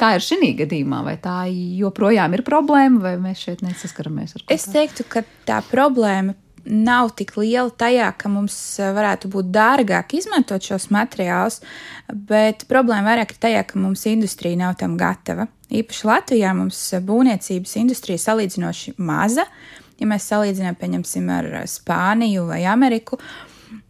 Kā 0.00 0.14
ir 0.18 0.24
šī 0.24 0.54
gadījumā, 0.64 1.04
vai 1.06 1.18
tā 1.22 1.44
joprojām 1.50 2.34
ir 2.34 2.42
problēma, 2.46 3.02
vai 3.04 3.14
mēs 3.22 3.46
šeit 3.46 3.62
nesaskaramies 3.64 4.34
ar 4.34 4.42
to? 4.42 4.50
Es 4.54 4.66
teiktu, 4.70 5.06
ka 5.06 5.22
tā 5.46 5.62
problēma 5.70 6.34
nav 6.64 7.12
tik 7.18 7.34
liela 7.36 7.70
tajā, 7.70 8.08
ka 8.18 8.30
mums 8.32 8.56
eh, 8.80 8.90
varētu 8.96 9.30
būt 9.32 9.50
dārgāk 9.54 10.16
izmantot 10.18 10.64
šos 10.64 10.88
materiālus, 10.94 11.60
bet 12.08 12.66
problēma 12.70 13.12
vairāk 13.12 13.34
ir 13.34 13.40
tajā, 13.46 13.64
ka 13.68 13.80
mums 13.80 14.04
industrija 14.10 14.58
nav 14.60 14.76
tam 14.80 14.98
gatava. 15.00 15.48
Īpaši 15.74 16.06
Latvijā 16.08 16.52
mums 16.56 16.78
būvniecības 17.04 17.76
industrija 17.80 18.20
salīdzinoši 18.22 18.96
maza. 18.98 19.46
Ja 20.00 20.08
mēs 20.10 20.26
salīdzinām, 20.30 20.76
pieņemsim, 20.78 21.28
ar 21.30 21.50
Spāniju 21.70 22.48
vai 22.48 22.64
Ameriku, 22.66 23.18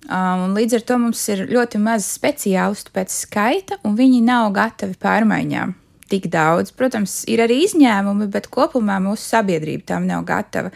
um, 0.05 0.51
līdz 0.57 0.79
ar 0.79 0.85
to 0.89 0.99
mums 1.01 1.23
ir 1.33 1.47
ļoti 1.49 1.81
maz 1.81 2.07
speciālistu 2.13 2.93
pēc 2.95 3.15
skaita, 3.25 3.81
un 3.89 3.97
viņi 3.99 4.21
nav 4.27 4.51
gatavi 4.57 4.99
pārmaiņām 5.01 5.75
tik 6.13 6.29
daudz. 6.33 6.73
Protams, 6.77 7.23
ir 7.31 7.43
arī 7.45 7.63
izņēmumi, 7.65 8.29
bet 8.33 8.51
kopumā 8.53 9.01
mūsu 9.03 9.25
sabiedrība 9.33 9.95
tam 9.95 10.09
nav 10.11 10.25
gatava. 10.29 10.73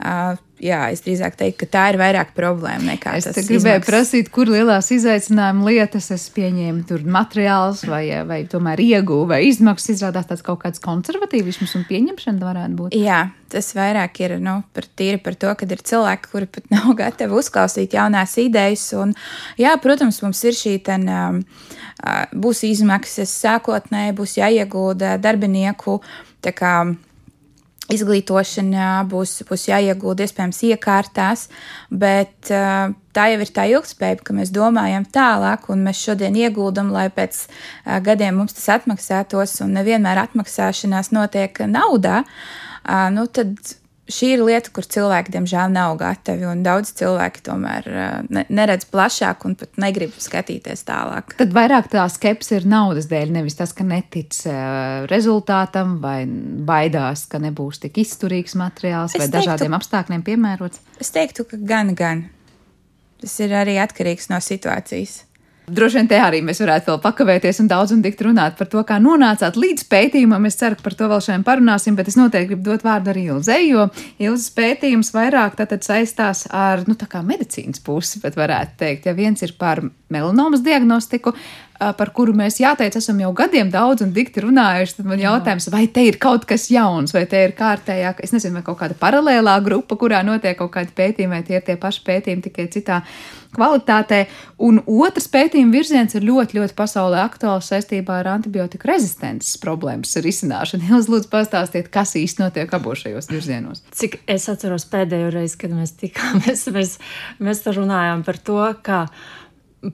Uh, 0.00 0.38
jā, 0.64 0.78
es 0.94 1.02
drīzāk 1.04 1.34
teiktu, 1.36 1.58
ka 1.64 1.66
tā 1.74 1.82
ir 1.92 1.98
vairāk 2.00 2.30
problēma 2.36 2.94
nekā 2.94 3.18
es 3.18 3.26
tas. 3.26 3.36
Es 3.36 3.48
gribēju 3.48 3.80
izmaksas. 3.80 3.88
prasīt, 3.90 4.30
kur 4.32 4.48
lielās 4.48 4.88
izaicinājuma 4.94 5.66
lietas 5.66 6.08
es 6.14 6.24
pieņēmu, 6.32 6.84
tur 6.88 7.04
materiāls 7.04 7.82
vai, 7.88 8.04
vai 8.28 8.38
tomēr 8.48 8.80
ieguvu 8.80 9.26
vai 9.32 9.42
izmaksas 9.48 9.98
izrādās 9.98 10.30
tāds 10.30 10.44
kaut 10.46 10.62
kāds 10.62 10.80
konservatīvisms 10.84 11.74
un 11.76 11.84
pieņemšana 11.88 12.46
varētu 12.46 12.78
būt. 12.78 12.96
Jā, 12.96 13.26
tas 13.52 13.68
vairāk 13.76 14.22
ir 14.24 14.36
nu, 14.40 14.56
par 14.76 14.88
tīri 14.88 15.20
par 15.20 15.36
to, 15.40 15.52
ka 15.52 15.68
ir 15.68 15.84
cilvēki, 15.92 16.32
kuri 16.32 16.48
pat 16.56 16.70
nav 16.74 16.94
gatavi 17.02 17.36
uzklausīt 17.42 17.98
jaunās 17.98 18.38
idejas. 18.40 18.86
Un, 18.96 19.12
jā, 19.60 19.74
protams, 19.84 20.22
mums 20.24 20.40
ir 20.48 20.56
šī 20.56 20.78
ten, 20.88 21.04
um, 21.12 21.44
būs 22.32 22.64
izmaksas 22.70 23.36
sākotnēji, 23.44 24.16
būs 24.16 24.40
jāiegūda 24.40 25.18
darbinieku. 25.20 26.00
Tā 26.40 26.56
kā 26.56 26.74
izglītošanā, 27.94 28.90
būs, 29.10 29.40
būs 29.48 29.66
jāiegūda 29.70 30.26
iespējams 30.26 30.62
iekārtās, 30.70 31.46
bet 31.90 32.50
tā 32.50 33.26
jau 33.32 33.40
ir 33.42 33.52
tā 33.56 33.66
ilgspēja, 33.72 34.20
ka 34.24 34.36
mēs 34.36 34.52
domājam 34.54 35.06
tālāk, 35.10 35.68
un 35.72 35.84
mēs 35.86 36.02
šodien 36.06 36.38
ieguldam, 36.38 36.92
lai 36.94 37.08
pēc 37.14 37.42
gadiem 38.06 38.40
mums 38.40 38.56
tas 38.56 38.68
atmaksātos, 38.78 39.58
un 39.64 39.74
nevienmēr 39.78 40.22
atmaksāšanās 40.26 41.12
notiek 41.16 41.62
naudā. 41.70 42.22
Nu, 43.14 43.26
tad 43.28 43.58
šī 44.12 44.32
ir 44.34 44.42
lieta, 44.44 44.72
kur 44.74 44.86
cilvēki, 44.86 45.32
diemžēl, 45.34 45.72
nav 45.74 45.96
gatavi. 46.00 46.46
Un 46.50 46.64
daudz 46.66 46.92
cilvēki 46.98 47.44
tomēr 47.46 47.88
ne, 48.28 48.44
neredz 48.50 48.88
plašāk 48.90 49.46
un 49.48 49.56
pat 49.60 49.80
negrib 49.80 50.16
skatīties 50.20 50.84
tālāk. 50.88 51.36
Tad 51.40 51.54
vairāk 51.56 51.90
tā 51.92 52.04
skepse 52.12 52.58
ir 52.58 52.68
naudas 52.70 53.08
dēļ, 53.10 53.32
nevis 53.38 53.58
tas, 53.60 53.74
ka 53.76 53.86
netic 53.86 54.36
rezultātam 55.10 55.98
vai 56.02 56.24
baidās, 56.26 57.26
ka 57.30 57.40
nebūs 57.42 57.82
tik 57.86 58.02
izturīgs 58.02 58.58
materiāls 58.60 59.16
es 59.16 59.22
vai 59.22 59.28
teiktu, 59.28 59.38
dažādiem 59.38 59.78
apstākļiem 59.78 60.26
piemērots. 60.26 60.84
Es 61.00 61.14
teiktu, 61.14 61.46
ka 61.48 61.60
gan, 61.60 61.94
gan. 61.98 62.28
Tas 63.20 63.34
ir 63.44 63.52
arī 63.56 63.76
atkarīgs 63.82 64.30
no 64.32 64.38
situācijas. 64.42 65.24
Droši 65.70 66.00
vien 66.00 66.08
te 66.10 66.18
arī 66.18 66.40
mēs 66.44 66.60
varētu 66.62 66.90
vēl 66.90 66.98
pakavēties 67.04 67.60
un 67.62 67.68
daudz 67.70 67.94
un 67.94 68.02
tikt 68.02 68.24
runāt 68.26 68.56
par 68.58 68.68
to, 68.72 68.82
kā 68.86 68.98
nonācāt 69.02 69.58
līdz 69.60 69.86
pētījumam. 69.92 70.48
Es 70.48 70.58
ceru, 70.60 70.78
ka 70.78 70.86
par 70.88 70.96
to 70.98 71.08
vēl 71.12 71.22
šodien 71.24 71.46
parunāsim, 71.46 71.96
bet 71.98 72.10
es 72.10 72.18
noteikti 72.18 72.52
gribu 72.52 72.66
dot 72.66 72.84
vārdu 72.86 73.12
arī 73.12 73.26
Ilzei, 73.30 73.70
jo 73.70 73.86
Ilzas 74.18 74.50
pētījums 74.56 75.12
vairāk 75.14 75.58
tātad 75.60 75.86
saistās 75.86 76.46
ar, 76.50 76.82
nu, 76.90 76.96
tā 76.98 77.06
kā 77.10 77.22
medicīnas 77.26 77.82
pusi, 77.86 78.18
bet 78.24 78.38
varētu 78.40 78.78
teikt, 78.82 79.06
ja 79.06 79.16
viens 79.16 79.46
ir 79.46 79.54
par 79.60 79.84
melanomas 80.10 80.64
diagnostiku, 80.66 81.36
par 81.80 82.12
kuru 82.16 82.34
mēs 82.36 82.58
jāteic, 82.60 82.96
esam 82.98 83.20
jau 83.22 83.30
gadiem 83.36 83.70
daudz 83.72 84.04
un 84.04 84.12
dikti 84.12 84.42
runājuši, 84.44 84.98
tad 84.98 85.08
man 85.08 85.22
jautājums, 85.22 85.70
vai 85.72 85.86
te 85.88 86.04
ir 86.04 86.18
kaut 86.20 86.44
kas 86.48 86.68
jauns, 86.72 87.14
vai 87.16 87.24
te 87.30 87.40
ir 87.46 87.54
kārtējā, 87.56 88.14
es 88.20 88.34
nezinu, 88.34 88.58
vai 88.58 88.64
kaut 88.66 88.82
kāda 88.82 88.96
paralēlā 89.00 89.56
grupa, 89.64 89.96
kurā 90.00 90.20
notiek 90.26 90.58
kaut 90.58 90.74
kādi 90.74 90.92
pētījumi, 90.96 91.38
vai 91.38 91.44
tie 91.46 91.56
ir 91.56 91.64
tie 91.64 91.78
paši 91.80 92.04
pētījumi 92.04 92.44
tikai 92.48 92.68
citā 92.74 93.00
kvalitātē. 93.56 94.20
Un 94.62 94.82
otrs 94.84 95.26
pētījuma 95.32 95.74
virziens 95.74 96.14
ir 96.14 96.26
ļoti, 96.26 96.58
ļoti 96.60 96.76
pasaulē 96.78 97.24
aktuāls 97.24 97.70
saistībā 97.72 98.20
ar 98.20 98.32
antibiotiku 98.36 98.90
rezistences 98.92 99.56
problēmas 99.62 100.14
risināšanu. 100.20 100.86
Jūs 100.92 101.10
lūdzu 101.10 101.32
pastāstiet, 101.32 101.90
kas 101.92 102.14
īsti 102.20 102.44
notiek 102.44 102.76
abos 102.76 103.06
šajos 103.06 103.32
virzienos. 103.32 103.84
Cik 103.96 104.20
es 104.30 104.48
atceros 104.52 104.86
pēdējo 104.92 105.32
reizi, 105.34 105.58
kad 105.64 105.74
mēs 105.74 105.96
tikāmies, 106.00 106.68
mēs, 106.76 106.96
mēs 107.42 107.64
runājām 107.66 108.26
par 108.26 108.38
to, 108.44 108.62
ka 108.84 109.06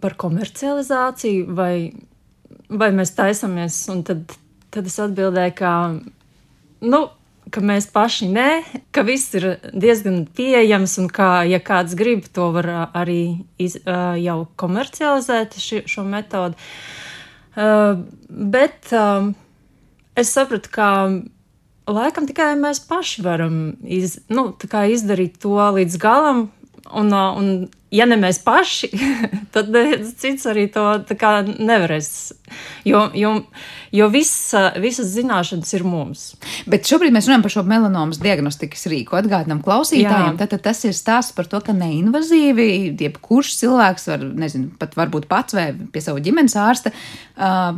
par 0.01 0.16
komercializāciju, 0.18 1.46
vai, 1.57 1.92
vai 2.68 2.90
mēs 2.94 3.14
taisamies. 3.16 3.79
Tad, 4.07 4.35
tad 4.75 4.90
es 4.90 4.99
atbildēju, 5.03 5.55
ka, 5.59 5.72
nu, 6.87 7.03
ka 7.55 7.62
mēs 7.62 7.88
paši 7.94 8.29
nē, 8.33 8.49
ka 8.94 9.05
viss 9.07 9.35
ir 9.38 9.49
diezgan 9.70 10.25
pieejams 10.37 10.96
un 11.03 11.09
ka, 11.12 11.44
ja 11.46 11.61
kāds 11.62 11.94
grib, 11.99 12.27
to 12.35 12.51
var 12.57 12.70
arī 12.90 13.46
iz, 13.62 13.79
jau 13.87 14.38
komercializēt 14.59 15.59
ši, 15.62 15.85
šo 15.90 16.05
metodi. 16.09 16.59
Bet 17.57 18.92
es 20.16 20.35
sapratu, 20.35 20.72
ka 20.75 20.90
laikam 21.87 22.27
tikai 22.29 22.55
mēs 22.59 22.83
paši 22.88 23.25
varam 23.25 23.61
iz, 23.83 24.18
nu, 24.29 24.51
izdarīt 24.90 25.38
to 25.42 25.57
līdz 25.79 25.99
galam. 26.03 26.49
Un, 26.87 27.11
un 27.11 27.46
ja 27.97 28.07
ne 28.09 28.19
mēs 28.21 28.41
paši, 28.45 28.91
tad 29.55 29.73
cits 30.21 30.47
arī 30.51 30.69
to 30.73 30.87
nevarēs. 31.59 32.11
Jo, 32.87 33.07
jo, 33.15 33.33
jo 33.95 34.09
visa, 34.13 34.69
visas 34.83 35.09
zināšanas 35.15 35.73
ir 35.75 35.85
mums. 35.87 36.25
Bet 36.71 36.87
šobrīd 36.89 37.15
mēs 37.15 37.27
runājam 37.29 37.45
par 37.47 37.55
šo 37.57 37.65
melanomas 37.67 38.21
diagnostikas 38.23 38.87
rīku. 38.93 39.17
Atgādinām 39.19 39.63
klausītājiem, 39.65 40.39
tad, 40.39 40.53
tad 40.55 40.65
tas 40.69 40.85
ir 40.87 40.95
stāsts 40.97 41.35
par 41.37 41.49
to, 41.51 41.61
ka 41.65 41.75
neinvazīvi, 41.77 42.69
jebkurš 43.03 43.57
cilvēks 43.63 44.07
var, 44.13 44.27
nezinu, 44.45 44.71
pat 44.81 44.95
varbūt 44.99 45.27
pats 45.31 45.57
vai 45.57 45.69
pie 45.75 46.05
sava 46.05 46.23
ģimenes 46.23 46.57
ārsta, 46.63 46.95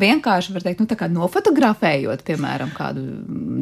vienkārši 0.03 0.57
var 0.57 0.67
teikt, 0.67 0.85
nu, 0.85 0.91
tā 0.91 0.99
kā 1.01 1.09
nofotografējot, 1.13 2.27
piemēram, 2.29 2.75
kādu 2.77 3.07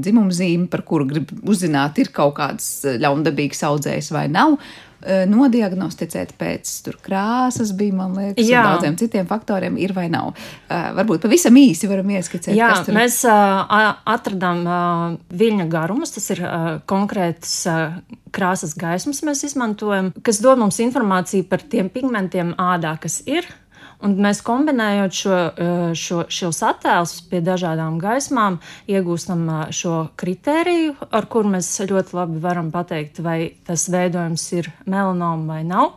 dzimumu 0.03 0.35
zīmi, 0.35 0.67
par 0.73 0.83
kuru 0.89 1.09
grib 1.13 1.31
uzzināt, 1.47 2.03
ir 2.03 2.13
kaut 2.15 2.37
kāds 2.41 2.69
ļaundabīgs 2.99 3.65
audzējs 3.71 4.13
vai 4.17 4.27
nav 4.33 4.59
nodiagnosticēt 5.07 6.33
pēc 6.41 6.71
tur 6.87 6.97
krāsas, 7.05 7.73
bija, 7.77 7.95
man 7.99 8.17
liekas, 8.17 8.47
Jā. 8.49 8.63
un 8.63 8.71
daudziem 8.73 8.97
citiem 8.99 9.29
faktoriem, 9.29 9.77
ir 9.79 9.93
vai 9.97 10.07
nav. 10.13 10.33
Varbūt 10.97 11.27
pavisam 11.27 11.57
īsi 11.61 11.91
varam 11.91 12.09
ieskicēt. 12.17 12.55
Jā, 12.57 12.71
tur... 12.87 12.97
mēs 12.97 13.21
uh, 13.29 13.75
atradām 14.09 14.63
uh, 14.65 15.19
viļņa 15.37 15.69
garumus, 15.73 16.15
tas 16.17 16.31
ir 16.35 16.43
uh, 16.45 16.71
konkrēts 16.89 17.59
uh, 17.71 18.01
krāsas 18.37 18.75
gaismas 18.79 19.23
mēs 19.27 19.45
izmantojam, 19.51 20.13
kas 20.25 20.41
dod 20.45 20.61
mums 20.61 20.81
informāciju 20.85 21.49
par 21.51 21.65
tiem 21.65 21.93
pigmentiem 21.93 22.57
ādā, 22.61 22.97
kas 23.03 23.23
ir. 23.29 23.49
Un 24.05 24.13
mēs 24.21 24.43
kombinējot 24.45 25.15
šo, 25.17 25.37
šo, 25.97 26.19
šos 26.29 26.59
attēlus 26.69 27.15
pie 27.31 27.39
dažādām 27.41 27.97
gaismām, 27.97 28.59
iegūstam 28.93 29.47
šo 29.73 29.95
kritēriju, 30.21 30.99
ar 31.17 31.29
kuru 31.33 31.55
mēs 31.55 31.71
ļoti 31.89 32.13
labi 32.19 32.43
varam 32.45 32.69
pateikt, 32.75 33.23
vai 33.25 33.55
tas 33.65 33.87
veidojums 33.89 34.45
ir 34.59 34.69
melanoma 34.85 35.57
vai 35.57 35.63
nav. 35.65 35.97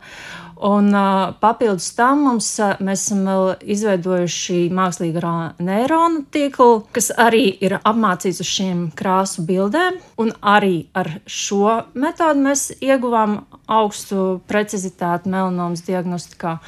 Un 0.60 0.92
uh, 0.92 1.32
papildus 1.40 1.86
tam 1.96 2.26
mums, 2.26 2.50
uh, 2.60 2.74
mēs 2.84 3.06
esam 3.06 3.22
vēl 3.24 3.46
izveidojuši 3.72 4.58
mākslīgā 4.76 5.32
neironu 5.64 6.26
tīklu, 6.34 6.82
kas 6.92 7.08
arī 7.16 7.46
ir 7.64 7.78
apmācīts 7.78 8.42
uz 8.44 8.50
šīm 8.50 8.82
krāsu 8.96 9.46
bildēm. 9.48 9.96
Un 10.20 10.34
arī 10.44 10.90
ar 10.92 11.08
šo 11.24 11.78
metodi 11.96 12.44
mēs 12.44 12.66
ieguvām 12.76 13.38
augstu 13.72 14.42
precizitāti 14.50 15.32
melanomas 15.32 15.86
diagnostikā. 15.88 16.58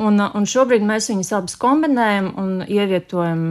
Un, 0.00 0.18
un 0.18 0.48
šobrīd 0.48 0.82
mēs 0.82 1.12
viņus 1.12 1.34
abus 1.36 1.60
kombinējam 1.60 2.32
un 2.40 2.56
ievietojam 2.64 3.44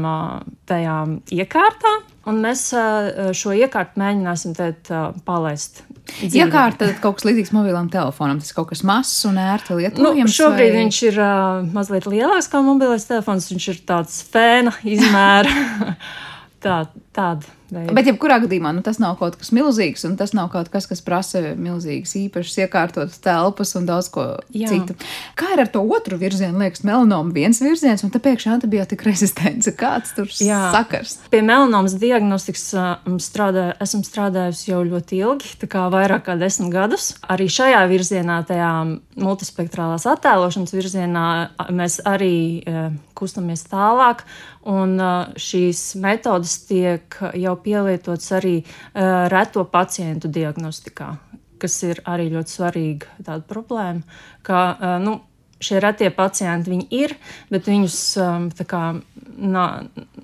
tajā 0.67 0.97
iekārtā. 1.37 1.93
Un 2.27 2.41
mēs 2.43 2.65
šo 3.37 3.53
iekārtu 3.55 4.01
mēģināsim 4.01 4.57
tēt, 4.57 4.91
palaist. 5.27 5.85
Iekārta 6.27 6.89
kaut 7.01 7.19
kas 7.19 7.25
līdzīgs 7.27 7.53
mobilam 7.55 7.87
telefonam. 7.91 8.41
Tas 8.43 8.51
kaut 8.55 8.69
kas 8.73 8.83
mazs 8.87 9.23
un 9.29 9.39
ērti 9.39 9.77
lietojams. 9.79 10.27
Nu, 10.27 10.35
šobrīd 10.35 10.73
vai... 10.73 10.83
viņš 10.83 10.99
ir 11.09 11.19
uh, 11.23 11.63
mazliet 11.75 12.07
lielāks 12.09 12.51
kā 12.51 12.61
mobilais 12.65 13.07
telefons. 13.09 13.49
Viņš 13.53 13.67
ir 13.71 13.81
tāds 13.87 14.19
fēna 14.33 14.75
izmēra. 14.83 15.95
Tā, 16.63 16.83
tāda. 17.15 17.49
Veidu. 17.73 17.95
Bet, 17.97 18.07
jebkurā 18.09 18.37
gadījumā, 18.43 18.71
nu, 18.77 18.83
tas 18.85 18.99
nav 19.01 19.17
kaut 19.19 19.37
kas 19.39 19.51
milzīgs, 19.55 20.05
un 20.07 20.15
tas 20.19 20.33
nav 20.37 20.51
kaut 20.53 20.69
kas, 20.73 20.87
kas 20.89 21.01
prasa 21.05 21.41
milzīgas, 21.59 22.13
īpašas, 22.19 22.59
iekārtotas 22.65 23.21
telpas 23.23 23.73
un 23.79 23.87
daudz 23.89 24.09
ko 24.13 24.25
Jā. 24.55 24.69
citu. 24.71 24.95
Kā 25.39 25.53
ir 25.55 25.63
ar 25.65 25.71
to 25.73 25.81
otru 25.83 26.19
virzienu? 26.21 26.61
Liekas, 26.61 26.83
melanoma 26.87 27.33
viens 27.35 27.59
virziens, 27.63 28.05
un 28.05 28.13
tāpēc 28.13 28.45
antibiotika 28.53 29.07
rezistence. 29.11 29.73
Kāds 29.79 30.15
tur 30.17 30.29
Jā. 30.43 30.61
sakars? 30.75 31.17
Pie 31.33 31.41
melanomas 31.45 31.97
diagnostikas 32.01 32.69
strādā, 33.23 33.69
esmu 33.83 34.03
strādājusi 34.07 34.69
jau 34.71 34.83
ļoti 34.87 35.21
ilgi, 35.23 35.55
tā 35.63 35.69
kā 35.71 35.87
vairāk 35.93 36.27
kā 36.27 36.37
desmit 36.39 36.73
gadus. 36.73 37.13
Arī 37.31 37.49
šajā 37.51 37.81
virzienā, 37.91 38.41
tajā 38.47 38.71
multispektrālās 39.19 40.05
attēlošanas 40.09 40.73
virzienā, 40.75 41.27
mēs 41.73 41.99
arī 42.09 42.35
kustamies 43.17 43.65
tālāk. 43.71 44.23
Un 44.69 44.95
šīs 45.39 45.83
metodas 46.03 46.57
tiek 46.69 47.19
jau 47.39 47.57
pielietotas 47.63 48.31
arī 48.39 48.55
reto 49.33 49.65
pacientu 49.69 50.31
diagnostikā, 50.31 51.11
kas 51.61 51.77
ir 51.87 52.01
arī 52.09 52.29
ļoti 52.33 52.57
svarīga 52.57 53.37
problēma. 53.49 54.03
Ka, 54.43 54.63
nu, 55.03 55.19
šie 55.63 55.79
retie 55.83 56.09
pacienti 56.13 56.71
viņi 56.73 56.87
ir, 57.03 57.15
bet 57.53 57.69
viņus 57.71 57.97
tā 58.57 58.67
kā. 58.69 58.83
Nā, 59.33 59.63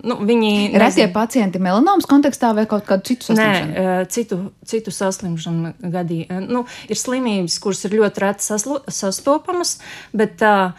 nu, 0.06 0.20
viņi 0.22 0.52
retie 0.78 1.08
nezin... 1.08 1.14
pacienti 1.16 1.62
melanomas 1.64 2.06
kontekstā 2.06 2.52
vai 2.54 2.68
kaut 2.70 2.84
kādu 2.86 3.08
citu 3.10 3.32
saslimšanu? 3.32 3.72
Nē, 3.74 3.96
citu, 4.14 4.38
citu 4.70 4.94
saslimšanu 4.94 5.72
gadījumā. 5.82 6.44
Nu, 6.46 6.62
ir 6.86 7.00
slimības, 7.00 7.56
kuras 7.64 7.82
ir 7.88 7.96
ļoti 7.98 8.22
reti 8.22 8.46
sastopamas, 8.94 9.80
bet 10.14 10.46
uh, 10.46 10.78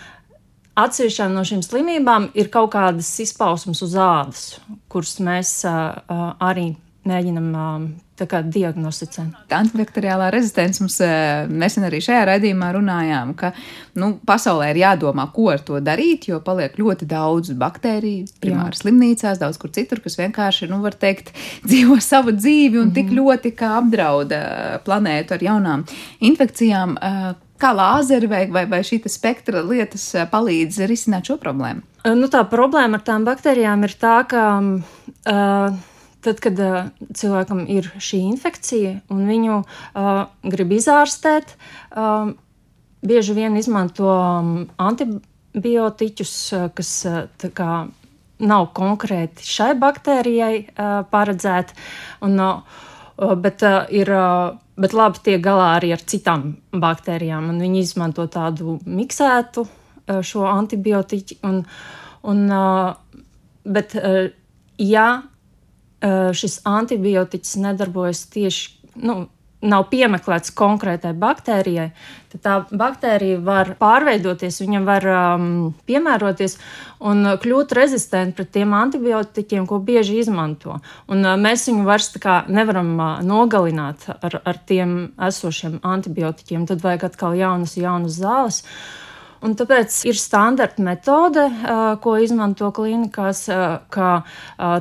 Atsevišķām 0.80 1.34
no 1.36 1.46
šīm 1.46 1.64
slimībām 1.66 2.30
ir 2.38 2.52
kaut 2.52 2.72
kādas 2.74 3.10
izpausmes 3.22 3.82
uz 3.86 3.96
ādas, 4.00 4.44
kuras 4.92 5.18
mēs 5.24 5.58
uh, 5.68 6.30
arī 6.40 6.72
mēģinam 7.08 7.50
uh, 7.56 7.90
diagnosticēt. 8.26 9.52
Antibakteriālā 9.56 10.30
rezistence 10.32 10.82
mums 10.82 10.98
nesen 11.48 11.86
arī 11.86 12.00
šajā 12.04 12.26
raidījumā 12.28 12.70
runājām, 12.76 13.34
ka 13.34 13.52
nu, 13.96 14.18
pasaulē 14.26 14.70
ir 14.70 14.82
jādomā, 14.82 15.24
ko 15.32 15.48
ar 15.54 15.60
to 15.64 15.80
darīt, 15.80 16.28
jo 16.28 16.40
paliek 16.44 16.76
ļoti 16.76 17.08
daudz 17.08 17.54
baktēriju, 17.56 18.26
primāri 18.42 18.76
Jā. 18.76 18.82
slimnīcās, 18.82 19.40
daudz 19.40 19.58
kur 19.60 19.72
citur, 19.72 20.02
kas 20.04 20.18
vienkārši, 20.20 20.68
nu, 20.70 20.82
var 20.84 20.96
teikt, 21.00 21.32
dzīvo 21.68 22.00
savu 22.00 22.36
dzīvi 22.36 22.76
un 22.76 22.88
mm 22.88 22.90
-hmm. 22.90 22.94
tik 22.94 23.06
mhm. 23.06 23.18
ļoti 23.18 23.54
kā 23.56 23.76
apdrauda 23.78 24.80
planētu 24.84 25.34
ar 25.34 25.42
jaunām 25.42 25.86
infekcijām. 26.20 26.98
Kā 27.61 27.75
lāzeri 27.77 28.29
vai, 28.31 28.44
vai, 28.49 28.64
vai 28.70 28.81
šī 28.87 29.03
spektra 29.11 29.61
lietas 29.66 30.07
eh, 30.16 30.27
palīdz 30.31 30.81
risināt 30.88 31.29
šo 31.29 31.37
problēmu? 31.40 31.85
Eh, 32.07 32.14
nu, 32.16 32.31
tā 32.33 32.40
problēma 32.49 32.96
ar 32.96 33.05
tām 33.05 33.27
baktērijām 33.29 33.85
ir 33.85 33.96
tā, 34.01 34.16
ka 34.31 34.44
uh, 34.61 35.81
tad, 36.25 36.40
kad 36.40 36.62
uh, 36.64 36.79
cilvēkam 37.16 37.66
ir 37.68 37.90
šī 38.01 38.23
infekcija 38.31 38.94
un 39.12 39.27
viņu 39.29 39.59
uh, 39.61 40.23
grib 40.55 40.73
izārstēt, 40.79 41.53
uh, 41.92 42.33
bieži 43.05 43.37
vien 43.37 43.57
izmanto 43.61 44.09
um, 44.09 44.55
antibiotiķus, 44.81 46.35
kas 46.77 46.94
kā, 47.57 47.70
nav 48.40 48.70
konkrēti 48.77 49.44
šai 49.44 49.75
baktērijai 49.77 50.55
paredzēti. 51.12 51.77
Un, 52.25 52.40
bet 53.44 53.64
ir 53.92 54.09
bet 54.80 54.94
labi 54.96 55.22
tiek 55.24 55.42
galā 55.44 55.74
arī 55.76 55.92
ar 55.94 56.04
citām 56.08 56.54
baktērijām. 56.72 57.50
Viņi 57.60 57.82
izmanto 57.84 58.26
tādu 58.30 58.78
miksētu 58.86 59.66
šo 60.26 60.46
antibiotiku. 60.50 61.38
Un, 61.46 61.60
un, 62.26 62.46
bet, 63.64 63.96
ja 64.80 65.08
šis 66.32 66.60
antibiotiks 66.68 67.58
nedarbojas 67.60 68.24
tieši, 68.32 68.70
nu, 69.04 69.26
nav 69.61 69.88
piemeklēts 69.90 70.55
konkrētai 70.57 71.12
baktērijai, 71.20 71.90
tad 72.33 72.42
tā 72.44 72.55
baktērija 72.81 73.40
var 73.44 73.75
pārveidoties, 73.81 74.61
viņa 74.62 74.81
var 74.87 75.07
um, 75.12 75.51
piemēroties 75.88 76.57
un 77.11 77.35
kļūt 77.42 77.75
rezistenta 77.77 78.38
pret 78.38 78.53
tiem 78.57 78.73
antibiotikiem, 78.77 79.66
ko 79.68 79.81
bieži 79.85 80.20
izmanto. 80.23 80.79
Un, 81.11 81.25
uh, 81.25 81.37
mēs 81.40 81.66
viņu 81.68 81.85
vairs 81.88 82.12
nevaram 82.49 82.94
uh, 82.96 83.12
nogalināt 83.27 84.09
ar, 84.16 84.40
ar 84.44 84.62
tiem 84.66 85.12
esošiem 85.29 85.81
antibiotikiem. 85.85 86.64
Tad 86.70 86.81
vajag 86.85 87.11
atkal 87.11 87.37
jaunas, 87.38 87.77
jaunas 87.77 88.16
zāles. 88.20 88.64
Un 89.40 89.55
tāpēc 89.57 89.94
ir 90.11 90.18
standarta 90.20 90.83
metode, 90.85 91.46
ko 92.05 92.16
izmanto 92.20 92.68
klīnikās, 92.76 93.46
kā 93.88 94.11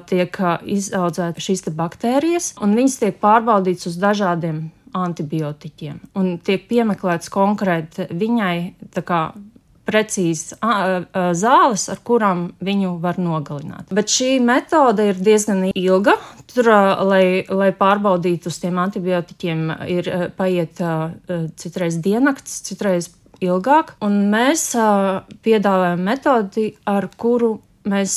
tiek 0.09 0.41
izaudzēta 0.77 1.45
šīs 1.45 1.63
baktērijas, 1.77 2.53
un 2.59 2.75
viņas 2.75 2.97
tiek 3.05 3.21
pārbaudītas 3.23 3.91
uz 3.93 3.99
dažādiem 4.01 4.65
antibiotiķiem. 4.99 6.01
Un 6.19 6.35
tiek 6.43 6.67
piemeklēts 6.67 7.31
konkrēti 7.31 8.09
viņai 8.11 8.55
kā, 9.05 9.21
precīzi 9.89 10.57
zāles, 11.39 11.87
ar 11.89 12.01
kurām 12.05 12.43
viņu 12.61 12.91
var 13.01 13.17
nogalināt. 13.21 13.89
Bet 13.89 14.11
šī 14.13 14.35
metode 14.45 15.07
ir 15.09 15.17
diezgan 15.17 15.63
ilga. 15.71 16.13
Tur, 16.49 16.69
lai, 17.09 17.45
lai 17.49 17.69
pārbaudītu 17.77 18.49
uz 18.49 18.57
tiem 18.61 18.77
antibiotiķiem, 18.81 19.63
ir 19.89 20.11
paiet 20.37 20.81
citreiz 21.61 21.97
diennakts, 22.01 22.59
citreiz 22.65 23.09
ilgāk, 23.45 23.95
un 24.05 24.21
mēs 24.33 24.69
uh, 24.79 25.23
piedāvājam 25.45 26.05
metodi, 26.05 26.71
ar 26.89 27.09
kuru 27.17 27.57
mēs 27.89 28.13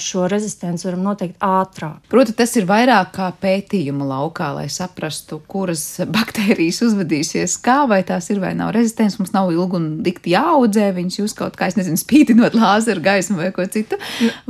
šo 0.00 0.26
rezistenci 0.30 0.86
varam 0.86 1.02
noteikt 1.04 1.40
ātrāk. 1.44 1.98
Protams, 2.12 2.36
tas 2.38 2.54
ir 2.58 2.66
vairāk 2.68 3.12
kā 3.16 3.28
pētījuma 3.42 4.06
laukā, 4.06 4.52
lai 4.56 4.68
saprastu, 4.72 5.40
kuras 5.50 5.82
baktērijas 6.16 6.82
uzvedīsies, 6.86 7.58
kā 7.64 7.82
vai 7.90 8.02
tās 8.06 8.30
ir 8.32 8.40
vai 8.42 8.54
nav 8.58 8.72
rezistents. 8.76 9.18
Mums 9.20 9.34
nav 9.36 9.52
ilgi 9.54 9.78
un 9.80 9.90
dikti 10.06 10.34
jāaudzē 10.36 10.90
viņas, 10.96 11.20
jūs 11.22 11.36
kaut 11.38 11.58
kā, 11.58 11.70
es 11.70 11.78
nezinu, 11.80 12.00
spīdinot 12.00 12.56
lāzeru 12.58 13.04
gaismu 13.04 13.40
vai 13.42 13.52
ko 13.56 13.66
citu, 13.70 14.00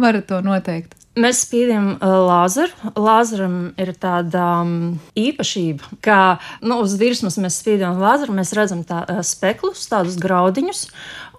varat 0.00 0.28
to 0.30 0.42
noteikt. 0.44 0.99
Mēs 1.20 1.42
spīdam 1.44 1.88
uh, 1.96 2.12
lāzeru. 2.24 2.92
Lāzeram 2.96 3.56
ir 3.80 3.90
tāda 4.00 4.44
um, 4.62 5.00
īpašība, 5.18 5.98
ka 6.04 6.18
nu, 6.64 6.78
uz 6.84 6.94
virsmas 7.00 7.36
mēs 7.42 7.58
spīdam 7.60 7.98
lāzeru, 8.00 8.36
mēs 8.38 8.54
redzam 8.56 8.84
tā, 8.88 9.02
uh, 9.04 9.20
speklus, 9.26 9.82
tādus 9.90 10.16
graudiņus. 10.22 10.86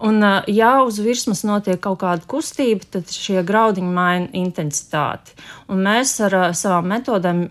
Un, 0.02 0.20
uh, 0.22 0.46
ja 0.50 0.74
uz 0.86 1.00
virsmas 1.02 1.42
notiek 1.48 1.80
kaut 1.82 2.02
kāda 2.04 2.28
kustība, 2.30 2.86
tad 2.94 3.10
šie 3.10 3.42
graudiņi 3.48 3.96
maina 3.96 4.30
intensitāti. 4.38 5.34
Un 5.72 5.82
mēs 5.86 6.14
ar 6.28 6.36
savām 6.58 6.90
metodēm 6.92 7.42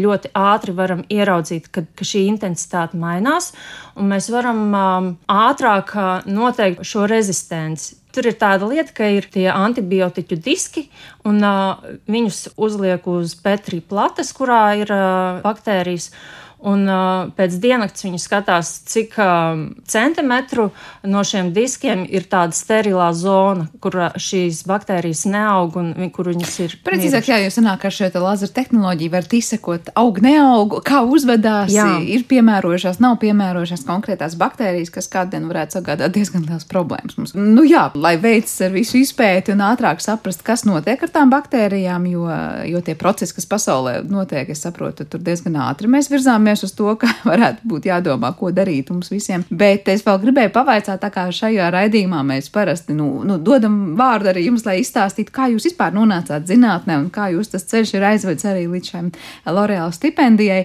ļoti 0.00 0.30
ātri 0.38 0.72
varam 0.74 1.02
ieraudzīt, 1.12 1.68
ka, 1.74 1.84
ka 1.94 2.06
šī 2.06 2.24
intensitāte 2.30 2.98
mainās, 2.98 3.52
un 3.98 4.08
mēs 4.14 4.30
varam 4.32 4.62
um, 4.72 5.10
ātrāk 5.28 5.92
noteikt 6.26 6.86
šo 6.88 7.06
rezistenci. 7.10 7.98
Tur 8.18 8.26
ir 8.26 8.34
tāda 8.34 8.66
lieta, 8.66 8.90
ka 8.90 9.06
ir 9.14 9.28
tie 9.30 9.44
antibiotiķu 9.46 10.40
diski, 10.42 10.88
un 11.22 11.36
uh, 11.46 11.84
viņus 12.10 12.48
uzliek 12.58 13.04
uz 13.06 13.36
Petri 13.38 13.78
plates, 13.78 14.32
kurā 14.34 14.62
ir 14.80 14.90
uh, 14.90 15.38
baktērijas. 15.44 16.08
Un 16.58 16.88
uh, 16.90 17.28
pēc 17.38 17.54
diennakts 17.62 18.02
viņi 18.02 18.18
skatās, 18.18 18.72
cik 18.90 19.12
uh, 19.22 19.60
centimetru 19.86 20.68
no 21.06 21.22
šiem 21.22 21.52
diskiem 21.54 22.02
ir 22.10 22.26
tāda 22.30 22.56
sterilā 22.56 23.12
zona, 23.14 23.68
kur 23.78 23.94
šīs 24.18 24.64
baktērijas 24.66 25.22
neaug 25.30 25.76
un 25.78 25.92
kur 26.14 26.32
viņas 26.32 26.56
ir. 26.64 26.74
Precīzāk, 26.86 27.30
jā, 27.30 27.38
jo 27.44 27.52
sanāk, 27.54 27.84
ka 27.84 27.92
šeit 27.94 28.18
laser 28.18 28.50
tehnoloģija 28.54 29.12
var 29.12 29.28
izsekot, 29.38 29.92
aug, 29.98 30.18
neaug, 30.24 30.80
kā 30.86 31.04
uzvedās, 31.06 31.70
jā. 31.74 31.86
ir 32.02 32.26
piemērojušās, 32.30 32.98
nav 33.04 33.20
piemērojušās 33.22 33.86
konkrētās 33.86 34.34
baktērijas, 34.40 34.90
kas 34.94 35.10
kādien 35.12 35.46
varētu 35.50 35.78
sagādāt 35.78 36.16
diezgan 36.18 36.48
liels 36.48 36.66
problēmas 36.66 37.20
mums. 37.20 37.36
Nu 37.38 37.62
jā, 37.68 37.86
lai 37.94 38.16
veids 38.18 38.56
ar 38.66 38.74
visu 38.74 38.98
izpēti 38.98 39.54
un 39.54 39.62
ātrāk 39.68 40.02
saprast, 40.02 40.42
kas 40.46 40.66
notiek 40.66 41.06
ar 41.06 41.14
tām 41.14 41.30
baktērijām, 41.30 42.10
jo, 42.10 42.26
jo 42.66 42.82
tie 42.82 42.98
procesi, 42.98 43.36
kas 43.38 43.46
pasaulē 43.46 44.00
notiek, 44.10 44.50
es 44.50 44.66
saprotu, 44.66 45.06
tur 45.06 45.22
diezgan 45.22 45.60
ātri 45.68 45.90
mēs 45.92 46.10
virzāmies 46.10 46.47
skatāmies 46.48 46.64
uz 46.64 46.72
to, 46.72 46.94
ka 46.96 47.08
varētu 47.30 47.68
būt 47.68 47.88
jādomā, 47.88 48.32
ko 48.36 48.50
darīt 48.50 48.90
mums 48.90 49.10
visiem. 49.10 49.44
Bet 49.50 49.88
es 49.88 50.04
vēl 50.04 50.18
gribēju 50.22 50.52
pavaicāt, 50.52 51.04
kā 51.12 51.28
šajā 51.30 51.70
raidījumā 51.72 52.22
mēs 52.24 52.50
parasti 52.50 52.94
nu, 52.94 53.22
nu, 53.24 53.38
dodam 53.38 53.96
vārdu 53.96 54.30
arī 54.32 54.46
jums, 54.46 54.64
lai 54.64 54.80
izstāstītu, 54.80 55.32
kā 55.32 55.48
jūs 55.52 55.68
vispār 55.68 55.92
nonācāt 55.94 56.46
zinātnē 56.48 56.98
un 56.98 57.10
kā 57.10 57.30
jūs 57.32 57.52
tas 57.52 57.64
ceļš 57.68 57.94
ir 57.94 58.06
aizvedis 58.12 58.44
arī 58.48 58.66
līdz 58.68 58.92
šai 58.92 59.04
L'Oreal 59.52 59.92
stipendijai. 59.92 60.64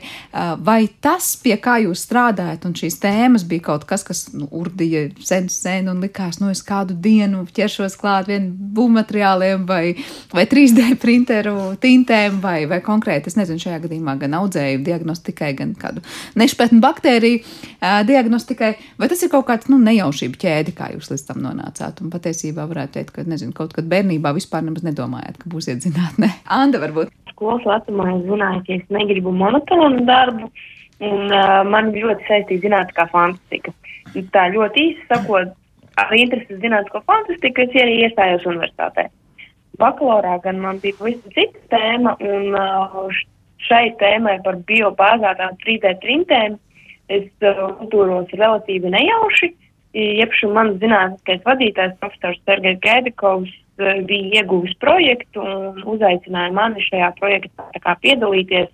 Vai 0.63 0.88
tas, 1.02 1.34
pie 1.41 1.56
kā 1.62 1.78
jūs 1.84 2.04
strādājat, 2.08 2.65
un 2.67 2.76
šīs 2.78 3.00
tēmas 3.04 3.46
bija 3.48 3.67
kaut 3.69 3.86
kas, 3.89 4.04
kas 4.08 4.26
nu, 4.34 4.48
urdīja 4.52 5.10
sen, 5.24 5.50
sen 5.52 5.89
un 5.91 6.02
likās, 6.04 6.39
nu, 6.41 6.50
es 6.54 6.63
kādu 6.65 6.96
dienu 7.00 7.46
ķeršos 7.54 7.98
klāt 8.00 8.30
vien 8.32 8.50
būvmateriāliem 8.76 9.67
vai, 9.69 9.96
vai 10.34 10.48
3D 10.50 10.98
printeru 11.02 11.74
tintēm 11.82 12.39
vai, 12.43 12.63
vai 12.69 12.82
konkrēti, 12.86 13.32
es 13.32 13.39
nezinu, 13.39 13.62
šajā 13.62 13.84
gadījumā 13.86 14.17
gan 14.22 14.38
audzēju 14.41 14.84
diagnostikai, 14.86 15.54
gan 15.58 15.72
kādu 15.79 16.03
nešpētnu 16.39 16.81
baktēriju 16.83 17.41
diagnostikai, 18.07 18.73
vai 18.99 19.09
tas 19.12 19.23
ir 19.25 19.31
kaut 19.33 19.47
kāds 19.49 19.69
nu, 19.71 19.79
nejaušība 19.83 20.39
ķēde, 20.43 20.75
kā 20.77 20.91
jūs 20.93 21.12
līdz 21.12 21.25
tam 21.29 21.41
nonācāt. 21.43 22.03
Un 22.03 22.12
patiesībā 22.13 22.67
varētu 22.69 22.97
teikt, 22.99 23.15
ka 23.15 23.25
nezinu, 23.27 23.55
kaut 23.57 23.75
kad 23.75 23.88
bērnībā 23.91 24.33
vispār 24.36 24.63
nemaz 24.65 24.86
nedomājāt, 24.88 25.39
ka 25.41 25.51
būsiet 25.51 25.83
zinātnē. 25.86 26.31
Anda, 26.62 26.81
varbūt. 26.83 27.12
Skolas 27.33 27.65
vecumā 27.67 28.12
es 28.13 28.23
zināju, 28.27 28.62
ka 28.67 28.77
es 28.77 28.86
negribu 28.93 29.33
monotonu 29.36 30.05
darbu, 30.07 30.51
un 31.03 31.33
uh, 31.33 31.59
man 31.67 31.91
ļoti 31.95 32.29
saistīta 32.29 32.67
zinātniskā 32.67 33.09
fantastika. 33.12 33.73
Tā 34.33 34.47
ļoti 34.53 34.88
īsi 34.91 35.05
sakot, 35.09 35.53
ar 35.99 36.15
interesi 36.17 36.59
zinātnisko 36.62 37.01
fantastiku 37.09 37.65
es 37.65 37.77
arī 37.81 37.99
iestājos 38.05 38.45
universitātē. 38.49 39.07
Bakalaurā 39.81 40.38
gan 40.43 40.59
man 40.62 40.79
bija 40.83 40.99
pavisam 40.99 41.33
cita 41.33 41.62
tēma, 41.73 42.13
un 42.21 42.53
uh, 42.53 43.23
šai 43.67 43.93
tēmai 44.02 44.38
par 44.45 44.60
biobāzētām 44.67 45.58
3D 45.63 45.97
printēm 46.04 46.58
es 47.13 47.28
uh, 47.43 47.65
uztūros 47.84 48.32
relatīvi 48.34 48.91
nejauši. 48.93 49.52
Iepšu 49.93 50.49
mans 50.56 50.80
zinātniskais 50.82 51.43
vadītājs, 51.45 51.99
profesors 52.02 52.39
Sergejs 52.47 52.80
Gēdikovs, 52.86 53.52
uh, 53.82 53.99
bija 54.08 54.41
ieguvis 54.41 54.73
projektu 54.82 55.43
un 55.43 55.84
uzaicināja 55.95 56.54
mani 56.56 56.84
šajā 56.88 57.12
projektā 57.19 57.97
piedalīties. 58.06 58.71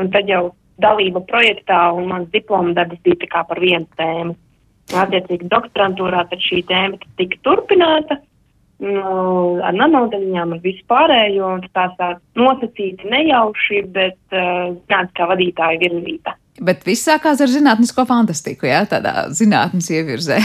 Un 0.00 0.12
tad 0.14 0.30
jau 0.30 0.50
dalība 0.80 1.22
projektā 1.28 1.90
un 1.96 2.08
mans 2.12 2.30
diploma 2.32 2.72
darbs 2.76 3.00
bija 3.04 3.44
par 3.44 3.60
vienu 3.60 3.88
tēmu. 3.98 4.36
Attiecīgi 4.90 5.46
doktorantūrā 5.50 6.24
tad 6.30 6.40
šī 6.42 6.64
tēma 6.66 6.98
tika 7.18 7.38
turpināta 7.46 8.16
nu, 8.80 9.60
ar 9.64 9.76
nanodaļiņām, 9.76 10.56
ar 10.56 10.62
visu 10.64 10.84
pārējo, 10.90 11.54
un 11.58 11.66
tās 11.76 11.92
tā 12.00 12.14
nosacīti 12.38 13.10
nejauši, 13.12 13.84
bet 13.94 14.18
uh, 14.32 14.72
zinātnē 14.74 15.16
kā 15.18 15.28
vadītāja 15.30 15.82
virzīta. 15.84 16.36
Bet 16.60 16.82
viss 16.88 17.06
sākās 17.08 17.40
ar 17.40 17.52
zinātnisko 17.52 18.04
fantastiku, 18.08 18.68
jā, 18.68 18.82
tādā 18.88 19.28
zinātnes 19.36 19.88
ievirzē. 19.92 20.40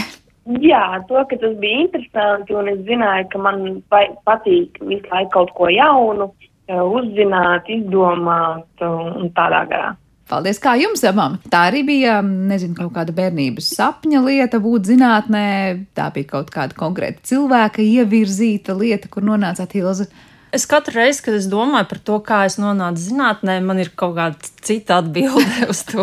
Jā, 0.62 1.02
to, 1.08 1.18
ka 1.26 1.36
tas 1.42 1.56
bija 1.58 1.82
interesanti, 1.82 2.54
un 2.54 2.70
es 2.70 2.82
zināju, 2.86 3.26
ka 3.32 3.40
man 3.42 3.64
patīk 3.90 4.78
visu 4.86 5.10
laiku 5.10 5.32
kaut 5.34 5.50
ko 5.58 5.70
jaunu, 5.72 6.30
uzzināt, 6.70 7.66
izdomāt 7.70 8.86
un 8.86 9.30
tādā 9.34 9.64
garā. 9.70 9.90
Paldies, 10.26 10.58
kā 10.58 10.72
jums, 10.74 11.04
abām. 11.06 11.36
Tā 11.52 11.68
arī 11.68 11.84
bija, 11.86 12.18
nezinu, 12.22 12.74
kaut 12.74 12.90
kāda 12.96 13.14
bērnības 13.14 13.68
sapņa 13.76 14.24
lieta 14.24 14.58
būt 14.62 14.88
zinātnē. 14.90 15.48
Tā 15.94 16.08
bija 16.14 16.32
kaut 16.32 16.50
kāda 16.54 16.74
konkrēta 16.74 17.22
cilvēka 17.30 17.84
ievirzīta 17.84 18.74
lieta, 18.74 19.10
kur 19.12 19.22
nonācāt 19.26 19.76
Ilza. 19.78 20.08
Es 20.56 20.64
katru 20.66 20.96
reizi, 20.96 21.20
kad 21.26 21.34
es 21.36 21.46
domāju 21.50 21.86
par 21.90 22.00
to, 22.06 22.16
kā 22.26 22.40
es 22.48 22.56
nonācu 22.58 23.02
zinātnē, 23.02 23.58
man 23.66 23.78
ir 23.82 23.92
kaut 23.98 24.16
kāda 24.16 24.50
cita 24.66 25.00
atbilde 25.02 25.66
uz 25.72 25.84
to. 25.86 26.02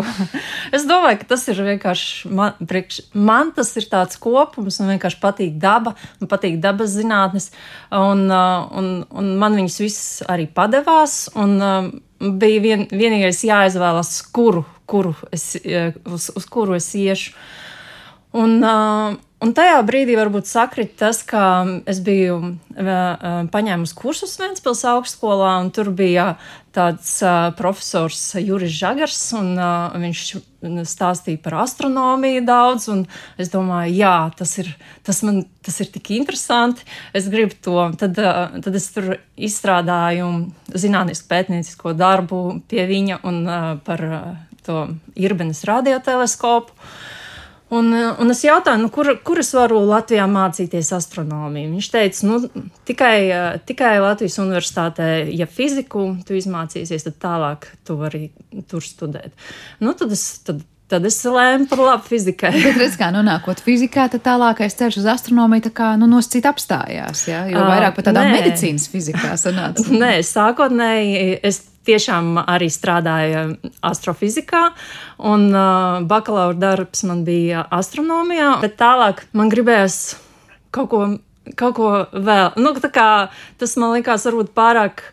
es 0.72 0.84
domāju, 0.88 1.20
ka 1.20 1.30
tas 1.34 1.44
ir 1.52 1.60
vienkārši 1.66 2.32
man, 2.32 2.56
priekš, 2.60 3.02
man 3.12 3.52
tas 3.56 3.74
ir 3.80 3.88
tāds 3.92 4.20
kopums, 4.20 4.80
man 4.80 4.94
vienkārši 4.94 5.20
patīk 5.20 5.60
daba, 5.60 5.96
man 6.22 6.32
patīk 6.32 6.60
dabas 6.64 6.96
zinātnes, 6.96 7.50
un, 7.92 8.24
uh, 8.28 8.64
un, 8.72 8.90
un 9.12 9.32
man 9.40 9.60
viņas 9.60 9.80
viss 9.84 10.18
arī 10.32 10.48
padevās. 10.48 11.26
Un, 11.34 11.56
um, 11.60 11.94
bija 12.40 12.62
vien, 12.64 12.86
vienīgais 12.90 13.42
jāizvēlas, 13.46 14.16
kuru, 14.34 14.64
kuru 14.90 15.14
es, 15.34 15.54
uz, 16.08 16.30
uz 16.34 16.48
kuru 16.50 16.76
es 16.78 16.88
iešu. 16.98 17.34
Un, 18.34 18.56
uh, 18.64 19.14
Un 19.44 19.50
tajā 19.52 19.76
brīdī 19.84 20.14
varbūt 20.16 20.48
sakrit 20.48 20.94
tas, 20.96 21.18
ka 21.26 21.66
es 21.90 21.98
biju 22.00 22.54
paņēmusi 23.52 23.96
kursus 23.98 24.38
Ventspils 24.40 24.80
augstskolā, 24.88 25.58
un 25.60 25.68
tur 25.74 25.90
bija 25.92 26.38
tāds 26.72 27.10
uh, 27.20 27.50
profesors 27.54 28.22
Juris 28.40 28.72
Žagars, 28.72 29.18
un 29.36 29.52
viņš 30.00 30.22
stāstīja 30.88 31.42
par 31.44 31.58
astronomiju 31.60 32.40
daudz, 32.48 32.88
un 32.88 33.04
es 33.36 33.52
domāju, 33.52 33.92
jā, 33.98 34.14
tas 34.38 34.56
ir, 34.62 34.72
tas 35.04 35.20
man, 35.26 35.44
tas 35.62 35.76
ir 35.84 35.92
tik 35.92 36.14
interesanti, 36.16 36.88
es 37.12 37.28
gribu 37.28 37.58
to. 37.60 37.76
Tad, 38.00 38.16
tad 38.64 38.80
es 38.80 38.88
tur 38.96 39.18
izstrādāju 39.36 40.32
zinātnisku 40.72 41.28
pētniecisko 41.30 41.92
darbu 42.00 42.42
pie 42.72 42.88
viņa 42.88 43.20
un 43.28 43.44
par 43.84 44.08
to 44.64 44.86
Irbenes 45.20 45.60
radioteleskopu. 45.68 46.72
Un, 47.72 47.88
un 47.94 48.30
es 48.30 48.42
jautāju, 48.44 48.82
nu, 48.82 48.90
kur, 48.92 49.08
kur 49.24 49.40
es 49.40 49.48
varu 49.56 49.80
Latvijā 49.88 50.26
mācīties 50.30 50.92
astronomiju. 50.94 51.70
Viņš 51.72 51.88
teica, 51.94 52.26
nu, 52.28 52.66
tikai, 52.86 53.16
tikai 53.66 53.94
Latvijas 54.04 54.36
universitātē, 54.42 55.08
ja 55.32 55.48
fiziku 55.50 56.10
tu 56.28 56.36
izmācīsies, 56.36 57.08
tad 57.08 57.16
tālāk 57.24 57.66
tu 57.88 57.96
vari 57.98 58.28
tur 58.70 58.84
studēt. 58.84 59.32
Nu, 59.80 59.96
tad 59.98 60.12
es, 60.14 60.28
tad, 60.44 60.62
Tad 60.84 61.06
es 61.08 61.16
lēmu 61.24 61.64
par 61.70 61.80
labu 61.80 62.04
fizikai. 62.10 62.50
Bet, 62.64 62.76
redz, 62.76 62.98
kā 63.00 63.08
nonākot 63.14 63.62
fizikā, 63.64 64.04
tad 64.12 64.20
tālākais 64.26 64.76
ceļš 64.76 64.98
uz 65.00 65.06
astronomiju 65.14 65.64
tā 65.64 65.72
kā 65.74 65.86
nu, 65.96 66.06
noscīt 66.10 66.44
apstājās. 66.48 67.24
Ja? 67.30 67.46
Jo 67.48 67.64
vairāk 67.64 67.96
pat 67.96 68.10
tādā 68.10 68.26
Nē. 68.26 68.34
medicīnas 68.36 68.90
fizikā 68.92 69.32
sanāca. 69.40 69.86
Nē, 70.04 70.18
sākotnēji 70.28 71.38
es 71.40 71.62
tiešām 71.86 72.38
arī 72.42 72.70
strādāja 72.72 73.46
astrofizikā, 73.84 74.66
un 75.30 75.50
uh, 75.52 76.00
bakalaura 76.08 76.56
darbs 76.58 77.04
man 77.08 77.24
bija 77.26 77.66
astronomijā, 77.74 78.56
bet 78.64 78.78
tālāk 78.80 79.24
man 79.36 79.52
gribējās 79.52 79.98
kaut 80.74 80.90
ko, 80.90 81.02
kaut 81.58 81.76
ko 81.78 81.90
vēl. 82.12 82.56
Nu, 82.60 82.74
kā, 82.88 83.10
tas 83.60 83.76
man 83.80 83.94
likās 83.96 84.26
varbūt 84.28 84.54
pārāk. 84.56 85.04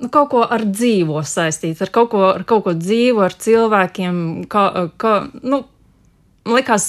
Nu, 0.00 0.08
kaut 0.08 0.30
ko 0.32 0.46
ar 0.48 0.64
dzīvo 0.64 1.20
saistīts, 1.28 1.82
ar 1.84 1.90
kaut 1.92 2.08
ko, 2.14 2.22
ar 2.32 2.46
kaut 2.48 2.64
ko 2.64 2.72
dzīvu, 2.72 3.20
ar 3.26 3.36
cilvēkiem. 3.36 4.22
Kā, 4.48 4.64
kā, 5.00 5.16
nu, 5.44 5.64
Liekas, 6.48 6.84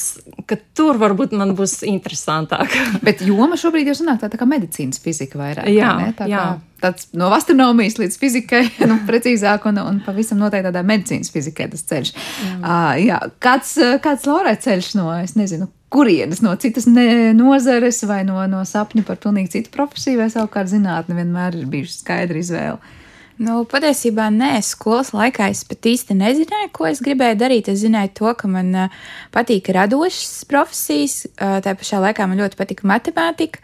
ka 0.47 0.56
tur 0.78 0.95
varbūt 1.02 1.34
man 1.36 1.56
būs 1.58 1.82
interesantāk. 1.88 2.72
Bet 3.06 3.24
joma 3.26 3.60
šobrīd 3.60 3.89
jau 3.91 3.97
sanāk 3.99 4.22
tā, 4.22 4.32
tā 4.32 4.39
kā 4.39 4.47
medicīnas 4.47 5.02
fizika 5.04 5.41
vairāk. 5.41 5.68
Jā, 5.72 5.95
tā 6.18 6.30
jā. 6.32 6.43
Kā 6.56 6.72
tāds 6.82 7.10
no 7.18 7.30
astronomijas 7.36 7.99
līdz 8.02 8.18
fizikai, 8.22 8.64
nu, 8.89 8.97
precīzāk, 9.08 9.68
un, 9.70 9.82
un 9.84 9.99
pavisam 10.06 10.41
noteikti 10.41 10.70
tādā 10.70 10.84
medicīnas 10.88 11.32
fizikai 11.34 11.70
tas 11.74 11.86
ceļš. 11.89 12.14
Jā. 12.16 12.56
Uh, 12.58 12.95
jā. 13.04 13.20
Kāds, 13.43 13.76
kāds 14.04 14.26
Laurai 14.30 14.56
ceļš 14.62 14.93
no, 14.99 15.10
es 15.20 15.36
nezinu, 15.39 15.70
kurienes, 15.91 16.41
no 16.45 16.56
citas 16.62 16.88
ne, 16.89 17.06
nozares 17.38 18.02
vai 18.08 18.22
no, 18.28 18.39
no 18.49 18.64
sapņa 18.68 19.06
par 19.08 19.20
pilnīgi 19.22 19.58
citu 19.58 19.74
profesiju, 19.76 20.24
vai 20.24 20.32
savukārt 20.34 20.72
zinātne 20.72 21.20
vienmēr 21.20 21.60
ir 21.60 21.70
bijusi 21.72 22.02
skaidra 22.02 22.39
izvēle. 22.41 22.97
Nu, 23.42 23.64
patiesībā 23.66 24.28
nē, 24.30 24.60
skolas 24.62 25.16
laikā 25.16 25.48
es 25.50 25.64
pat 25.66 25.88
īsti 25.89 26.14
nezināju, 26.14 26.68
ko 26.76 26.86
es 26.86 27.00
gribēju 27.02 27.39
darīt. 27.39 27.72
Es 27.72 27.80
zināju 27.82 28.12
to, 28.20 28.34
ka 28.38 28.50
man 28.52 28.70
uh, 28.84 29.00
patīk 29.34 29.72
radošas 29.74 30.44
profesijas, 30.50 31.24
uh, 31.32 31.58
tā 31.66 31.74
pašā 31.80 32.04
laikā 32.04 32.28
man 32.30 32.38
ļoti 32.44 32.60
patika 32.60 32.86
matemātika, 32.92 33.64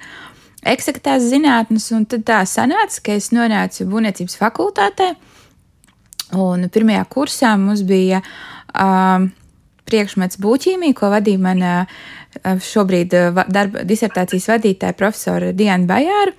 eksaktās 0.65 1.27
zinātnes, 1.29 1.91
un 1.93 2.07
tad 2.09 2.25
tā 2.25 2.39
sanāca, 2.49 3.03
ka 3.05 3.19
es 3.19 3.29
nonācu 3.35 3.85
būvniecības 3.91 4.39
fakultātē, 4.41 5.11
un 6.41 6.65
pirmajā 6.73 7.05
kursā 7.13 7.53
mums 7.61 7.85
bija 7.85 8.23
uh, 8.25 9.29
priekšmets 9.87 10.41
būķīmija, 10.41 10.97
ko 10.97 11.13
vadīja 11.13 11.43
mana 11.43 11.77
šobrīd 12.43 13.13
darba 13.53 13.85
disertācijas 13.85 14.49
vadītāja 14.55 14.97
profesora 14.97 15.53
Diana 15.53 15.85
Bajāra. 15.89 16.33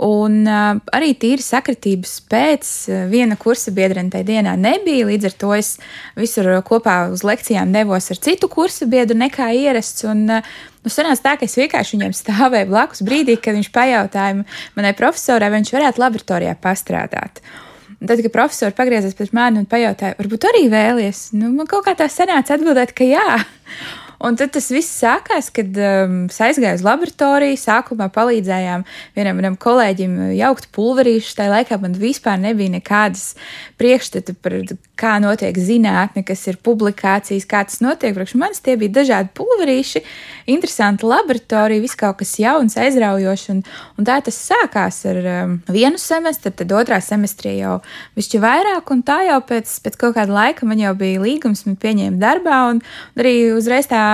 Un 0.00 0.46
uh, 0.48 0.78
arī 0.96 1.10
tīri 1.20 1.44
sakritības 1.44 2.14
pēc 2.30 2.68
viena 3.10 3.36
kursa 3.40 3.72
biedrene 3.76 4.08
tajā 4.12 4.24
dienā 4.30 4.54
nebija. 4.56 5.04
Līdz 5.10 5.28
ar 5.28 5.34
to 5.42 5.50
es 5.52 5.74
visur 6.16 6.48
kopā 6.64 7.10
uz 7.12 7.24
lekcijām 7.26 7.74
devos 7.74 8.08
ar 8.12 8.20
citu 8.24 8.48
kursu 8.48 8.88
biedru 8.88 9.18
nekā 9.20 9.50
ierasts. 9.60 10.06
Un, 10.08 10.24
uh, 10.32 10.52
nu, 10.80 10.92
sanāca 10.92 11.26
tā, 11.26 11.34
ka 11.40 11.48
es 11.48 11.58
vienkārši 11.60 11.98
viņam 11.98 12.16
stāvēju 12.16 12.70
blakus 12.72 13.04
brīdī, 13.04 13.36
kad 13.36 13.58
viņš 13.58 13.72
pajautāja 13.74 14.40
manai 14.78 14.94
profesorai, 14.96 15.52
vai 15.52 15.60
viņš 15.60 15.74
varētu 15.76 16.04
laboratorijā 16.06 16.56
pastrādāt. 16.64 17.42
Un 18.00 18.08
tad, 18.08 18.22
kad 18.24 18.32
profesors 18.32 18.76
pagriezās 18.78 19.16
pēc 19.18 19.34
manis 19.36 19.60
un 19.60 19.68
pajautāja, 19.68 20.16
varbūt 20.16 20.46
arī 20.48 20.68
vēlies, 20.72 21.26
nu, 21.36 21.52
man 21.52 21.68
kaut 21.68 21.84
kā 21.84 21.92
tā 21.98 22.08
sanāca 22.08 22.56
atbildēt, 22.56 22.96
ka 22.96 23.04
jā. 23.04 23.42
Un 24.20 24.36
tad 24.36 24.50
tas 24.52 24.66
viss 24.68 24.98
sākās, 25.00 25.46
kad 25.54 25.76
um, 25.80 26.16
aizgāju 26.28 26.76
uz 26.76 26.82
laboratoriju. 26.84 27.56
Sākumā 27.56 28.10
palīdzējām 28.12 28.82
vienam 29.16 29.38
manam 29.40 29.56
kolēģim 29.56 30.18
jaukt 30.36 30.68
pulverīšus. 30.76 31.38
Tajā 31.38 31.54
laikā 31.54 31.78
man 31.80 31.96
vispār 31.96 32.36
nebija 32.42 32.74
nekādas 32.74 33.30
priekšstata 33.80 34.34
par 34.44 34.58
kā 35.00 35.14
notiek 35.24 35.56
zinātne, 35.56 36.20
kas 36.28 36.42
ir 36.52 36.58
publikācijas, 36.60 37.46
kā 37.48 37.62
tas 37.64 37.80
notiek. 37.80 38.12
Priekš 38.18 38.36
manis 38.36 38.60
tie 38.60 38.74
bija 38.80 38.98
dažādi 38.98 39.32
pulverīši, 39.40 40.04
interesanti 40.52 41.08
laboratorija, 41.08 41.80
viss 41.80 41.96
kaut 41.96 42.20
kas 42.20 42.34
jauns, 42.42 42.76
aizraujošs. 42.76 43.48
Un, 43.54 43.64
un 43.96 44.08
tā 44.08 44.18
tas 44.26 44.36
sākās 44.50 45.00
ar 45.08 45.22
um, 45.22 45.56
vienu 45.72 45.96
semestru, 46.00 46.52
tad 46.60 46.76
otrā 46.76 47.00
semestrī 47.04 47.56
jau 47.62 47.78
višķi 48.20 48.44
vairāk, 48.44 48.92
un 48.92 49.00
tā 49.06 49.22
jau 49.30 49.40
pēc, 49.48 49.78
pēc 49.86 49.96
kaut 50.04 50.18
kāda 50.20 50.36
laika 50.36 50.68
man 50.68 50.84
jau 50.84 50.92
bija 51.00 51.24
līgums, 51.24 51.64
man 51.64 51.80
pieņēma 51.80 52.20
darbā, 52.20 52.62
un 52.74 52.84
arī 53.16 53.34
uzreiz 53.56 53.88
tā 53.88 54.09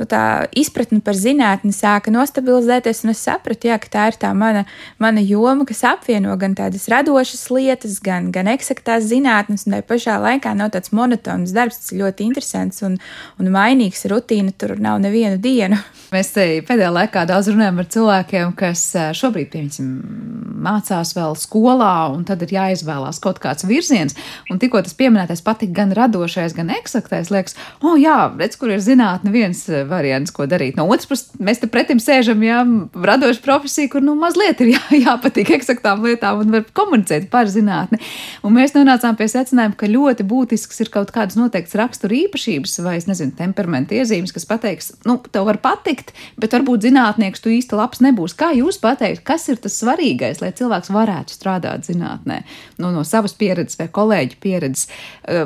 nu, 0.00 0.06
tā 0.08 0.22
izpratne 0.56 1.00
par 1.04 1.16
zinātni 1.18 1.72
sāka 1.76 2.12
nostabilizēties, 2.14 3.02
un 3.04 3.12
es 3.12 3.22
sapratu, 3.26 3.68
jā, 3.70 3.76
ka 3.82 3.90
tā 3.92 4.06
ir 4.10 4.18
tā 4.22 4.30
mana, 4.36 4.64
mana 5.02 5.22
joma, 5.24 5.66
kas 5.68 5.82
apvieno 5.88 6.34
gan 6.40 6.56
tādas 6.58 6.88
radošas 6.90 7.44
lietas, 7.52 7.98
gan, 8.04 8.30
gan 8.34 8.48
eksaktās 8.52 9.08
zinātnes, 9.10 9.66
un 9.66 9.76
tai 9.76 9.82
pašā 9.86 10.16
laikā 10.22 10.54
nav 10.56 10.72
tāds 10.76 10.94
monotons 10.96 11.54
darbs, 11.56 11.82
tas 11.82 11.94
ir 11.94 12.02
ļoti 12.04 12.28
interesants 12.30 12.84
un, 12.86 12.96
un 13.40 13.52
mainīgs 13.52 14.06
rutīna, 14.10 14.54
tur 14.56 14.76
nav 14.80 15.02
nevienu 15.04 15.40
dienu. 15.42 15.80
Mēs 16.14 16.32
te 16.34 16.46
pēdējā 16.66 16.90
laikā 16.96 17.26
daudz 17.28 17.52
runājam 17.52 17.82
ar 17.82 17.90
cilvēkiem, 17.96 18.56
kas 18.58 18.86
šobrīd, 19.20 19.52
piemēram, 19.52 20.49
mācās 20.60 21.14
vēl 21.16 21.36
skolā, 21.38 22.10
un 22.14 22.24
tad 22.28 22.42
ir 22.44 22.54
jāizvēlās 22.54 23.20
kaut 23.22 23.40
kāds 23.42 23.66
virziens, 23.68 24.16
un 24.50 24.60
tikko 24.60 24.82
tas 24.84 24.96
pieminētais 24.98 25.42
patika 25.44 25.80
gan 25.80 25.94
radošais, 25.96 26.54
gan 26.56 26.72
eksaktais, 26.74 27.32
liekas, 27.32 27.56
o 27.80 27.92
oh, 27.92 27.98
jā, 28.00 28.16
redz, 28.38 28.58
kur 28.60 28.72
ir 28.74 28.82
zinātne 28.84 29.32
viens 29.34 29.62
variants, 29.90 30.32
ko 30.34 30.46
darīt. 30.50 30.76
No 30.78 30.86
otras 30.90 31.08
puses, 31.10 31.32
mēs 31.40 31.62
te 31.62 31.70
pretim 31.70 32.00
sēžam, 32.02 32.42
jā, 32.44 32.60
radoša 32.94 33.42
profesija, 33.44 33.90
kur 33.92 34.04
nu 34.04 34.16
mazliet 34.18 34.62
ir 34.64 34.72
jā, 34.74 34.82
jāpatīk 35.06 35.54
eksaktām 35.58 36.04
lietām 36.06 36.44
un 36.44 36.54
var 36.54 36.66
komunicēt 36.76 37.30
par 37.32 37.50
zinātni. 37.50 38.00
Un 38.46 38.56
mēs 38.56 38.76
nonācām 38.76 39.18
pie 39.18 39.28
secinājuma, 39.30 39.78
ka 39.80 39.90
ļoti 39.90 40.26
būtisks 40.28 40.84
ir 40.84 40.92
kaut 40.92 41.12
kādas 41.14 41.38
noteiktas 41.40 41.78
rakstura 41.80 42.16
īpašības 42.24 42.78
vai, 42.84 42.96
es 43.00 43.08
nezinu, 43.10 43.34
temperamenta 43.38 43.96
iezīmes, 43.98 44.34
kas 44.34 44.48
pateiks, 44.48 44.92
nu, 45.08 45.18
tev 45.32 45.48
var 45.48 45.60
patikt, 45.62 46.12
bet 46.40 46.54
varbūt 46.56 46.86
zinātnieks 46.86 47.42
tu 47.42 47.52
īsti 47.54 47.78
labs 47.78 48.02
nebūs. 48.04 48.36
Kā 48.38 48.52
jūs 48.56 48.80
pateikt, 48.82 49.24
kas 49.26 49.48
ir 49.52 49.60
tas 49.62 49.76
svarīgais, 49.80 50.42
lai 50.42 50.49
cilvēks 50.56 50.92
varētu 50.94 51.36
strādāt 51.36 51.88
zinātnē? 51.88 52.40
Nu, 52.80 52.92
no 52.94 53.04
savas 53.06 53.36
pieredzes 53.38 53.78
vai 53.80 53.88
kolēģu 53.92 54.40
pieredzes, 54.42 54.88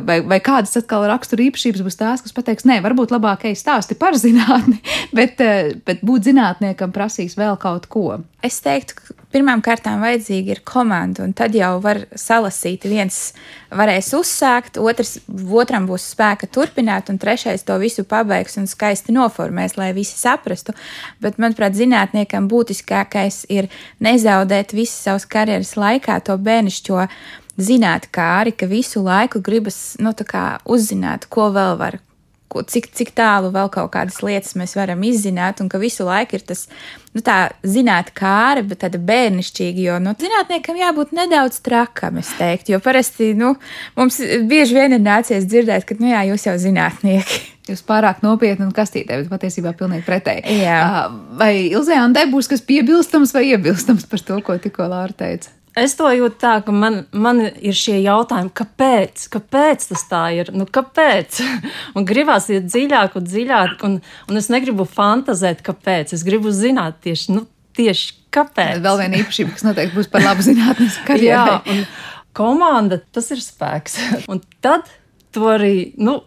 vai, 0.06 0.20
vai 0.24 0.40
kādas 0.44 0.76
atkal 0.80 1.06
rakstura 1.10 1.46
īpašības 1.48 1.84
būs 1.86 2.00
tās, 2.00 2.24
kas 2.24 2.36
pateiks, 2.36 2.66
nē, 2.68 2.80
varbūt 2.84 3.14
labāk 3.14 3.48
ej 3.50 3.58
stāsti 3.60 3.98
par 3.98 4.16
zinātni 4.24 4.80
bet, 5.14 5.40
eh, 5.40 5.74
bet 5.86 6.02
būt 6.04 6.28
zinātniekam 6.28 6.92
prasīs 6.94 7.38
vēl 7.38 7.58
kaut 7.60 7.88
ko. 7.92 8.06
Es 8.44 8.60
teiktu, 8.64 9.16
pirmām 9.34 9.62
kārtām 9.64 10.02
vajadzīga 10.04 10.54
ir 10.54 10.62
komanda, 10.66 11.24
un 11.26 11.34
tad 11.36 11.56
jau 11.58 11.72
var 11.82 12.04
salasīt. 12.18 12.86
Viens 12.88 13.18
varēs 13.74 14.12
uzsākt, 14.16 14.78
otrs, 14.78 15.16
otram 15.50 15.88
būs 15.90 16.06
spēka 16.14 16.48
turpināt, 16.54 17.10
un 17.10 17.18
trešais 17.22 17.66
to 17.66 17.76
visu 17.82 18.06
pabeigs 18.08 18.58
un 18.60 18.70
skaisti 18.70 19.14
noformēs, 19.16 19.76
lai 19.80 19.90
visi 19.96 20.16
saprastu. 20.20 20.76
Bet, 21.24 21.40
manuprāt, 21.42 21.76
zinātniekam 21.78 22.46
būtiskākais 22.50 23.44
ir 23.52 23.70
nezaudēt 24.04 24.76
visu 24.76 24.94
savas 24.94 25.26
karjeras 25.26 25.74
laikā 25.80 26.20
to 26.24 26.38
bērnišķo 26.38 27.02
zināt, 27.58 28.08
kā 28.14 28.30
arī, 28.40 28.54
ka 28.54 28.70
visu 28.70 29.02
laiku 29.04 29.42
gribas 29.42 29.96
nu, 30.02 30.14
uzzināt, 30.64 31.28
ko 31.30 31.50
vēl 31.54 31.78
var 31.78 31.98
cik, 32.62 32.90
cik 32.94 33.10
tālu 33.18 33.50
vēl 33.54 33.70
kaut 33.74 33.90
kādas 33.94 34.20
lietas 34.22 34.54
mēs 34.58 34.76
varam 34.78 35.02
izzināt, 35.06 35.62
un 35.62 35.70
ka 35.72 35.80
visu 35.82 36.06
laiku 36.06 36.38
ir 36.38 36.44
tas, 36.46 36.66
nu, 37.16 37.22
tā 37.24 37.38
zināt, 37.66 38.12
kāra, 38.16 38.62
bet 38.66 38.82
tāda 38.84 39.00
bērnišķīga, 39.02 39.82
jo, 39.88 39.96
nu, 40.04 40.14
zinātniekam 40.20 40.78
jābūt 40.78 41.14
nedaudz 41.16 41.58
trakam, 41.64 42.20
es 42.22 42.30
teiktu, 42.38 42.76
jo 42.76 42.82
parasti, 42.84 43.32
nu, 43.38 43.54
mums 43.98 44.20
bieži 44.50 44.78
vien 44.78 44.94
ir 44.94 45.02
nācies 45.02 45.48
dzirdēt, 45.50 45.88
ka, 45.88 45.98
nu, 45.98 46.12
jā, 46.12 46.22
jūs 46.30 46.46
jau 46.50 46.56
zinātnieki. 46.68 47.42
Jūs 47.64 47.80
pārāk 47.80 48.18
nopietni 48.20 48.66
un 48.66 48.74
kastītē, 48.76 49.22
bet 49.22 49.30
patiesībā 49.30 49.70
pilnīgi 49.78 50.04
pretēji. 50.04 50.58
Jā. 50.60 51.06
Vai 51.40 51.70
Ilzē 51.70 51.96
Andē 51.96 52.26
būs 52.28 52.50
kas 52.52 52.60
piebilstams 52.60 53.32
vai 53.32 53.46
iebilstams 53.54 54.04
par 54.10 54.20
to, 54.20 54.36
ko 54.44 54.58
tikko 54.60 54.84
Lāra 54.92 55.16
teica? 55.16 55.48
Es 55.78 55.94
to 55.98 56.10
jūtu 56.14 56.38
tā, 56.40 56.54
ka 56.64 56.74
man, 56.74 57.02
man 57.12 57.42
ir 57.44 57.76
šie 57.76 57.96
jautājumi, 58.04 58.52
kāpēc, 58.56 59.26
kāpēc 59.32 59.88
tas 59.90 60.04
tā 60.10 60.22
ir, 60.36 60.52
nu 60.54 60.66
kāpēc? 60.70 61.40
un 61.96 62.06
gribās 62.08 62.50
iet 62.52 62.68
dziļāk 62.70 63.18
un 63.18 63.28
dziļāk, 63.28 63.86
un, 63.88 63.98
un 64.30 64.40
es 64.40 64.50
negribu 64.52 64.86
fantazēt, 64.88 65.64
kāpēc. 65.66 66.14
Es 66.16 66.26
gribu 66.26 66.52
zināt 66.54 67.00
tieši, 67.06 67.34
nu, 67.36 67.46
tieši 67.78 68.12
kāpēc. 68.34 68.82
Vēl 68.84 69.00
viena 69.02 69.22
īpašība, 69.22 69.54
kas 69.56 69.66
noteikti 69.66 69.98
būs 69.98 70.12
par 70.12 70.26
labu 70.26 70.46
zinātnes 70.46 71.00
karjerai. 71.08 71.56
Jā, 71.56 71.62
un 71.74 71.82
komanda, 72.36 73.00
tas 73.14 73.30
ir 73.34 73.42
spēks. 73.42 73.98
un 74.30 74.42
tad 74.64 74.88
to 75.34 75.50
arī, 75.54 75.92
nu, 75.98 76.20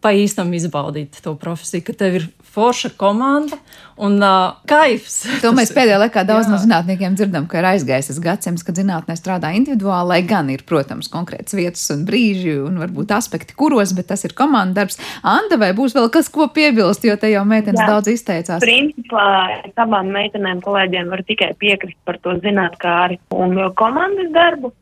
pa 0.00 0.14
īstam 0.16 0.52
izbaudīt 0.56 1.20
to 1.24 1.34
profesiju, 1.40 1.84
ka 1.88 1.96
tev 2.04 2.20
ir 2.20 2.28
forša 2.50 2.90
komanda 2.98 3.56
un 4.00 4.16
uh, 4.22 4.56
kaifs. 4.68 5.22
To 5.42 5.52
mēs 5.56 5.72
pēdējā 5.76 5.98
laikā 6.02 6.24
daudz 6.28 6.48
Jā. 6.48 6.52
no 6.54 6.58
zinātniekiem 6.62 7.16
dzirdam, 7.18 7.46
ka 7.50 7.60
ir 7.60 7.68
aizgājis 7.72 8.10
tas 8.10 8.20
gadsimts, 8.24 8.64
kad 8.66 8.78
zinātnē 8.80 9.16
strādā 9.18 9.52
individuāli, 9.58 10.08
lai 10.12 10.20
gan 10.26 10.50
ir, 10.52 10.64
protams, 10.68 11.10
konkrēts 11.12 11.56
vietas 11.56 11.84
un 11.94 12.02
brīži 12.08 12.56
un 12.64 12.80
varbūt 12.82 13.14
aspekti, 13.16 13.56
kuros, 13.58 13.94
bet 13.96 14.10
tas 14.10 14.24
ir 14.26 14.34
komandas 14.38 14.78
darbs. 14.80 15.00
Anda, 15.26 15.60
vai 15.60 15.70
būs 15.76 15.94
vēl 15.96 16.10
kas, 16.14 16.30
ko 16.32 16.48
piebilst, 16.54 17.06
jo 17.06 17.16
te 17.20 17.30
jau 17.32 17.44
meitenes 17.48 17.82
Jā. 17.84 17.88
daudz 17.94 18.10
izteicās? 18.14 18.64
Principā 18.64 19.26
abām 19.80 20.10
meitenēm 20.14 20.62
kolēģiem 20.64 21.10
var 21.12 21.24
tikai 21.28 21.52
piekrist 21.60 21.98
par 22.08 22.18
to 22.24 22.36
zinātkāri 22.42 23.20
un 23.36 23.58
komandas 23.78 24.30
darbu. 24.34 24.74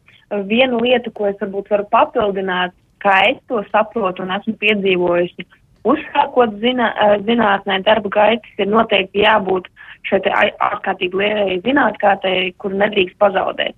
Viena 0.49 0.77
lieta, 0.83 1.11
ko 1.15 1.31
es 1.31 1.39
varbūt 1.41 1.71
varu 1.73 1.87
papildināt, 1.93 2.75
kā 3.03 3.15
es 3.31 3.39
to 3.49 3.63
saprotu 3.73 4.25
un 4.25 4.35
esmu 4.35 4.59
piedzīvojusi, 4.61 5.47
uzsākot 5.87 6.57
zinā, 6.63 6.89
zinātnē 7.27 7.83
darba 7.87 8.11
gaitas, 8.15 8.55
ir 8.59 8.71
noteikti 8.71 9.25
jābūt 9.25 9.69
šai 10.09 10.51
ārkārtīgi 10.65 11.19
lielai 11.21 11.61
zinātkārtei, 11.65 12.53
kur 12.59 12.75
nedrīkst 12.75 13.19
pazaudēt. 13.21 13.77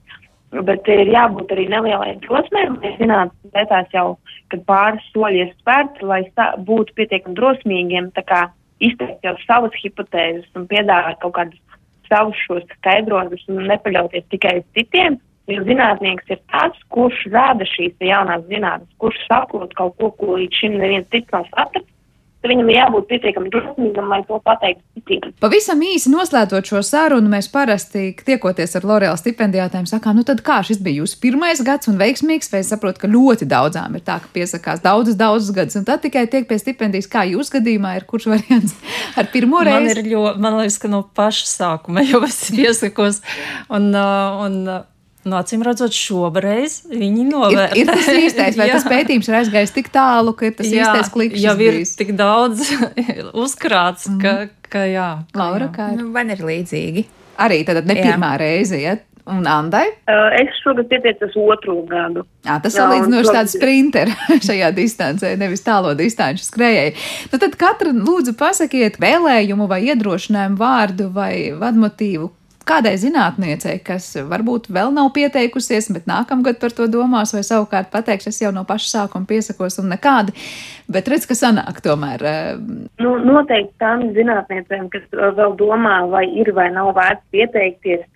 Bet 0.66 0.88
ir 0.90 1.07
jābūt 1.12 1.53
arī 1.55 1.68
nelielai 1.70 2.16
drosmei, 2.24 2.66
lai 2.80 2.94
zinātu, 2.98 3.34
lietās 3.55 3.92
jau, 3.94 4.18
kad 4.51 4.64
pāris 4.66 5.05
soļi 5.14 5.44
ir 5.44 5.53
spērti, 5.61 6.07
lai 6.11 6.24
būtu 6.66 6.96
pietiekami 6.98 7.38
drosmīgiem, 7.38 8.11
tā 8.16 8.24
kā 8.26 8.40
izteikt 8.82 9.26
jau 9.26 9.36
savas 9.44 9.76
hipotēzes 9.78 10.48
un 10.59 10.66
piedāvāt 10.70 11.20
kaut 11.22 11.36
kādus 11.38 11.61
savus 12.11 12.38
šos 12.48 12.66
skaidrojumus 12.80 13.46
un 13.48 13.62
nepaļauties 13.70 14.26
tikai 14.34 14.57
uz 14.61 14.66
citiem, 14.74 15.20
Jo 15.51 15.64
zinātnieks 15.66 16.30
ir 16.30 16.38
tāds, 16.53 16.78
kurš 16.94 17.24
rada 17.34 17.66
šīs 17.66 17.96
jaunās 18.05 18.44
zinātnes, 18.51 18.90
kurš 19.03 19.18
saprot 19.26 19.72
kaut 19.78 19.96
ko, 19.98 20.12
ko 20.20 20.36
līdz 20.38 20.61
šim 20.62 20.76
neviens 20.78 21.09
cits 21.11 21.32
nav 21.34 21.48
sapratis. 21.51 21.88
Viņam 22.40 22.70
ir 22.72 22.78
jābūt 22.78 23.09
pietiekami 23.11 23.51
drosmīgam, 23.53 24.07
lai 24.09 24.22
to 24.24 24.38
pateiktu 24.40 24.80
citiem. 24.96 25.32
Pavisam 25.42 25.82
īsi 25.84 26.09
noslēdzot 26.09 26.70
šo 26.70 26.80
sarunu, 26.86 27.28
mēs 27.28 27.51
parasti 27.53 28.14
tiekoties 28.16 28.78
ar 28.78 28.86
L'Oreal 28.88 29.18
stipendijātēm, 29.20 29.84
sakām, 29.88 30.16
nu 30.16 30.24
tad 30.24 30.40
kā 30.46 30.62
šis 30.64 30.80
bija 30.80 31.03
jūsu 31.03 31.18
pirmais 31.20 31.61
gads 31.66 31.90
un 31.92 31.98
veiksmīgs, 32.01 32.48
vai 32.48 32.62
es 32.64 32.70
saprotu, 32.72 33.03
ka 33.03 33.11
ļoti 33.12 33.44
daudzām 33.51 33.98
ir 33.98 34.05
tā, 34.07 34.16
ka 34.24 34.32
piesakās 34.32 34.80
daudzas, 34.80 35.18
daudzas 35.20 35.53
gadus, 35.53 35.76
un 35.82 35.84
tad 35.84 36.01
tikai 36.07 36.24
tiek 36.32 36.48
pie 36.48 36.57
stipendijas, 36.62 37.11
kā 37.12 37.26
jūs 37.28 37.53
gadījumā 37.53 37.98
ir 37.98 38.09
kurš 38.09 38.30
variants 38.32 38.72
ar 39.20 39.28
pirmo 39.34 39.61
reizi? 39.61 39.90
Man 39.90 39.92
ir 39.92 40.03
ļoti, 40.09 40.44
man 40.46 40.57
liekas, 40.62 40.80
ka 40.80 40.94
no 40.96 41.03
paša 41.20 41.51
sākuma 41.51 42.07
jau 42.09 42.22
es 42.24 42.40
piesakos, 42.57 43.20
un, 43.68 43.92
uh, 43.92 44.46
un 44.46 44.62
Nu, 45.21 45.37
acīm 45.37 45.61
redzot, 45.66 45.93
šobrīd 45.93 46.93
viņi 46.95 47.27
novērtē. 47.29 47.77
Ir, 47.77 47.83
ir 47.83 47.91
tas 47.91 48.09
īstais, 48.09 48.57
vai 48.57 48.71
tas 48.75 48.87
pētījums 48.89 49.29
ir 49.29 49.37
aizgājis 49.43 49.75
tik 49.77 49.91
tālu, 49.93 50.33
ka 50.39 50.49
tas 50.57 50.71
jā, 50.71 50.87
īstais 50.87 51.12
klikšķis? 51.12 51.45
Jau 51.45 51.57
ir 51.61 51.77
bijis. 51.81 51.93
tik 52.01 52.14
daudz 52.16 52.64
uzkrāts, 53.45 54.09
mm. 54.09 54.23
ka, 54.25 54.71
ka 54.73 54.87
jā. 54.89 55.11
Laura, 55.37 55.68
kā 55.75 55.93
ir? 55.93 56.01
Nu, 56.01 56.09
man 56.14 56.33
ir 56.33 56.41
līdzīgi. 56.41 57.05
Arī 57.41 57.62
tad 57.68 57.85
ne 57.89 57.97
pirmā 57.97 58.35
jā. 58.37 58.41
reize, 58.41 58.81
ja? 58.81 58.97
Un 59.31 59.45
Andai? 59.47 59.85
Es 60.41 60.57
šogad 60.64 60.89
pieteicos 60.91 61.37
otru 61.39 61.77
gadu. 61.89 62.25
Jā, 62.47 62.57
tas 62.62 62.75
salīdzinoši 62.75 63.35
tāds 63.37 63.55
sprinter 63.55 64.11
šajā 64.49 64.73
distancē, 64.75 65.35
nevis 65.39 65.62
tālo 65.66 65.93
distanču 65.99 66.47
skrējēji. 66.47 66.97
Nu, 67.31 67.41
tad 67.43 67.55
katra 67.61 67.93
lūdzu 67.95 68.35
pasakiet 68.41 68.99
vēlējumu 69.03 69.68
vai 69.71 69.83
iedrošinājumu 69.93 70.59
vārdu 70.61 71.11
vai 71.14 71.35
vadmotīvu, 71.61 72.31
kādai 72.71 72.95
zinātniecei, 73.01 73.79
kas 73.85 74.12
varbūt 74.31 74.68
vēl 74.73 74.93
nav 74.95 75.11
pieteikusies, 75.16 75.91
bet 75.95 76.07
nākamgad 76.11 76.61
par 76.62 76.75
to 76.77 76.87
domās, 76.91 77.35
vai 77.35 77.43
savukārt 77.47 77.91
pateiks, 77.93 78.31
es 78.31 78.41
jau 78.43 78.53
no 78.55 78.64
paša 78.68 78.91
sākuma 78.93 79.29
piesakos 79.31 79.81
un 79.83 79.91
nekādi, 79.95 80.37
bet 80.91 81.11
redz, 81.11 81.27
ka 81.29 81.37
sanāk 81.39 81.83
tomēr. 81.85 82.27
Eh, 82.31 82.53
nu, 83.03 83.16
noteikti 83.27 83.75
tām 83.83 84.07
zinātniecēm, 84.16 84.89
kas 84.95 85.07
vēl 85.39 85.57
domā, 85.61 86.03
vai 86.12 86.27
ir 86.31 86.53
vai 86.57 86.71
nav 86.75 86.95
vērts 86.99 87.27
pieteikties, 87.35 88.07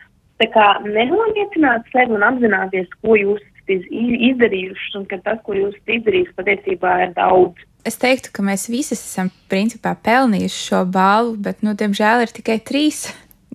tā 0.42 0.50
kā 0.54 0.68
nenoniecināt 0.86 1.90
sevi 1.92 2.16
un 2.16 2.26
apzināties, 2.26 2.88
ko 3.02 3.18
jūs 3.18 3.42
izdarījuši 3.68 4.98
un 4.98 5.06
ka 5.08 5.18
tas, 5.24 5.38
ko 5.44 5.56
jūs 5.56 5.76
izdarījis, 5.88 6.34
patiesībā 6.36 6.98
ir 7.06 7.14
daudz. 7.16 7.62
Es 7.84 7.98
teiktu, 8.00 8.30
ka 8.32 8.44
mēs 8.44 8.68
visi 8.72 8.94
esam 8.96 9.28
principā 9.52 9.92
pelnījuši 9.96 10.60
šo 10.70 10.84
balvu, 10.88 11.36
bet, 11.44 11.60
nu, 11.64 11.74
diemžēl 11.76 12.24
ir 12.24 12.32
tikai 12.32 12.58
trīs 12.64 13.06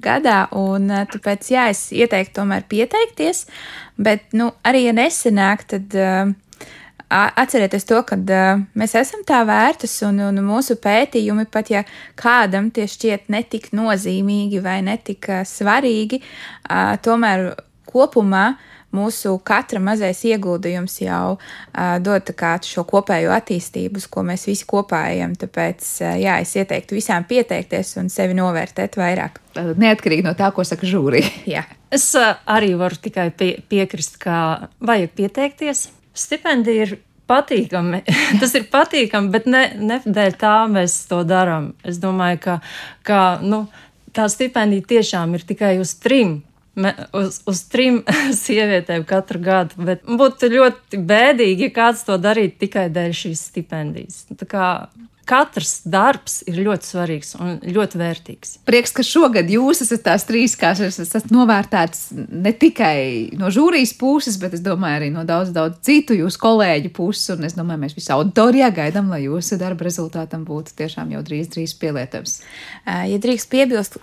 gadā, 0.03 0.43
un 0.57 0.89
eh, 0.91 1.05
tāpēc, 1.09 1.49
jā, 1.53 1.69
es 1.73 1.89
ieteiktu 1.95 2.39
tomēr 2.41 2.65
pieteikties, 2.69 3.45
bet, 3.99 4.29
nu, 4.37 4.51
arī, 4.67 4.85
ja 4.89 4.95
nesenāk, 4.95 5.65
tad 5.69 5.97
uh, 5.99 6.31
atcerieties 7.09 7.87
to, 7.89 8.01
ka 8.07 8.17
uh, 8.19 8.63
mēs 8.79 8.95
esam 8.99 9.25
tā 9.27 9.41
vērtas, 9.47 9.97
un, 10.07 10.21
un 10.29 10.41
mūsu 10.45 10.79
pētījumi, 10.81 11.47
pat 11.51 11.71
ja 11.73 11.83
kādam 12.19 12.71
tie 12.73 12.87
šķiet 12.89 13.29
netik 13.33 13.71
nozīmīgi 13.75 14.63
vai 14.65 14.79
netik 14.85 15.29
svarīgi, 15.49 16.21
uh, 16.21 16.95
tomēr 17.05 17.51
kopumā 17.89 18.47
uh, 18.53 18.65
mūsu 18.95 19.35
katra 19.45 19.81
mazais 19.83 20.21
ieguldījums 20.27 20.99
jau 21.03 21.37
uh, 21.37 21.97
dod 22.03 22.31
šo 22.65 22.85
kopējo 22.89 23.33
attīstību, 23.35 24.01
ko 24.09 24.23
mēs 24.27 24.47
visi 24.49 24.67
kopā 24.69 25.05
ejam. 25.13 25.35
Tāpēc, 25.39 25.89
uh, 26.03 26.15
jā, 26.21 26.39
es 26.43 26.55
ieteiktu 26.57 26.97
visām 26.97 27.27
pieteikties 27.29 27.95
un 28.01 28.09
sevi 28.13 28.37
novērtēt 28.37 28.97
vairāk. 28.99 29.41
Neatkarīgi 29.55 30.25
no 30.25 30.33
tā, 30.37 30.51
ko 30.55 30.65
saka 30.67 30.89
žūrija. 30.89 31.29
es 31.91 32.09
uh, 32.17 32.33
arī 32.49 32.73
varu 32.79 32.97
tikai 33.01 33.29
pie, 33.35 33.51
piekrist, 33.69 34.17
ka 34.21 34.69
vajag 34.79 35.13
pieteikties. 35.17 35.87
Stipendija 36.17 36.87
ir 36.87 36.97
patīkami. 37.29 38.01
Tas 38.41 38.55
ir 38.57 38.67
patīkami, 38.71 39.31
bet 39.33 39.47
ne, 39.49 39.67
ne 39.77 40.01
dēļ 40.05 40.39
tā 40.39 40.55
mēs 40.71 41.03
to 41.11 41.21
darām. 41.27 41.73
Es 41.85 42.01
domāju, 42.01 42.41
ka, 42.45 42.57
ka 43.05 43.21
nu, 43.45 43.65
tā 44.15 44.25
stipendija 44.31 44.87
tiešām 44.95 45.37
ir 45.37 45.45
tikai 45.47 45.77
uz 45.81 45.95
trim 46.01 46.39
uz, 47.15 47.41
uz 47.49 47.61
trim 47.71 48.01
sievietēm 48.43 49.05
katru 49.09 49.41
gadu. 49.43 49.79
Bet 49.89 50.05
būtu 50.05 50.51
ļoti 50.53 51.01
bēdīgi, 51.09 51.69
ja 51.69 51.75
kāds 51.75 52.05
to 52.07 52.17
darītu 52.21 52.65
tikai 52.65 52.87
dēļ 52.93 53.15
šīs 53.23 53.45
stipendijas. 53.51 54.23
Tā 54.39 54.49
kā 54.49 54.65
katrs 55.29 55.79
darbs 55.85 56.39
ir 56.49 56.57
ļoti 56.65 56.87
svarīgs 56.89 57.35
un 57.37 57.59
ļoti 57.61 57.99
vērtīgs. 58.01 58.55
Prieks, 58.67 58.93
ka 58.95 59.05
šogad 59.05 59.49
jūs 59.51 59.83
esat 59.85 60.03
tās 60.07 60.25
trīs, 60.27 60.55
kas 60.59 60.81
esat 60.89 61.29
novērtētas 61.33 62.07
ne 62.15 62.53
tikai 62.57 63.37
no 63.37 63.51
žūrijas 63.53 63.93
puses, 63.99 64.39
bet 64.41 64.57
es 64.57 64.63
domāju 64.65 64.99
arī 65.01 65.11
no 65.13 65.25
daudz, 65.27 65.53
daudz 65.55 65.79
citu 65.85 66.17
jūsu 66.17 66.41
kolēģu 66.41 66.93
puses. 66.95 67.29
Un 67.35 67.45
es 67.47 67.57
domāju, 67.57 67.83
mēs 67.85 67.97
visi 67.97 68.13
auditorijā 68.15 68.71
gaidām, 68.75 69.11
lai 69.13 69.23
jūsu 69.27 69.59
darba 69.61 69.85
rezultātam 69.87 70.45
būtu 70.47 70.73
tiešām 70.81 71.13
jau 71.13 71.23
drīz, 71.25 71.51
drīz 71.53 71.75
pielietams. 71.79 72.39
Ja 72.85 73.21
drīkst 73.21 73.51
piebilst, 73.53 73.99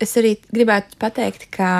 es 0.00 0.16
arī 0.20 0.36
gribētu 0.52 1.00
pateikt, 1.00 1.50
ka 1.54 1.72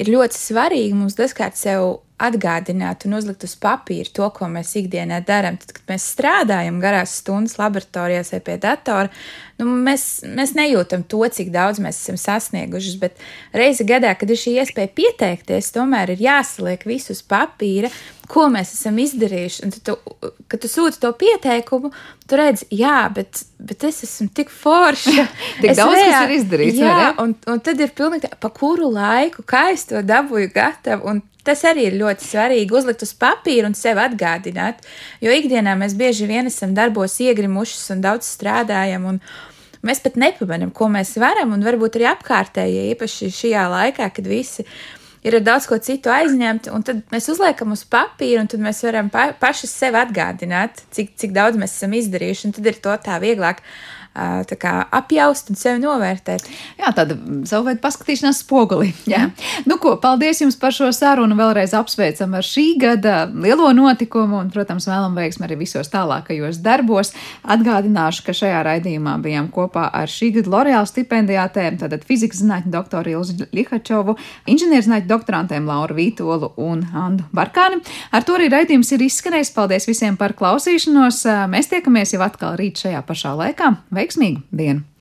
ir 0.00 0.10
ļoti 0.14 0.38
svarīgi 0.38 0.96
mums 0.96 1.18
dažkārt 1.18 1.58
sev 1.60 2.00
atgādināt 2.20 3.06
un 3.08 3.16
uzlikt 3.16 3.46
uz 3.46 3.54
papīra 3.60 4.10
to, 4.12 4.26
ko 4.36 4.48
mēs 4.52 4.74
ikdienā 4.76 5.22
darām. 5.24 5.56
Tad, 5.60 5.72
kad 5.78 5.86
mēs 5.88 6.06
strādājam 6.12 6.80
garās 6.82 7.16
stundas 7.22 7.56
laboratorijās 7.60 8.34
vai 8.34 8.42
pie 8.44 8.56
datora, 8.60 9.08
nu, 9.60 9.68
mēs, 9.86 10.06
mēs 10.28 10.52
nejūtam 10.58 11.06
to, 11.08 11.22
cik 11.32 11.52
daudz 11.54 11.80
mēs 11.80 12.02
esam 12.02 12.20
sasnieguši. 12.20 12.96
Bet 13.00 13.20
reizi 13.56 13.88
gadā, 13.88 14.12
kad 14.20 14.30
ir 14.30 14.40
šī 14.40 14.58
iespēja 14.60 14.92
pieteikties, 15.00 15.72
tomēr 15.76 16.14
ir 16.14 16.24
jāsaliek 16.28 16.84
visu 16.88 17.16
uz 17.16 17.24
papīra, 17.24 17.92
ko 18.30 18.46
mēs 18.52 18.74
esam 18.76 18.98
izdarījuši. 19.02 19.64
Un 19.66 19.72
tu, 19.74 19.96
kad 20.50 20.62
tu 20.62 20.70
sūti 20.70 21.00
to 21.02 21.10
pieteikumu, 21.18 21.90
tu 22.30 22.38
redzi, 22.38 22.68
jā, 22.74 23.02
bet, 23.14 23.42
bet 23.58 23.86
es 23.88 24.04
esmu 24.06 24.30
tik 24.36 24.52
forša. 24.54 25.26
tik 25.62 25.72
es 25.72 25.80
daudz 25.80 25.96
reā, 25.98 26.12
kas 26.12 26.28
ir 26.28 26.36
izdarīts. 26.38 26.80
Jā, 26.80 27.10
un, 27.22 27.34
un 27.50 27.64
tad 27.64 27.82
ir 27.82 27.92
pilnīgi 27.96 28.28
tā, 28.28 28.38
pa 28.40 28.52
kuru 28.54 28.92
laiku, 28.94 29.44
kā 29.46 29.68
es 29.74 29.88
to 29.90 30.04
dabūju 30.06 30.54
gatavu. 30.54 31.10
Un 31.10 31.26
Tas 31.40 31.62
arī 31.64 31.86
ir 31.88 31.94
ļoti 31.96 32.26
svarīgi 32.26 32.74
uzlikt 32.76 33.00
uz 33.06 33.14
papīra 33.16 33.70
un 33.70 33.72
sev 33.72 33.96
atgādināt, 33.96 34.82
jo 35.24 35.32
ikdienā 35.32 35.72
mēs 35.80 35.94
bieži 35.96 36.28
vien 36.28 36.50
esam 36.50 36.74
darbos 36.76 37.14
iegrimušas 37.24 37.94
un 37.94 38.04
daudz 38.04 38.28
strādājam. 38.28 39.08
Un, 39.14 39.22
Mēs 39.80 40.02
pat 40.04 40.18
nepamanām, 40.20 40.74
ko 40.76 40.90
mēs 40.92 41.14
varam, 41.16 41.54
un 41.56 41.62
varbūt 41.64 41.94
arī 41.96 42.10
apkārtējie, 42.10 42.82
īpaši 42.92 43.30
šajā 43.32 43.62
laikā, 43.72 44.10
kad 44.12 44.26
visi 44.28 44.66
ir 45.26 45.36
ar 45.36 45.44
daudz 45.44 45.68
ko 45.68 45.78
citu 45.82 46.12
aizņemti, 46.12 46.72
un 46.74 46.84
tad 46.86 47.02
mēs 47.12 47.28
uzliekam 47.32 47.74
uz 47.74 47.84
papīra, 47.88 48.42
un 48.44 48.50
tad 48.50 48.62
mēs 48.64 48.82
varam 48.86 49.10
pa, 49.12 49.30
paši 49.40 49.68
sev 49.70 49.98
atgādināt, 50.00 50.84
cik, 50.96 51.14
cik 51.20 51.34
daudz 51.36 51.60
mēs 51.60 51.76
esam 51.76 51.96
izdarījuši, 51.98 52.48
un 52.48 52.56
tad 52.56 52.70
ir 52.70 52.80
to 52.84 52.96
tā 53.04 53.20
vieglāk 53.22 53.60
kā, 54.14 54.74
apjaust 54.90 55.52
un 55.52 55.58
sevi 55.58 55.80
novērtēt. 55.84 56.46
Jā, 56.80 56.90
tāda 56.96 57.16
savu 57.48 57.68
veidu 57.68 57.80
paskatīšanās 57.84 58.42
spoguli. 58.44 58.90
Jā. 59.06 59.20
Jā. 59.20 59.28
Nu, 59.68 59.76
ko, 59.82 59.94
paldies 60.00 60.40
jums 60.42 60.56
par 60.60 60.74
šo 60.74 60.90
sarunu. 60.94 61.36
Vēlreiz 61.38 61.74
apsveicam 61.76 62.34
ar 62.38 62.46
šī 62.46 62.66
gada 62.80 63.22
lielo 63.30 63.70
notikumu 63.76 64.40
un, 64.40 64.50
protams, 64.52 64.88
vēlam 64.90 65.16
veiksmi 65.18 65.46
arī 65.46 65.60
visos 65.62 65.90
tālākajos 65.92 66.60
darbos. 66.64 67.12
Atgādināšu, 67.44 68.24
ka 68.26 68.34
šajā 68.36 68.62
raidījumā 68.66 69.16
bijām 69.24 69.50
kopā 69.54 69.86
ar 69.94 70.10
šī 70.10 70.32
gada 70.38 70.52
L'Oreal 70.54 70.88
stipendijātēm, 70.88 71.78
tātad 71.80 72.04
fizikas 72.08 72.42
zinātņu 72.42 72.72
doktoru 72.74 73.14
Ilzu 73.14 73.48
Lihačovu, 73.54 74.16
inženierzinātņu 74.50 75.10
doktorantēm 75.10 75.68
Lauru 75.70 75.98
Vītolu 75.98 76.52
un 76.60 76.84
Andu 76.96 77.26
Barkāni. 77.36 77.80
Ar 78.14 78.26
to 78.26 78.36
arī 78.38 78.50
raidījums 78.52 78.90
ir 78.96 79.06
izskanējis. 79.06 79.54
Paldies 79.54 79.88
visiem 79.88 80.16
par 80.20 80.34
klausīšanos! 80.38 81.22
Mēs 81.52 81.70
tiekamies 81.72 82.14
jau 82.14 82.22
atkal 82.24 82.56
rīt 82.60 82.82
šajā 82.84 83.02
pašā 83.06 83.34
laikā. 83.38 83.72
Veiksmīgu 84.00 84.40
dienu! 84.56 84.86